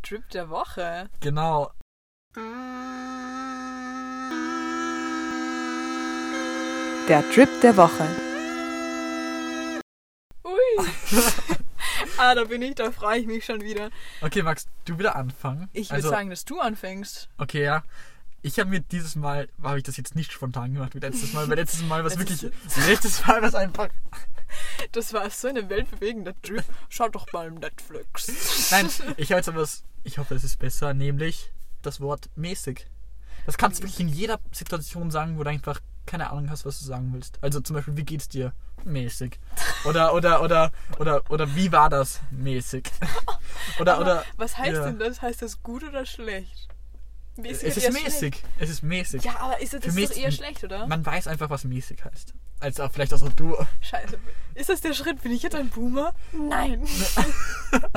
Trip 0.02 0.28
der 0.30 0.48
Woche. 0.48 1.10
genau, 1.20 1.72
Der 7.08 7.28
Trip 7.30 7.48
der 7.62 7.76
Woche. 7.76 8.06
Ui. 10.44 10.86
ah, 12.18 12.34
da 12.34 12.44
bin 12.44 12.62
ich, 12.62 12.74
da 12.74 12.90
freue 12.90 13.20
ich 13.20 13.26
mich 13.26 13.44
schon 13.44 13.60
wieder. 13.62 13.90
okay 14.20 14.42
Max, 14.42 14.66
du 14.84 14.98
wieder 14.98 15.16
anfangen. 15.16 15.68
Ich 15.72 15.88
würde 15.88 15.94
also, 15.96 16.10
sagen, 16.10 16.30
dass 16.30 16.44
du 16.44 16.60
anfängst. 16.60 17.28
Okay, 17.38 17.64
ja. 17.64 17.82
Ich 18.42 18.60
habe 18.60 18.70
mir 18.70 18.80
dieses 18.80 19.16
Mal, 19.16 19.48
habe 19.62 19.78
ich 19.78 19.84
das 19.84 19.96
jetzt 19.96 20.14
nicht 20.14 20.32
spontan 20.32 20.74
gemacht 20.74 20.94
wie 20.94 21.00
letztes 21.00 21.32
Mal, 21.32 21.48
weil 21.48 21.56
letztes 21.58 21.82
Mal 21.82 22.04
was 22.04 22.18
wirklich, 22.18 22.50
letztes 22.86 23.26
Mal 23.26 23.42
was 23.42 23.54
einfach, 23.54 23.88
Das 24.92 25.12
war 25.12 25.28
so 25.30 25.48
eine 25.48 25.68
weltbewegende 25.68 26.34
Trip. 26.42 26.64
Schaut 26.88 27.14
doch 27.14 27.32
mal 27.32 27.50
Netflix. 27.50 28.70
Nein, 28.70 28.88
ich 29.16 29.30
habe 29.30 29.38
jetzt 29.38 29.48
aber 29.48 29.62
was, 29.62 29.84
ich 30.04 30.18
hoffe, 30.18 30.34
es 30.34 30.44
ist 30.44 30.58
besser, 30.58 30.94
nämlich 30.94 31.52
das 31.82 32.00
Wort 32.00 32.28
mäßig. 32.36 32.86
Das 33.46 33.56
kannst 33.56 33.80
du 33.80 33.84
wirklich 33.84 34.00
in 34.00 34.08
jeder 34.08 34.40
Situation 34.52 35.10
sagen, 35.10 35.38
wo 35.38 35.44
du 35.44 35.50
einfach 35.50 35.80
keine 36.08 36.30
Ahnung 36.30 36.50
hast, 36.50 36.64
was 36.64 36.78
du 36.80 36.84
sagen 36.84 37.12
willst. 37.12 37.38
Also 37.42 37.60
zum 37.60 37.76
Beispiel, 37.76 37.96
wie 37.96 38.04
geht's 38.04 38.28
dir? 38.28 38.52
Mäßig. 38.84 39.38
Oder, 39.84 40.14
oder, 40.14 40.42
oder, 40.42 40.72
oder, 40.98 41.22
oder, 41.30 41.54
wie 41.54 41.70
war 41.70 41.90
das? 41.90 42.20
Mäßig. 42.30 42.90
Oder, 43.80 43.94
Aber 43.94 44.02
oder. 44.02 44.24
was 44.36 44.56
heißt 44.56 44.76
ja. 44.76 44.84
denn 44.84 44.98
das? 44.98 45.20
Heißt 45.20 45.42
das 45.42 45.62
gut 45.62 45.82
oder 45.82 46.04
schlecht? 46.06 46.68
Mäßig 47.36 47.68
Es 47.68 47.76
ist 47.76 47.92
mäßig. 47.92 48.42
Es 48.58 48.70
ist 48.70 48.82
mäßig. 48.82 49.22
schlecht? 49.22 49.36
Ja, 49.36 49.40
aber 49.44 49.60
ist 49.60 49.72
das, 49.72 49.80
das 49.80 49.96
ist 49.96 50.10
doch 50.10 50.16
eher 50.16 50.32
schlecht, 50.32 50.64
oder? 50.64 50.86
Man 50.86 51.04
weiß 51.04 51.28
einfach, 51.28 51.50
was 51.50 51.64
mäßig 51.64 52.04
heißt. 52.04 52.34
Als 52.60 52.80
auch 52.80 52.90
vielleicht 52.92 53.14
auch 53.14 53.32
du. 53.32 53.56
Scheiße. 53.80 54.18
Ist 54.54 54.68
das 54.68 54.80
der 54.80 54.94
Schritt? 54.94 55.22
Bin 55.22 55.32
ich 55.32 55.42
jetzt 55.42 55.54
ein 55.54 55.68
Boomer? 55.68 56.14
Nein. 56.32 56.84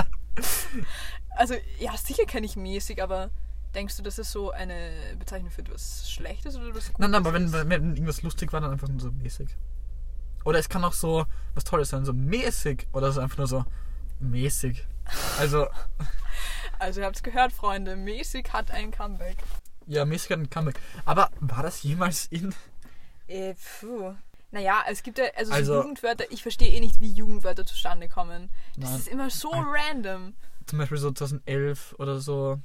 also, 1.35 1.55
ja, 1.79 1.95
sicher 1.97 2.25
kenne 2.25 2.45
ich 2.45 2.55
mäßig, 2.55 3.01
aber 3.01 3.29
denkst 3.73 3.97
du, 3.97 4.03
das 4.03 4.19
ist 4.19 4.31
so 4.31 4.51
eine 4.51 4.91
Bezeichnung 5.17 5.51
für 5.51 5.61
etwas 5.61 6.09
Schlechtes 6.09 6.55
oder 6.55 6.67
etwas 6.69 6.87
Gutes? 6.87 6.99
Nein, 6.99 7.11
nein, 7.11 7.21
aber 7.25 7.33
wenn, 7.33 7.51
wenn 7.51 7.91
irgendwas 7.95 8.21
lustig 8.21 8.51
war, 8.53 8.61
dann 8.61 8.71
einfach 8.71 8.87
nur 8.87 8.99
so 8.99 9.11
mäßig. 9.11 9.49
Oder 10.43 10.59
es 10.59 10.69
kann 10.69 10.83
auch 10.83 10.93
so 10.93 11.25
was 11.53 11.63
Tolles 11.63 11.89
sein, 11.89 12.03
so 12.05 12.13
mäßig. 12.13 12.87
Oder 12.93 13.11
so 13.11 13.21
einfach 13.21 13.37
nur 13.37 13.47
so 13.47 13.65
mäßig. 14.19 14.85
Also, 15.39 15.67
Also, 16.79 16.99
ihr 17.01 17.05
habt 17.05 17.15
es 17.17 17.23
gehört, 17.23 17.51
Freunde. 17.53 17.95
Mäßig 17.95 18.51
hat 18.53 18.71
ein 18.71 18.89
Comeback. 18.91 19.37
ja, 19.85 20.03
mäßig 20.03 20.31
hat 20.31 20.39
ein 20.39 20.49
Comeback. 20.49 20.79
Aber 21.05 21.29
war 21.39 21.61
das 21.61 21.83
jemals 21.83 22.25
in. 22.27 22.55
Äh, 23.27 23.53
puh. 23.79 24.15
Naja, 24.49 24.83
es 24.89 25.03
gibt 25.03 25.17
ja, 25.19 25.25
also, 25.37 25.53
Also- 25.53 25.73
so 25.75 25.81
Jugendwörter, 25.81 26.25
ich 26.31 26.41
verstehe 26.41 26.69
eh 26.71 26.79
nicht, 26.79 26.99
wie 26.99 27.11
Jugendwörter 27.13 27.65
zustande 27.65 28.09
kommen. 28.09 28.49
Das 28.77 28.89
Nein. 28.89 28.99
ist 28.99 29.07
immer 29.07 29.29
so 29.29 29.51
Ein- 29.51 29.63
random. 29.67 30.33
Zum 30.65 30.79
Beispiel 30.79 30.97
so 30.97 31.11
2011 31.11 31.95
oder 31.99 32.19
so. 32.19 32.59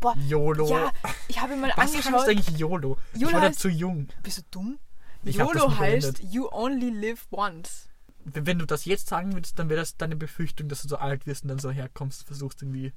Boah, 0.00 0.14
YOLO. 0.28 0.68
ja, 0.68 0.90
ich 1.28 1.40
habe 1.40 1.56
mal 1.56 1.70
Was 1.76 1.94
heißt 1.94 2.06
angeschaut. 2.06 2.28
eigentlich 2.28 2.58
YOLO? 2.58 2.98
ich 3.14 3.20
YOLO 3.22 3.32
war 3.34 3.40
da 3.40 3.46
heißt- 3.48 3.58
zu 3.58 3.68
jung. 3.68 4.08
Bist 4.22 4.38
du 4.38 4.42
dumm? 4.50 4.78
Ich 5.24 5.36
YOLO 5.36 5.78
heißt. 5.78 6.22
You 6.22 6.48
only 6.52 6.90
live 6.90 7.26
once. 7.30 7.88
Wenn 8.24 8.58
du 8.58 8.66
das 8.66 8.84
jetzt 8.84 9.08
sagen 9.08 9.32
würdest, 9.34 9.58
dann 9.58 9.68
wäre 9.68 9.80
das 9.80 9.96
deine 9.96 10.16
Befürchtung, 10.16 10.68
dass 10.68 10.82
du 10.82 10.88
so 10.88 10.96
alt 10.96 11.26
wirst 11.26 11.44
und 11.44 11.48
dann 11.48 11.58
so 11.58 11.70
herkommst 11.70 12.20
und 12.22 12.26
versuchst 12.26 12.62
irgendwie 12.62 12.92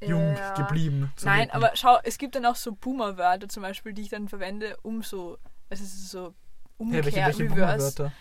jung 0.00 0.34
Ja. 0.36 0.54
geblieben 0.54 1.12
zu 1.16 1.26
Nein, 1.26 1.46
wirken. 1.46 1.52
aber 1.56 1.70
schau, 1.74 1.98
es 2.02 2.18
gibt 2.18 2.34
dann 2.34 2.44
auch 2.44 2.56
so 2.56 2.72
Boomer-Wörter 2.72 3.48
zum 3.48 3.62
Beispiel, 3.62 3.92
die 3.94 4.02
ich 4.02 4.08
dann 4.08 4.28
verwende, 4.28 4.76
um 4.82 5.02
so, 5.02 5.38
es 5.70 5.80
ist 5.80 6.10
so 6.10 6.28
Hä, 6.28 6.32
umgekehrt, 6.78 7.04
welche, 7.06 7.38
welche 7.38 7.42
reverse. 7.44 7.94
Boomerwörter? 7.96 8.12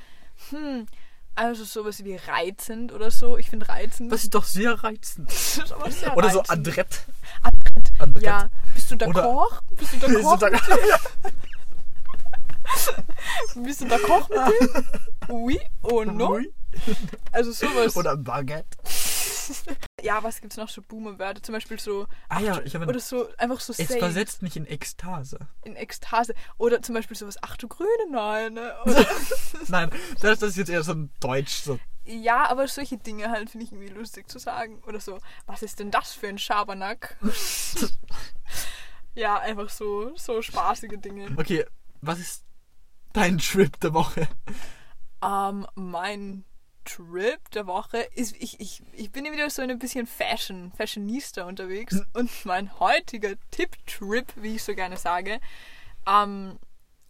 Hm, 0.51 0.85
also 1.35 1.63
sowas 1.63 2.03
wie 2.03 2.15
reizend 2.15 2.91
oder 2.93 3.09
so. 3.09 3.37
Ich 3.39 3.49
finde 3.49 3.67
reizend. 3.67 4.11
Das 4.11 4.23
ist 4.23 4.35
doch 4.35 4.43
sehr 4.43 4.73
reizend. 4.83 5.27
das 5.31 5.57
ist 5.57 5.71
aber 5.73 5.89
sehr 5.91 6.15
Oder 6.15 6.29
so 6.29 6.39
reizend. 6.39 6.67
adrett. 6.67 7.05
Adrett. 7.41 7.82
Adrett. 7.99 8.23
Ja, 8.23 8.49
bist 8.73 8.91
du 8.91 8.95
Oder- 8.95 9.05
d'accord? 9.07 9.61
Bist 9.75 9.93
du 9.93 9.99
Bist 9.99 10.11
du 10.11 10.37
d'accord? 10.37 10.39
da- 10.41 10.49
Bist 13.55 13.81
du 13.81 13.85
d'accord 13.87 14.29
mit 14.29 14.39
dem? 14.39 14.85
Oui 15.29 15.59
or 15.83 16.05
no? 16.05 16.33
Ui. 16.35 16.53
Also 17.31 17.51
sowas. 17.51 17.95
Oder 17.95 18.17
Baguette. 18.17 18.77
ja, 20.01 20.23
was 20.23 20.39
gibt's 20.41 20.55
noch 20.57 20.69
so 20.69 20.81
Boomer-Wörter? 20.81 21.43
Zum 21.43 21.53
Beispiel 21.53 21.77
so, 21.79 22.07
Ah 22.29 22.39
ja, 22.39 22.61
ich 22.63 22.73
habe 22.75 22.85
oder 22.87 22.99
so, 22.99 23.27
einfach 23.37 23.59
so 23.59 23.73
Es 23.73 23.87
safe 23.89 23.99
versetzt 23.99 24.41
mich 24.41 24.55
in 24.55 24.65
Ekstase. 24.65 25.37
in 25.63 25.75
Ekstase. 25.75 26.33
Oder 26.57 26.81
zum 26.81 26.95
Beispiel 26.95 27.17
sowas, 27.17 27.37
ach 27.41 27.57
du 27.57 27.67
Grüne, 27.67 27.89
nein. 28.11 28.53
Ne? 28.53 28.73
Oder, 28.85 29.05
Nein, 29.67 29.89
das, 30.21 30.39
das 30.39 30.49
ist 30.51 30.57
jetzt 30.57 30.69
eher 30.69 30.83
so 30.83 30.93
ein 30.93 31.11
Deutsch. 31.19 31.61
So. 31.63 31.77
Ja, 32.05 32.49
aber 32.49 32.67
solche 32.67 32.97
Dinge 32.97 33.29
halt 33.29 33.49
finde 33.49 33.65
ich 33.65 33.71
irgendwie 33.71 33.93
lustig 33.93 34.29
zu 34.29 34.39
sagen. 34.39 34.81
Oder 34.85 34.99
so, 34.99 35.19
was 35.45 35.63
ist 35.63 35.79
denn 35.79 35.91
das 35.91 36.13
für 36.13 36.27
ein 36.27 36.37
Schabernack? 36.37 37.17
ja, 39.15 39.39
einfach 39.39 39.69
so, 39.69 40.15
so 40.17 40.41
spaßige 40.41 40.99
Dinge. 40.99 41.29
Okay, 41.37 41.65
was 42.01 42.19
ist 42.19 42.45
dein 43.13 43.37
Trip 43.37 43.79
der 43.79 43.93
Woche? 43.93 44.27
Ähm, 45.23 45.65
mein 45.75 46.43
Trip 46.83 47.39
der 47.51 47.67
Woche 47.67 47.99
ist, 48.15 48.35
ich, 48.37 48.59
ich, 48.59 48.83
ich 48.91 49.11
bin 49.11 49.23
wieder 49.25 49.49
so 49.49 49.61
ein 49.61 49.79
bisschen 49.79 50.05
Fashion, 50.05 50.71
Fashionista 50.75 51.45
unterwegs. 51.45 52.01
Und 52.13 52.29
mein 52.45 52.77
heutiger 52.79 53.35
Tipp-Trip, 53.51 54.25
wie 54.35 54.55
ich 54.55 54.63
so 54.63 54.75
gerne 54.75 54.97
sage, 54.97 55.39
ähm, 56.05 56.59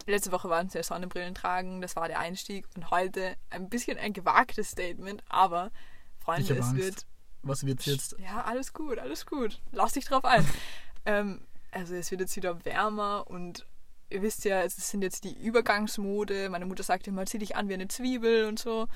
letzte 0.06 0.32
Woche 0.32 0.48
waren 0.48 0.66
es 0.66 0.74
ja 0.74 0.82
Sonnenbrillen 0.82 1.34
tragen, 1.34 1.80
das 1.80 1.96
war 1.96 2.08
der 2.08 2.18
Einstieg. 2.18 2.66
Und 2.76 2.90
heute 2.90 3.36
ein 3.50 3.68
bisschen 3.68 3.98
ein 3.98 4.12
gewagtes 4.12 4.70
Statement, 4.70 5.22
aber 5.28 5.70
Freunde, 6.18 6.56
es 6.56 6.74
wird 6.74 7.06
Was 7.42 7.64
wird 7.64 7.84
jetzt? 7.86 8.16
Ja, 8.18 8.44
alles 8.44 8.72
gut, 8.72 8.98
alles 8.98 9.26
gut. 9.26 9.60
Lass 9.72 9.92
dich 9.92 10.04
drauf 10.04 10.24
ein. 10.24 10.46
ähm, 11.06 11.46
also 11.70 11.94
es 11.94 12.10
wird 12.10 12.20
jetzt 12.20 12.36
wieder 12.36 12.64
wärmer 12.64 13.24
und 13.26 13.66
ihr 14.10 14.22
wisst 14.22 14.44
ja, 14.44 14.62
es 14.62 14.76
sind 14.76 15.02
jetzt 15.02 15.24
die 15.24 15.34
Übergangsmode. 15.34 16.48
Meine 16.48 16.66
Mutter 16.66 16.82
sagt 16.82 17.06
immer, 17.08 17.26
zieh 17.26 17.38
dich 17.38 17.56
an 17.56 17.68
wie 17.68 17.74
eine 17.74 17.88
Zwiebel 17.88 18.46
und 18.46 18.58
so. 18.58 18.86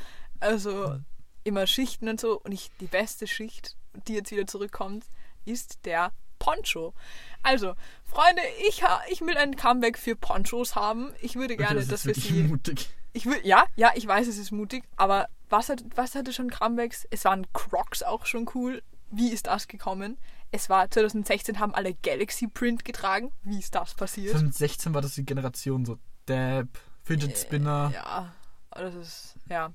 Also 0.41 0.99
immer 1.45 1.67
Schichten 1.67 2.09
und 2.09 2.21
so. 2.21 2.41
Und 2.41 2.53
ich, 2.53 2.71
die 2.81 2.87
beste 2.87 3.27
Schicht, 3.27 3.77
die 4.07 4.15
jetzt 4.15 4.31
wieder 4.31 4.47
zurückkommt, 4.47 5.07
ist 5.45 5.85
der 5.85 6.13
Poncho. 6.39 6.95
Also, 7.43 7.75
Freunde, 8.05 8.43
ich, 8.69 8.83
ich 9.11 9.21
will 9.21 9.37
ein 9.37 9.57
Comeback 9.57 9.99
für 9.99 10.17
Ponchos 10.17 10.75
haben. 10.75 11.13
Ich 11.21 11.37
würde 11.37 11.57
gerne, 11.57 11.81
das 11.81 11.89
dass 11.89 12.07
wir 12.07 12.15
sie 12.15 12.43
mutig. 12.49 12.89
ich 13.13 13.27
will, 13.27 13.41
ja, 13.45 13.65
ja, 13.77 13.93
ich 13.95 14.07
weiß, 14.07 14.27
es 14.29 14.39
ist 14.39 14.51
mutig, 14.51 14.85
aber 14.97 15.29
was, 15.51 15.69
hat, 15.69 15.83
was 15.95 16.15
hatte 16.15 16.33
schon 16.33 16.51
Comebacks? 16.51 17.07
Es 17.11 17.25
waren 17.25 17.47
Crocs 17.53 18.03
auch 18.03 18.27
schon 18.27 18.49
cool. 18.55 18.83
Wie 19.11 19.31
ist 19.31 19.47
das 19.47 19.69
gekommen? 19.69 20.19
Es 20.51 20.69
war 20.69 20.91
2016 20.91 21.59
haben 21.61 21.75
alle 21.75 21.95
Galaxy 21.95 22.47
Print 22.47 22.85
getragen. 22.85 23.33
Wie 23.43 23.59
ist 23.59 23.75
das 23.75 23.95
passiert? 23.95 24.33
2016 24.33 24.95
war 24.95 25.01
das 25.03 25.15
die 25.15 25.25
Generation 25.25 25.85
so 25.85 25.99
Dab, 26.27 26.67
Fidget 27.05 27.37
Spinner. 27.39 27.91
Äh, 27.91 27.95
Ja, 27.95 28.35
das 28.71 28.95
ist, 28.95 29.35
ja. 29.49 29.73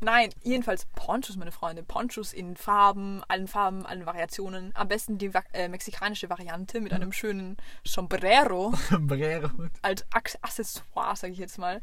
Nein, 0.00 0.30
jedenfalls 0.42 0.84
Ponchos, 0.86 1.36
meine 1.36 1.52
Freunde. 1.52 1.82
Ponchos 1.82 2.32
in 2.32 2.56
Farben, 2.56 3.22
allen 3.28 3.48
Farben, 3.48 3.86
allen 3.86 4.04
Variationen. 4.04 4.70
Am 4.74 4.88
besten 4.88 5.16
die 5.18 5.30
äh, 5.52 5.68
mexikanische 5.68 6.28
Variante 6.28 6.80
mit 6.80 6.92
einem 6.92 7.12
schönen 7.12 7.56
Sombrero. 7.84 8.74
Sombrero. 8.90 9.50
als 9.80 10.04
Ac- 10.12 10.38
Accessoire, 10.42 11.16
sage 11.16 11.32
ich 11.32 11.38
jetzt 11.38 11.58
mal. 11.58 11.80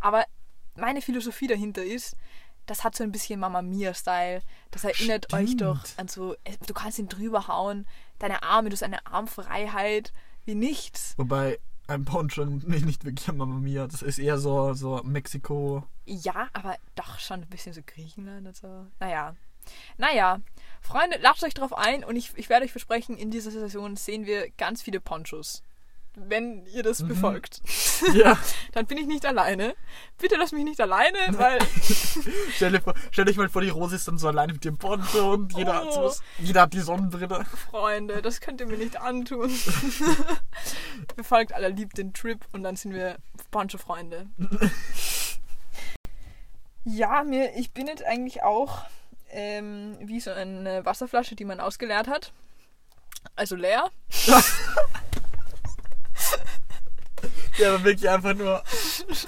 Aber 0.00 0.24
meine 0.76 1.00
Philosophie 1.02 1.46
dahinter 1.46 1.82
ist, 1.84 2.16
das 2.66 2.84
hat 2.84 2.94
so 2.94 3.02
ein 3.04 3.12
bisschen 3.12 3.40
Mama 3.40 3.60
Mia-Style. 3.62 4.42
Das 4.70 4.84
erinnert 4.84 5.32
euch 5.32 5.50
Stimmt. 5.52 5.60
doch 5.62 5.80
an 5.96 6.08
so, 6.08 6.34
äh, 6.44 6.56
du 6.66 6.74
kannst 6.74 6.98
ihn 6.98 7.08
drüber 7.08 7.48
hauen, 7.48 7.86
deine 8.18 8.42
Arme, 8.42 8.68
du 8.68 8.74
hast 8.74 8.82
eine 8.82 9.04
Armfreiheit, 9.06 10.12
wie 10.44 10.54
nichts. 10.54 11.14
Wobei 11.16 11.58
ein 11.92 12.04
Poncho 12.04 12.44
nicht, 12.44 12.84
nicht 12.84 13.04
wirklich 13.04 13.28
an 13.28 13.36
Mamma 13.36 13.58
Mia. 13.58 13.86
Das 13.86 14.02
ist 14.02 14.18
eher 14.18 14.38
so, 14.38 14.74
so 14.74 15.00
Mexiko. 15.04 15.84
Ja, 16.04 16.48
aber 16.52 16.76
doch 16.94 17.18
schon 17.18 17.42
ein 17.42 17.48
bisschen 17.48 17.72
so 17.72 17.80
Griechenland 17.84 18.46
und 18.46 18.56
so. 18.56 18.86
Naja. 19.00 19.34
Naja, 19.96 20.40
Freunde, 20.80 21.18
lasst 21.22 21.44
euch 21.44 21.54
drauf 21.54 21.76
ein 21.76 22.02
und 22.02 22.16
ich, 22.16 22.32
ich 22.36 22.48
werde 22.48 22.64
euch 22.64 22.72
versprechen, 22.72 23.16
in 23.16 23.30
dieser 23.30 23.52
Session 23.52 23.94
sehen 23.96 24.26
wir 24.26 24.50
ganz 24.50 24.82
viele 24.82 25.00
Ponchos. 25.00 25.62
Wenn 26.14 26.66
ihr 26.66 26.82
das 26.82 27.06
befolgt. 27.06 27.62
Ja, 28.12 28.36
Dann 28.72 28.86
bin 28.86 28.98
ich 28.98 29.06
nicht 29.06 29.24
alleine. 29.24 29.74
Bitte 30.18 30.36
lass 30.36 30.52
mich 30.52 30.64
nicht 30.64 30.80
alleine, 30.80 31.16
weil 31.30 31.58
stell, 32.54 32.72
dir 32.72 32.80
vor, 32.80 32.94
stell 33.10 33.24
dich 33.24 33.36
mal 33.36 33.48
vor, 33.48 33.62
die 33.62 33.68
Rose 33.68 33.96
ist 33.96 34.08
dann 34.08 34.18
so 34.18 34.28
alleine 34.28 34.52
mit 34.52 34.64
dem 34.64 34.78
Poncho 34.78 35.32
und 35.32 35.54
jeder, 35.56 35.74
hat, 35.74 35.86
Oh. 35.88 36.08
so, 36.08 36.22
jeder 36.38 36.62
hat 36.62 36.72
die 36.72 36.80
Sonnenbrille. 36.80 37.44
Freunde, 37.70 38.22
das 38.22 38.40
könnt 38.40 38.60
ihr 38.60 38.66
mir 38.66 38.78
nicht 38.78 39.00
antun. 39.00 39.50
Befolgt 41.16 41.52
aller 41.52 41.70
lieb 41.70 41.94
den 41.94 42.12
Trip 42.12 42.40
und 42.52 42.62
dann 42.62 42.76
sind 42.76 42.92
wir 42.94 43.16
Poncho-Freunde. 43.50 44.26
Ja, 46.84 47.22
mir, 47.22 47.54
ich 47.56 47.70
bin 47.72 47.86
jetzt 47.86 48.02
eigentlich 48.02 48.42
auch 48.42 48.84
ähm, 49.30 49.96
wie 50.00 50.18
so 50.18 50.32
eine 50.32 50.84
Wasserflasche, 50.84 51.36
die 51.36 51.44
man 51.44 51.60
ausgeleert 51.60 52.08
hat. 52.08 52.32
Also 53.36 53.54
leer. 53.54 53.88
Ja, 57.58 57.68
aber 57.74 57.84
wirklich 57.84 58.08
einfach 58.10 58.34
nur. 58.34 58.64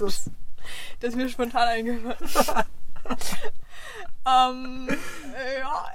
Das, 0.00 0.30
Das 1.00 1.10
ist 1.10 1.16
mir 1.16 1.28
spontan 1.28 1.68
eingefallen. 1.68 2.66
ähm, 4.26 4.88
äh, 5.34 5.58
ja, 5.60 5.86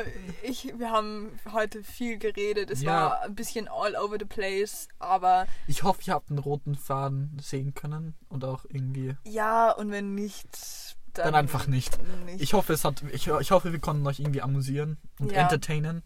äh, 0.00 0.02
ich, 0.42 0.72
wir 0.78 0.90
haben 0.90 1.38
heute 1.52 1.82
viel 1.84 2.18
geredet. 2.18 2.70
Es 2.70 2.82
Ja. 2.82 2.92
war 2.92 3.22
ein 3.22 3.34
bisschen 3.34 3.68
all 3.68 3.94
over 3.96 4.16
the 4.18 4.24
place, 4.24 4.88
aber 4.98 5.46
ich 5.66 5.82
hoffe, 5.84 6.00
ihr 6.04 6.14
habt 6.14 6.30
einen 6.30 6.38
roten 6.40 6.74
Faden 6.74 7.36
sehen 7.40 7.74
können 7.74 8.14
und 8.28 8.44
auch 8.44 8.64
irgendwie. 8.68 9.16
ja, 9.24 9.70
und 9.70 9.90
wenn 9.90 10.14
nicht, 10.14 10.96
dann, 11.14 11.26
Dann 11.26 11.34
einfach 11.34 11.66
nicht. 11.66 11.98
nicht. 12.26 12.42
Ich 12.42 12.52
hoffe, 12.54 12.72
es 12.74 12.84
hat. 12.84 13.02
Ich, 13.12 13.26
ich 13.28 13.50
hoffe, 13.50 13.72
wir 13.72 13.78
konnten 13.78 14.06
euch 14.06 14.20
irgendwie 14.20 14.42
amüsieren 14.42 14.98
und 15.18 15.32
Ja. 15.32 15.42
entertainen. 15.42 16.02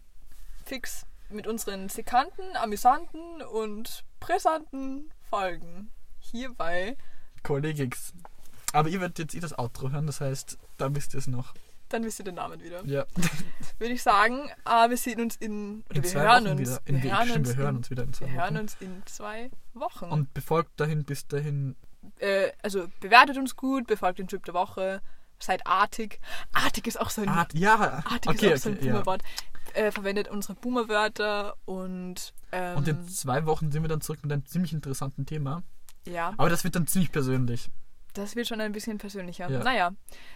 fix 0.65 1.05
mit 1.29 1.47
unseren 1.47 1.89
sekanten, 1.89 2.43
amüsanten 2.55 3.41
und 3.41 4.03
brisanten 4.19 5.11
Folgen. 5.29 5.89
Hier 6.19 6.53
bei 6.53 6.97
Kollegix. 7.43 8.13
Aber 8.73 8.89
ihr 8.89 9.01
werdet 9.01 9.19
jetzt 9.19 9.35
eh 9.35 9.39
das 9.39 9.57
Outro 9.57 9.91
hören, 9.91 10.07
das 10.07 10.21
heißt, 10.21 10.57
da 10.77 10.93
wisst 10.95 11.13
ihr 11.13 11.17
es 11.19 11.27
noch. 11.27 11.53
Dann 11.89 12.05
wisst 12.05 12.19
ihr 12.19 12.25
den 12.25 12.35
Namen 12.35 12.61
wieder. 12.63 12.85
Ja. 12.85 13.05
Würde 13.79 13.93
ich 13.93 14.01
sagen, 14.01 14.49
äh, 14.65 14.89
wir 14.89 14.95
sehen 14.95 15.19
uns 15.19 15.35
in. 15.35 15.83
Oder 15.89 15.97
In 15.97 16.03
wir 16.03 16.09
zwei 16.09 16.21
hören 16.21 16.45
Wochen 16.45 16.51
uns. 16.51 16.59
wieder. 16.61 16.81
In, 16.85 17.03
wir 17.03 17.11
hören 17.17 17.27
stimmt, 17.27 17.47
uns, 17.47 17.57
wir 17.57 17.63
hören 17.63 17.69
in, 17.69 17.77
uns 17.77 17.89
wieder 17.89 18.03
in 18.03 18.13
zwei 18.13 18.25
wir 18.27 18.33
hören 18.33 18.53
Wochen. 18.55 18.61
uns 18.61 18.77
in 18.79 19.03
zwei 19.05 19.51
Wochen. 19.73 20.05
Und 20.05 20.33
befolgt 20.33 20.79
dahin 20.79 21.03
bis 21.03 21.27
dahin. 21.27 21.75
äh, 22.19 22.51
also 22.63 22.87
bewertet 23.01 23.37
uns 23.37 23.57
gut, 23.57 23.87
befolgt 23.87 24.19
den 24.19 24.27
Trip 24.29 24.43
der 24.45 24.53
Woche, 24.53 25.01
seid 25.37 25.67
artig. 25.67 26.21
Artig 26.53 26.87
ist 26.87 26.97
auch 26.99 27.09
so 27.09 27.23
ein, 27.23 27.27
Art, 27.29 27.53
ja, 27.55 27.75
artig 28.05 28.29
okay, 28.31 28.53
ist 28.53 28.61
auch 28.61 28.63
so 28.63 28.69
ein 28.69 28.77
okay, 28.77 28.85
ja. 28.87 28.93
Boomerwort. 28.93 29.23
Äh, 29.73 29.91
verwendet 29.91 30.29
unsere 30.29 30.53
Boomerwörter 30.55 31.55
und, 31.65 32.33
ähm, 32.53 32.77
Und 32.77 32.87
in 32.87 33.07
zwei 33.09 33.45
Wochen 33.45 33.71
sind 33.71 33.83
wir 33.83 33.89
dann 33.89 34.01
zurück 34.01 34.19
mit 34.23 34.31
einem 34.31 34.45
ziemlich 34.45 34.71
interessanten 34.73 35.25
Thema. 35.25 35.63
Ja, 36.05 36.33
Aber 36.37 36.49
das 36.49 36.63
wird 36.63 36.75
dann 36.75 36.87
ziemlich 36.87 37.11
persönlich. 37.11 37.69
das 38.13 38.35
wird 38.35 38.47
schon 38.47 38.59
ein 38.61 38.71
bisschen 38.73 38.97
persönlicher. 38.97 39.49
Ja. 39.49 39.63
Naja, 39.63 39.91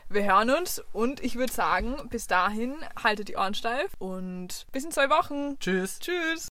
wir 0.10 0.24
hören 0.24 0.50
uns 0.50 0.82
und 0.94 1.22
ich 1.24 1.36
würde 1.36 1.52
sagen, 1.52 1.96
bis 2.10 2.28
dahin 2.28 2.76
haltet 3.02 3.28
die 3.28 3.36
Ohren 3.36 3.54
steif 3.54 3.92
und 4.00 4.66
bis 4.72 4.86
in 4.86 4.92
zwei 4.92 5.10
Wochen. 5.10 5.58
Tschüss. 5.60 6.00
Tschüss. 6.00 6.48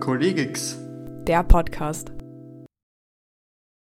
Kollegix. 0.00 0.76
Der 1.26 1.42
Podcast. 1.42 2.12